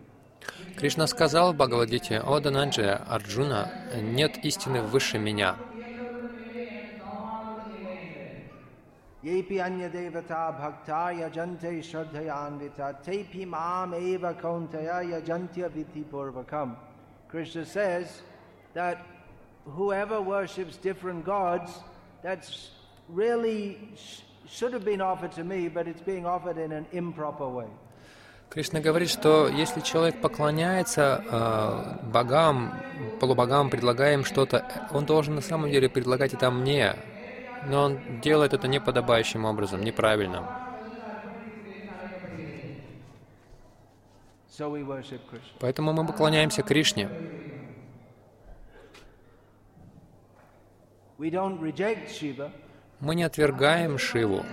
Кришна 0.76 1.07
сказал 1.07 1.53
в 1.53 1.57
Бхагавадгите, 1.57 2.20
«О 2.20 2.39
Дананджия, 2.39 2.95
Арджуна, 3.07 3.70
нет 3.95 4.38
истины 4.43 4.82
выше 4.82 5.18
меня». 5.18 5.55
Yepi 9.22 9.60
anya 9.60 9.89
devata 9.89 10.57
bhakta 10.57 11.12
yajante 11.12 11.84
shraddhayanvita 11.84 13.03
tepi 13.03 13.45
mam 13.45 13.93
eva 13.93 14.34
kauntaya 14.34 15.03
yajantya 15.03 15.70
viti 15.70 16.05
purvakam. 16.10 16.78
Krishna 17.28 17.66
says 17.66 18.22
that 18.74 19.05
whoever 19.66 20.22
worships 20.22 20.78
different 20.78 21.26
gods, 21.26 21.80
that's 22.24 22.72
really 23.10 23.78
sh- 23.97 24.22
should 24.47 24.72
have 24.72 24.86
been 24.86 25.01
offered 25.01 25.34
to 25.34 25.43
me, 25.43 25.68
but 25.68 25.86
it's 25.86 26.01
being 26.01 26.26
offered 26.26 26.57
in 26.57 26.72
an 26.72 26.86
improper 26.93 27.49
way. 27.49 27.68
Кришна 28.51 28.80
говорит, 28.80 29.11
что 29.11 29.49
если 29.49 29.80
человек 29.80 30.20
поклоняется 30.20 31.24
э, 31.28 32.07
богам, 32.07 32.72
полубогам, 33.20 33.68
предлагая 33.68 34.14
им 34.14 34.24
что-то, 34.24 34.64
он 34.92 35.07
должен 35.07 35.34
на 35.34 35.40
самом 35.40 35.70
деле 35.70 35.88
предлагать 35.88 36.34
это 36.34 36.51
мне, 36.51 36.95
но 37.66 37.84
он 37.84 38.20
делает 38.20 38.53
это 38.53 38.68
неподобающим 38.68 39.45
образом, 39.45 39.82
Krishna. 45.30 45.55
Поэтому 45.59 45.92
мы 45.92 46.07
поклоняемся 46.07 46.62
Кришне. 46.62 47.09
Мы 53.01 53.14
не 53.16 53.24
отвергаем 53.24 53.99
Шиву. 53.99 54.45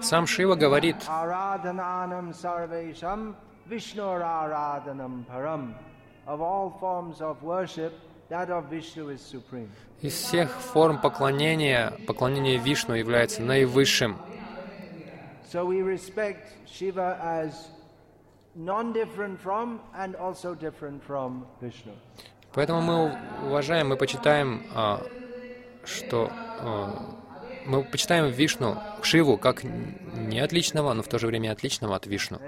Сам 0.00 0.26
Шива 0.26 0.54
говорит, 0.54 0.96
из 10.00 10.14
всех 10.14 10.50
форм 10.50 11.00
поклонения, 11.00 11.92
поклонение 12.06 12.56
Вишну 12.58 12.94
является 12.94 13.42
наивысшим. 13.42 14.16
So 15.52 15.66
we 15.66 15.82
respect 15.82 16.52
Shiva 16.64 17.18
as 17.20 17.70
non-different 18.54 19.40
from 19.40 19.80
and 19.96 20.14
also 20.14 20.54
different 20.54 21.02
from 21.02 21.44
Vishnu. 21.60 21.92
Поэтому 22.52 22.80
мы 22.80 23.18
уважаем, 23.46 23.88
мы 23.88 23.96
почитаем, 23.96 24.62
а, 24.74 25.02
что 25.84 26.30
а, 26.60 27.19
мы 27.70 27.84
почитаем 27.84 28.30
Вишну, 28.30 28.82
Шиву, 29.00 29.38
как 29.38 29.62
не 29.62 30.40
отличного, 30.40 30.92
но 30.92 31.02
в 31.02 31.08
то 31.08 31.18
же 31.18 31.26
время 31.28 31.52
отличного 31.52 31.94
от 31.96 32.06
Вишну. 32.06 32.38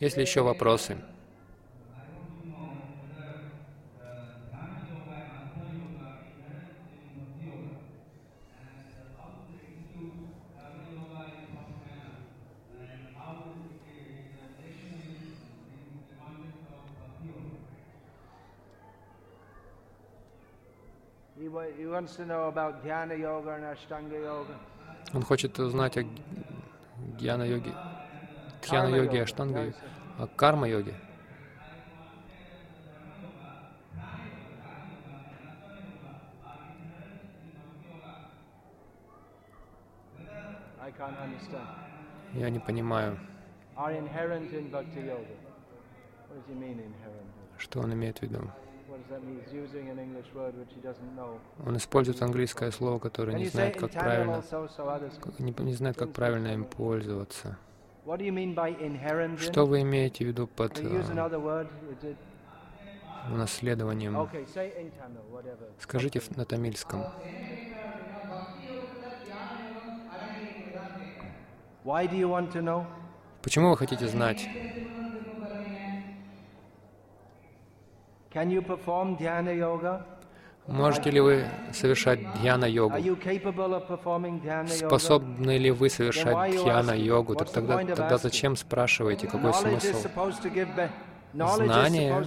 Есть 0.00 0.16
ли 0.16 0.22
еще 0.22 0.42
вопросы? 0.42 1.02
He, 21.38 21.48
wa- 21.48 21.66
he 21.66 21.68
wants 21.68 21.74
to 21.74 21.74
know 21.74 21.74
about 21.74 21.74
Dhyana 21.74 21.74
Yoga 21.74 21.74
and 21.74 21.74
Ashtanga 21.74 21.74
Yoga. 21.74 21.75
Он 25.14 25.22
хочет 25.22 25.58
узнать 25.58 25.96
о 25.96 26.04
гьяна-йоге, 27.18 27.72
тхьяна-йоге, 28.62 29.22
аштанга-йоге, 29.22 29.74
о 30.18 30.26
карма-йоге. 30.26 30.94
Can't 40.98 41.18
understand. 41.20 41.68
Я 42.32 42.48
не 42.48 42.58
понимаю, 42.58 43.18
что 47.58 47.80
он 47.80 47.92
имеет 47.92 48.18
в 48.18 48.22
виду. 48.22 48.50
Он 51.64 51.76
использует 51.76 52.22
английское 52.22 52.70
слово, 52.70 52.98
которое 52.98 53.36
не 53.36 53.46
знает, 53.46 53.76
как 53.76 53.90
правильно, 53.92 54.42
не, 55.38 55.54
не 55.64 55.74
знает, 55.74 55.96
как 55.96 56.12
правильно 56.12 56.48
им 56.48 56.64
пользоваться. 56.64 57.56
Что 59.38 59.66
вы 59.66 59.82
имеете 59.82 60.24
в 60.24 60.28
виду 60.28 60.46
под 60.46 60.78
э, 60.78 61.02
унаследованием? 63.32 64.16
whatever. 65.32 65.70
Скажите 65.80 66.22
на 66.36 66.44
тамильском. 66.44 67.04
Почему 73.42 73.70
вы 73.70 73.76
хотите 73.76 74.08
знать? 74.08 74.48
Можете 80.66 81.10
ли 81.10 81.20
вы 81.20 81.44
совершать 81.72 82.20
дьяна-йогу? 82.42 82.96
Способны 84.66 85.56
ли 85.58 85.70
вы 85.70 85.88
совершать 85.88 86.50
дьяна-йогу? 86.50 87.34
Так 87.36 87.50
тогда, 87.50 87.78
тогда 87.84 88.18
зачем 88.18 88.56
спрашиваете, 88.56 89.26
какой 89.26 89.54
смысл? 89.54 90.08
Знание 91.32 92.24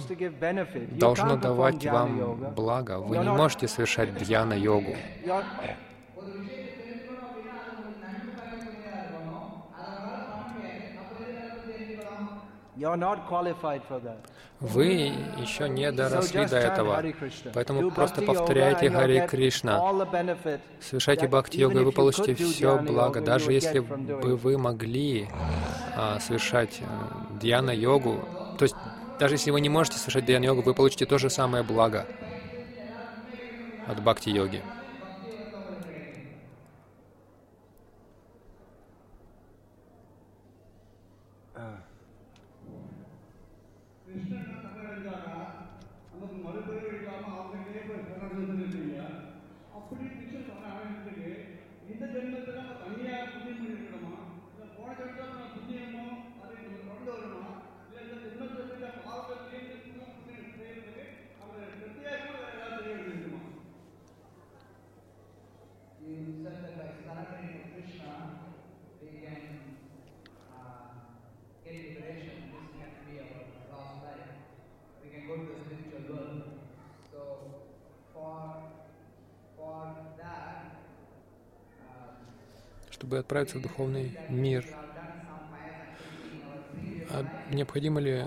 Должно 0.92 1.36
давать 1.36 1.84
вам 1.86 2.52
благо. 2.56 2.98
Вы 2.98 3.18
не 3.18 3.30
можете 3.30 3.68
совершать 3.68 4.14
дьяна-йогу. 4.16 4.94
You're 12.76 12.96
not 12.96 13.28
qualified 13.28 13.82
for 13.84 14.00
that. 14.00 14.24
Вы 14.60 15.14
еще 15.38 15.70
не 15.70 15.90
доросли 15.90 16.44
до 16.46 16.58
этого, 16.58 17.02
поэтому 17.54 17.90
просто 17.90 18.20
повторяйте 18.20 18.90
Хари 18.90 19.26
Кришна. 19.26 19.78
Совершайте 20.80 21.28
бхакти-йогу, 21.28 21.80
и 21.80 21.84
вы 21.84 21.92
получите 21.92 22.34
все 22.34 22.78
благо. 22.78 23.22
Даже 23.22 23.52
если 23.52 23.78
бы 23.78 24.36
вы 24.36 24.58
могли 24.58 25.28
а, 25.96 26.20
совершать 26.20 26.80
э, 26.80 26.84
дьяна-йогу, 27.40 28.28
то 28.58 28.64
есть 28.64 28.76
даже 29.18 29.34
если 29.34 29.50
вы 29.50 29.62
не 29.62 29.70
можете 29.70 29.96
совершать 29.96 30.26
дьяна-йогу, 30.26 30.60
вы 30.60 30.74
получите 30.74 31.06
то 31.06 31.16
же 31.16 31.30
самое 31.30 31.64
благо 31.64 32.06
от 33.86 34.02
бхакти-йоги. 34.02 34.62
Uh. 41.54 41.60
А. 41.62 41.99
அப்படி 49.90 50.08
சொன்ன 50.48 50.72
ஆரம்பிச்சிருக்கு 50.72 51.30
இந்த 51.86 52.04
ஜென்மத்துல 52.06 52.58
நம்ம 52.58 52.74
தனியாக 52.82 53.30
புண்ணியம் 53.30 53.58
பண்ணிருக்கணுமா 53.58 54.12
இல்லை 54.52 54.66
போன 54.76 54.94
ஜென்மத்தில் 54.98 55.49
Чтобы 83.10 83.22
отправиться 83.22 83.58
в 83.58 83.62
духовный 83.62 84.12
мир, 84.28 84.64
а 87.08 87.24
необходимо 87.52 87.98
ли, 87.98 88.24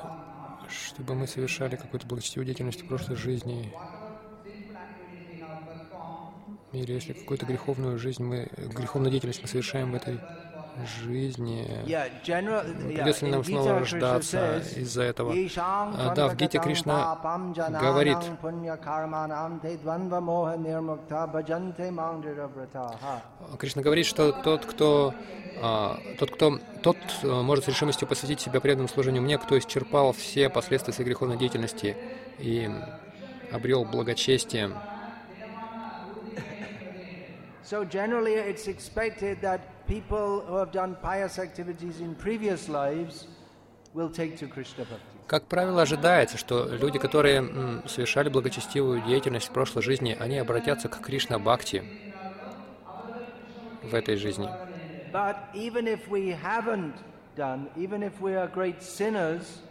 чтобы 0.67 1.15
мы 1.15 1.25
совершали 1.25 1.77
какую-то 1.77 2.05
благочестивую 2.05 2.47
деятельность 2.47 2.81
в 2.81 2.87
прошлой 2.89 3.15
жизни, 3.15 3.73
или 6.73 6.91
если 6.91 7.13
какую-то 7.13 7.45
греховную 7.45 7.97
жизнь 7.97 8.21
мы, 8.21 8.49
греховную 8.57 9.09
деятельность 9.09 9.41
мы 9.41 9.47
совершаем 9.47 9.93
в 9.93 9.95
этой 9.95 10.19
жизни, 11.03 11.67
Yeah, 11.85 12.09
general, 12.23 12.65
yeah, 12.65 12.97
придется 12.97 13.25
ли 13.25 13.31
in 13.31 13.35
нам 13.35 13.43
снова 13.43 13.79
рождаться 13.79 14.61
из-за 14.75 15.03
этого. 15.03 15.31
"Yesham 15.33 15.95
А, 15.97 16.13
Да, 16.15 16.27
в 16.27 16.35
Гите 16.35 16.59
Кришна 16.59 17.17
говорит, 17.81 18.17
punya 18.41 18.77
karmanam 18.77 19.59
te 19.61 19.77
dvandva 19.77 20.19
moha 20.19 20.55
nirmukta 20.57 21.27
bhajanте 21.27 21.91
mandirabhrataha». 21.91 23.21
Кришна 23.57 23.81
говорит, 23.81 24.05
что 24.05 24.31
тот, 24.31 24.65
кто, 24.65 25.13
а, 25.61 25.99
тот, 26.17 26.31
кто, 26.31 26.59
тот 26.81 26.97
а, 27.23 27.41
может 27.43 27.65
с 27.65 27.67
решимостью 27.67 28.07
посвятить 28.07 28.39
себя 28.39 28.59
преданному 28.59 28.89
служению 28.89 29.21
мне, 29.23 29.37
кто 29.37 29.57
исчерпал 29.57 30.13
все 30.13 30.49
последствия 30.49 30.93
своей 30.93 31.09
греховной 31.09 31.37
деятельности 31.37 31.95
и 32.39 32.69
обрел 33.51 33.85
благочестие. 33.85 34.71
So 37.65 37.85
generally, 37.85 38.33
it's 38.33 38.67
expected 38.67 39.39
that 39.41 39.61
Как 45.27 45.45
правило, 45.45 45.81
ожидается, 45.81 46.37
что 46.37 46.67
люди, 46.67 46.99
которые 46.99 47.81
совершали 47.87 48.29
благочестивую 48.29 49.01
деятельность 49.01 49.47
в 49.47 49.51
прошлой 49.51 49.83
жизни, 49.83 50.17
они 50.19 50.37
обратятся 50.37 50.89
к 50.89 50.99
Кришна 50.99 51.37
Бхакти 51.39 51.83
в 53.83 53.93
этой 53.93 54.15
жизни. 54.15 54.49
But 55.11 55.37
even 55.53 55.87
if 55.87 56.07
we 56.09 56.31
haven't 56.31 56.95
done, 57.35 57.69
even 57.75 58.01
if 58.01 58.19
we 58.19 58.35
are 58.35 58.47
great 58.47 58.81
sinners, 58.81 59.61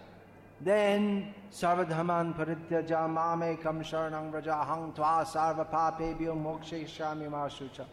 then 0.61 1.35
sarvadhaman 1.51 2.35
parityaja 2.35 3.09
mamekam 3.09 3.83
sharanang 3.83 4.31
vrajahang 4.31 4.95
tva 4.95 5.25
sarva 5.27 5.65
papebhyo 5.69 6.35
moksheshami 6.37 7.29
mashucha. 7.29 7.85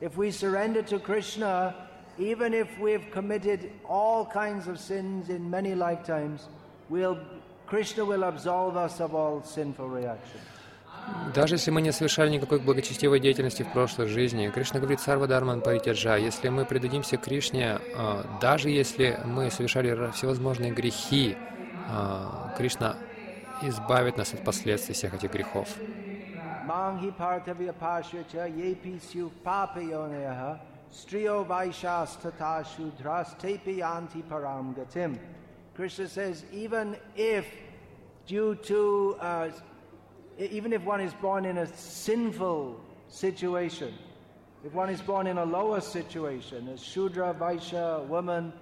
If 0.00 0.16
we 0.16 0.30
surrender 0.30 0.82
to 0.82 0.98
Krishna, 0.98 1.74
even 2.18 2.52
if 2.52 2.68
we've 2.78 3.10
committed 3.10 3.70
all 3.88 4.26
kinds 4.26 4.68
of 4.68 4.78
sins 4.78 5.30
in 5.30 5.50
many 5.50 5.74
lifetimes, 5.74 6.48
we'll, 6.90 7.18
Krishna 7.66 8.04
will 8.04 8.24
absolve 8.24 8.76
us 8.76 9.00
of 9.00 9.14
all 9.14 9.42
sinful 9.42 9.88
reactions. 9.88 10.42
Даже 11.34 11.54
если 11.54 11.70
мы 11.70 11.82
не 11.82 11.92
совершали 11.92 12.30
никакой 12.30 12.58
благочестивой 12.58 13.20
деятельности 13.20 13.62
в 13.62 13.72
прошлой 13.72 14.08
жизни, 14.08 14.50
Кришна 14.52 14.80
говорит 14.80 15.00
Сарва 15.00 15.28
Дарман 15.28 15.60
Паритяджа, 15.60 16.16
если 16.16 16.48
мы 16.48 16.64
предадимся 16.64 17.16
Кришне, 17.16 17.78
а, 17.94 18.38
даже 18.40 18.70
если 18.70 19.20
мы 19.24 19.50
совершали 19.52 20.10
всевозможные 20.10 20.72
грехи, 20.72 21.36
а, 21.88 22.52
Кришна 22.58 22.96
избавит 23.62 24.16
нас 24.16 24.34
от 24.34 24.42
последствий 24.42 24.94
всех 24.94 25.14
этих 25.14 25.32
грехов. 25.32 25.68
Manghi 26.66 27.16
partavya 27.16 27.72
pashyacha 27.72 28.48
yepi 28.48 29.00
syu 29.00 29.30
papayoneha 29.44 30.58
striyo 30.92 31.46
vaishas 31.46 32.20
tata 32.20 32.64
shudras 32.64 33.38
tepi 33.38 33.82
anti 33.82 34.22
param 34.22 34.74
gatim. 34.74 35.16
Krishna 35.76 36.08
says, 36.08 36.44
even 36.52 36.96
if 37.14 37.46
due 38.26 38.54
to, 38.54 39.16
uh, 39.20 39.50
even 40.38 40.72
if 40.72 40.82
one 40.82 41.00
is 41.00 41.12
born 41.14 41.44
in 41.44 41.58
a 41.58 41.66
sinful 41.66 42.80
situation, 43.08 43.94
if 44.64 44.72
one 44.72 44.88
is 44.88 45.00
born 45.00 45.26
in 45.26 45.38
a 45.38 45.44
lower 45.44 45.80
situation, 45.80 46.68
a 46.68 46.76
Shudra, 46.76 47.32
Vaishya, 47.38 48.04
woman, 48.06 48.52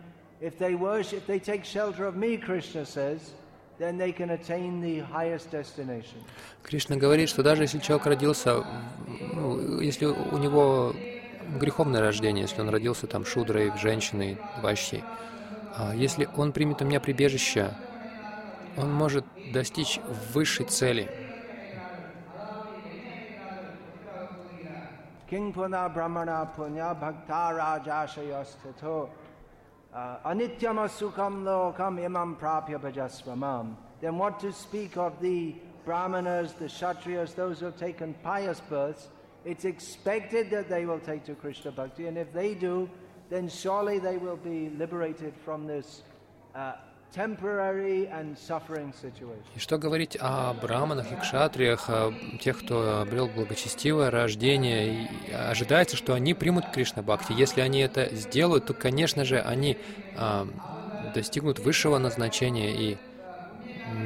if 0.41 0.59
they 0.59 0.75
worship, 0.75 1.19
if 1.19 1.27
they 1.27 1.39
take 1.39 1.65
shelter 1.65 2.05
of 2.05 2.17
me, 2.17 2.37
Krishna 2.37 2.85
says, 2.85 3.33
Кришна 6.62 6.97
говорит, 6.97 7.29
что 7.29 7.43
даже 7.43 7.62
если 7.62 7.79
человек 7.81 8.07
родился, 8.07 8.64
ну, 9.35 9.81
если 9.81 10.07
у 10.07 10.39
него 10.39 10.95
греховное 11.59 12.01
рождение, 12.01 12.43
если 12.43 12.61
он 12.61 12.68
родился 12.68 13.07
там 13.07 13.25
шудрой, 13.25 13.72
женщиной, 13.77 14.39
ващей, 14.62 15.03
а 15.77 15.93
если 15.95 16.29
он 16.37 16.53
примет 16.53 16.83
у 16.83 16.85
меня 16.85 17.01
прибежище, 17.01 17.75
он 18.77 18.93
может 18.93 19.25
достичь 19.53 19.99
высшей 20.33 20.66
цели. 20.66 21.11
King 25.29 25.53
Puna 25.53 25.89
Brahmana 25.89 26.47
Punya 26.55 26.95
Bhakta 26.95 27.51
Rajashayasthato 27.51 29.24
Anityama 29.95 30.88
Sukham 30.88 31.45
Lokam 31.45 32.05
Imam 32.05 32.36
Prapya 32.36 32.80
Bhajasvamam. 32.80 33.76
Then 34.01 34.18
what 34.18 34.40
to 34.40 34.53
speak 34.53 34.97
of 34.97 35.20
the 35.20 35.55
Brahmanas, 35.84 36.55
the 36.55 36.64
Kshatriyas, 36.64 37.34
those 37.34 37.61
who 37.61 37.66
have 37.66 37.76
taken 37.76 38.14
pious 38.22 38.61
births, 38.61 39.09
it's 39.45 39.64
expected 39.64 40.51
that 40.51 40.68
they 40.68 40.86
will 40.86 40.99
take 40.99 41.24
to 41.24 41.34
Krishna 41.34 41.70
Bhakti, 41.70 42.07
and 42.07 42.18
if 42.18 42.32
they 42.32 42.55
do, 42.55 42.90
then 43.30 43.49
surely 43.49 43.99
they 43.99 44.16
will 44.16 44.36
be 44.36 44.70
liberated 44.70 45.34
from 45.45 45.66
this 45.66 46.03
uh, 46.55 46.72
И 49.55 49.59
что 49.61 49.79
говорить 49.79 50.17
о 50.21 50.53
браманах 50.55 51.13
и 51.13 51.17
кшатриях, 51.17 51.89
о 51.89 52.13
тех, 52.41 52.59
кто 52.59 53.01
обрел 53.03 53.29
благочестивое 53.29 54.11
рождение, 54.11 55.09
и 55.29 55.33
ожидается, 55.33 55.97
что 55.97 56.15
они 56.15 56.35
примут 56.35 56.71
Кришна 56.71 57.03
Бхакти. 57.03 57.33
Если 57.33 57.61
они 57.61 57.81
это 57.81 58.15
сделают, 58.15 58.67
то, 58.67 58.75
конечно 58.75 59.25
же, 59.25 59.41
они 59.41 59.79
а, 60.17 60.49
достигнут 61.15 61.61
высшего 61.61 61.99
назначения 61.99 62.75
и 62.75 62.99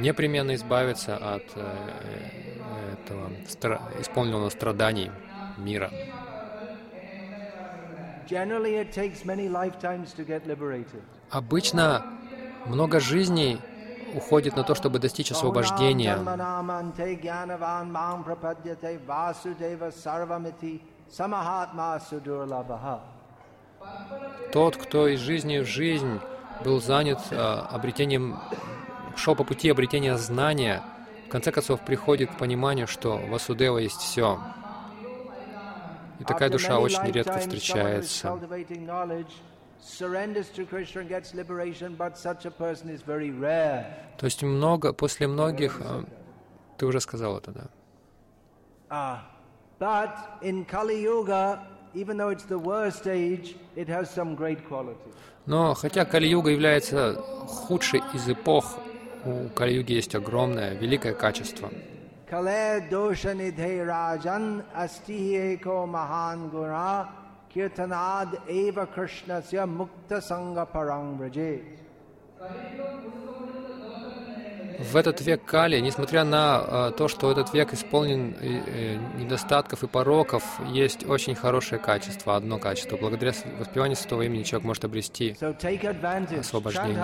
непременно 0.01 0.53
избавятся 0.55 1.17
от 1.17 1.43
э, 1.55 1.75
этого 2.93 3.29
стра- 3.47 3.81
исполненного 4.01 4.49
страданий 4.49 5.09
мира. 5.57 5.91
Обычно 11.31 12.18
много 12.65 12.99
жизней 12.99 13.59
уходит 14.15 14.55
на 14.55 14.63
то, 14.63 14.75
чтобы 14.75 14.99
достичь 14.99 15.31
освобождения. 15.31 16.17
Тот, 24.51 24.77
кто 24.77 25.07
из 25.07 25.19
жизни 25.19 25.59
в 25.59 25.65
жизнь 25.65 26.19
был 26.63 26.81
занят 26.81 27.19
а, 27.31 27.67
обретением, 27.71 28.39
шел 29.15 29.35
по 29.35 29.43
пути 29.43 29.69
обретения 29.69 30.17
знания, 30.17 30.83
в 31.27 31.29
конце 31.29 31.51
концов 31.51 31.81
приходит 31.81 32.31
к 32.31 32.37
пониманию, 32.37 32.87
что 32.87 33.17
Васудева 33.17 33.77
есть 33.77 34.01
все. 34.01 34.39
И 36.19 36.23
такая 36.23 36.49
душа 36.49 36.79
очень 36.79 37.11
редко 37.11 37.37
встречается. 37.39 38.37
Cultivating 39.79 40.33
knowledge 40.33 40.43
surrenders 40.43 40.49
to 40.49 40.65
Krishna 40.65 41.01
and 41.01 41.09
gets 41.09 41.33
liberation, 41.33 41.95
but 41.95 42.17
such 42.17 42.45
a 42.45 42.51
person 42.51 42.89
is 42.89 43.01
very 43.01 43.31
rare. 43.31 43.85
То 44.17 44.25
есть 44.25 44.43
много, 44.43 44.93
после 44.93 45.27
многих, 45.27 45.79
а, 45.81 46.03
ты 46.77 46.85
уже 46.85 46.99
сказал 46.99 47.37
это, 47.37 47.51
да? 47.51 47.69
Ah, 48.89 49.21
but 49.79 50.09
in 50.41 50.65
Kali 50.65 51.01
Yuga, 51.03 51.59
even 51.93 52.17
though 52.17 52.29
it's 52.29 52.45
the 52.45 52.57
worst 52.57 53.07
age, 53.07 53.55
it 53.75 53.87
has 53.87 54.09
some 54.09 54.35
great 54.35 54.67
qualities. 54.67 55.13
Но 55.45 55.73
хотя 55.73 56.05
Кали-юга 56.05 56.51
является 56.51 57.15
худшей 57.47 58.03
из 58.13 58.29
эпох, 58.29 58.77
у 59.25 59.49
Кали-юги 59.49 59.93
есть 59.93 60.13
огромное, 60.13 60.75
великое 60.75 61.13
качество. 61.13 61.69
Kale 62.29 62.87
dosha 62.91 63.33
nidhe 63.33 63.83
rajan 63.83 64.63
astihi 64.75 65.57
eko 65.57 65.87
mahan 65.87 66.49
guna 66.51 67.18
kirtanad 67.53 68.29
eva 68.47 68.85
krishnasya 68.85 69.65
mukta 69.65 70.21
sanga 70.21 70.65
parang 70.65 71.17
vrajet. 71.19 71.79
В 74.79 74.95
этот 74.95 75.19
век 75.19 75.43
Кали, 75.43 75.81
несмотря 75.81 76.23
на 76.23 76.59
а, 76.59 76.91
то, 76.91 77.09
что 77.09 77.29
этот 77.29 77.53
век 77.53 77.73
исполнен 77.73 78.33
э, 78.39 78.95
недостатков 79.17 79.83
и 79.83 79.87
пороков, 79.87 80.41
есть 80.69 81.05
очень 81.05 81.35
хорошее 81.35 81.81
качество, 81.81 82.37
одно 82.37 82.59
качество. 82.59 82.95
Благодаря 82.95 83.33
воспеванию 83.59 83.97
святого 83.97 84.21
имени 84.21 84.43
человек 84.43 84.65
может 84.65 84.85
обрести, 84.85 85.35
Освобождение. 86.39 86.97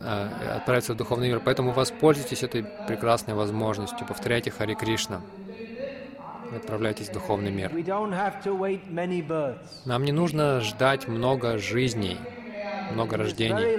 А, 0.00 0.56
отправиться 0.56 0.94
в 0.94 0.96
духовный 0.96 1.28
мир. 1.28 1.42
Поэтому 1.44 1.72
воспользуйтесь 1.72 2.44
этой 2.44 2.64
прекрасной 2.86 3.34
возможностью. 3.34 4.06
Повторяйте 4.06 4.52
Хари 4.52 4.74
Кришна. 4.74 5.20
И 6.52 6.56
отправляйтесь 6.56 7.08
в 7.08 7.12
духовный 7.12 7.50
мир. 7.50 7.70
Нам 9.84 10.04
не 10.04 10.12
нужно 10.12 10.60
ждать 10.60 11.08
много 11.08 11.58
жизней, 11.58 12.18
много 12.92 13.16
рождений. 13.16 13.76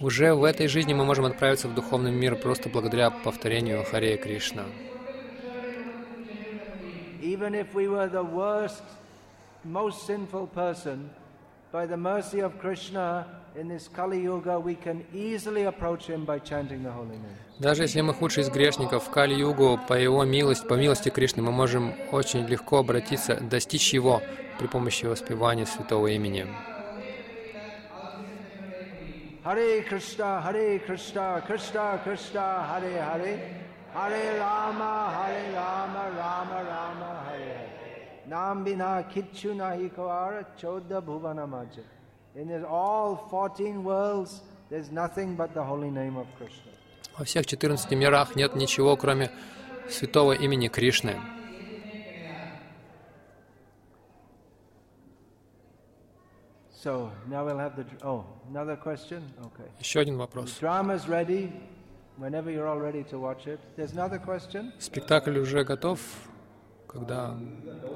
Уже 0.00 0.34
в 0.34 0.44
этой 0.44 0.68
жизни 0.68 0.94
мы 0.94 1.04
можем 1.04 1.24
отправиться 1.26 1.68
в 1.68 1.74
духовный 1.74 2.12
мир 2.12 2.36
просто 2.36 2.68
благодаря 2.68 3.10
повторению 3.10 3.84
Харе 3.84 4.16
Кришна. 4.16 4.64
Even 7.22 7.54
if 7.54 7.72
we 7.72 7.86
were 7.86 8.08
the 8.08 8.24
worst, 8.24 8.82
most 9.62 10.06
sinful 10.06 10.48
person, 10.48 11.08
by 11.70 11.86
the 11.86 11.96
mercy 11.96 12.40
of 12.40 12.58
Krishna 12.58 13.26
Даже 17.58 17.82
если 17.82 18.00
мы 18.00 18.14
худший 18.14 18.42
из 18.42 18.48
грешников, 18.50 19.04
в 19.04 19.10
Кали-югу, 19.10 19.80
по 19.88 19.94
его 19.94 20.24
милости, 20.24 20.66
по 20.66 20.74
милости 20.74 21.10
Кришны, 21.10 21.42
мы 21.42 21.52
можем 21.52 21.94
очень 22.12 22.46
легко 22.46 22.78
обратиться, 22.78 23.36
достичь 23.40 23.92
его 23.92 24.22
при 24.58 24.66
помощи 24.66 25.04
воспевания 25.04 25.66
святого 25.66 26.06
имени. 26.08 26.46
Hare 29.44 29.82
Krishna, 29.82 30.40
Hare 30.40 30.78
Krishna, 30.86 31.42
Krishna 31.44 32.00
Krishna, 32.04 32.64
Hare 32.70 33.02
Hare, 33.02 33.38
Hare 33.92 34.38
Rama, 34.38 35.10
Hare 35.16 35.52
Rama, 35.52 36.10
Rama 36.16 36.62
Rama, 36.62 37.24
Hare 37.26 37.54
Hare. 37.58 37.68
Nam 38.28 38.62
bina 38.62 39.04
kichu 39.12 39.52
nahi 39.52 39.90
kawara 39.90 40.44
chodda 40.56 41.00
bhuvana 41.02 41.48
maja. 41.48 41.82
In 42.34 42.48
this 42.48 42.64
all 42.64 43.16
14 43.30 43.84
worlds, 43.84 44.40
there's 44.70 44.90
nothing 44.90 45.36
but 45.36 45.52
the 45.52 45.62
holy 45.62 45.90
name 45.90 46.16
of 46.16 46.26
Krishna. 46.38 46.72
Во 47.18 47.24
всех 47.24 47.44
14 47.46 47.90
мирах 47.94 48.36
нет 48.36 48.56
ничего, 48.56 48.96
кроме 48.96 49.30
святого 49.90 50.32
имени 50.32 50.68
Кришны. 50.68 51.16
Oh. 56.84 58.24
Еще 59.78 60.00
один 60.00 60.16
вопрос. 60.16 60.58
Спектакль 64.78 65.38
уже 65.38 65.64
готов. 65.64 66.00
Когда 66.88 67.36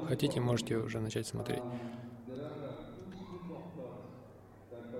хотите, 0.07 0.39
можете 0.39 0.77
уже 0.77 0.99
начать 0.99 1.27
смотреть. 1.27 1.63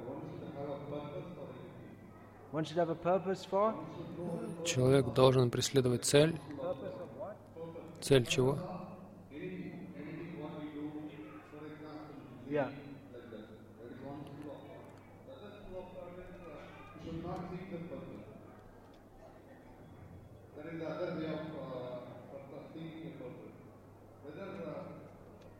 One 0.07 0.22
should 0.30 0.53
have 0.55 0.69
a 0.69 0.77
purpose 0.91 1.27
for? 1.35 1.47
Человек 4.63 5.13
должен 5.13 5.51
преследовать 5.51 6.05
цель. 6.05 6.39
Цель 8.01 8.25
чего? 8.25 8.57
Yeah. 12.49 12.65
Uh, 12.65 12.69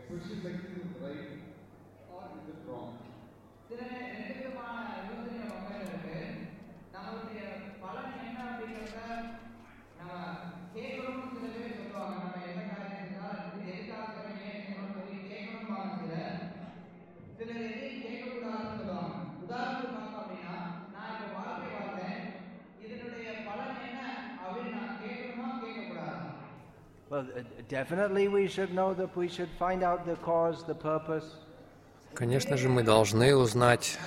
Question 0.10 0.44
like 0.44 0.64
to 0.68 0.82
write 1.02 1.34
சில 3.70 3.82
ரெண்டு 3.88 4.36
விதமான 4.38 4.78
யோசனை 5.00 5.44
மக்கள் 5.50 5.84
இருக்கு. 5.84 6.16
நம்மளுடைய 6.94 7.42
பலன் 7.82 8.16
என்ன 8.20 8.40
அப்படிங்கிறத 8.46 9.02
நம்ம 10.00 10.14
கேட்கணும்னு 10.74 11.39
definitely 27.69 28.29
we 28.29 28.49
should 28.49 28.73
know 28.75 28.95
that 28.95 29.17
we 29.17 29.29
should 29.29 29.51
find 29.59 29.83
out 29.83 30.05
the 30.07 30.17
cause, 30.17 30.65
the 30.65 30.75
purpose. 30.75 31.25
Конечно 32.15 32.57
же, 32.57 32.69
мы 32.69 32.83
должны 32.83 33.35
узнать 33.35 33.99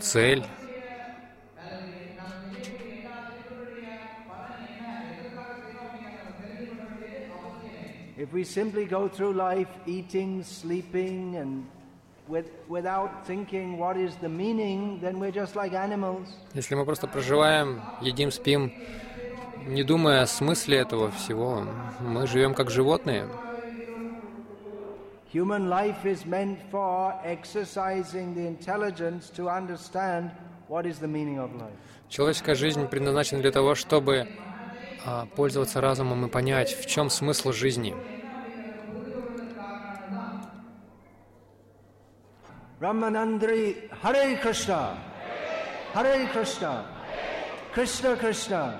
цель, 0.00 0.44
If 8.16 8.34
we 8.34 8.44
simply 8.44 8.84
go 8.84 9.08
through 9.08 9.32
life 9.32 9.68
eating, 9.86 10.42
sleeping, 10.42 11.36
and 11.36 11.64
with, 12.28 12.50
without 12.68 13.26
thinking 13.26 13.78
what 13.78 13.96
is 13.96 14.14
the 14.16 14.28
meaning, 14.28 15.00
then 15.00 15.18
we're 15.18 15.30
just 15.32 15.56
like 15.56 15.72
animals. 15.72 16.28
Если 16.52 16.74
мы 16.74 16.84
просто 16.84 17.06
проживаем, 17.06 17.80
едим, 18.02 18.30
спим, 18.30 18.74
не 19.65 19.83
думая 19.83 20.21
о 20.21 20.27
смысле 20.27 20.77
этого 20.77 21.11
всего, 21.11 21.65
мы 21.99 22.27
живем 22.27 22.53
как 22.53 22.69
животные. 22.69 23.27
Human 25.33 25.67
life 25.67 26.05
is 26.05 26.25
meant 26.25 26.57
for 26.71 27.13
exercising 27.25 28.33
the 28.33 28.47
intelligence 28.47 29.29
to 29.35 29.49
understand 29.49 30.31
what 30.69 30.85
is 30.85 30.99
the 30.99 31.07
meaning 31.07 31.39
of 31.39 31.53
life. 31.55 31.75
Человеческая 32.07 32.55
жизнь 32.55 32.87
предназначена 32.87 33.41
для 33.41 33.51
того, 33.51 33.75
чтобы 33.75 34.27
а, 35.05 35.25
пользоваться 35.35 35.81
разумом 35.81 36.25
и 36.25 36.29
понять, 36.29 36.73
в 36.73 36.85
чем 36.85 37.09
смысл 37.09 37.51
жизни. 37.51 37.95
Ramanandri 42.79 43.89
Hare 44.03 44.39
Krishna, 44.41 44.97
Hare 45.93 46.27
Krishna, 46.31 46.85
Krishna 47.73 48.15
Krishna, 48.15 48.79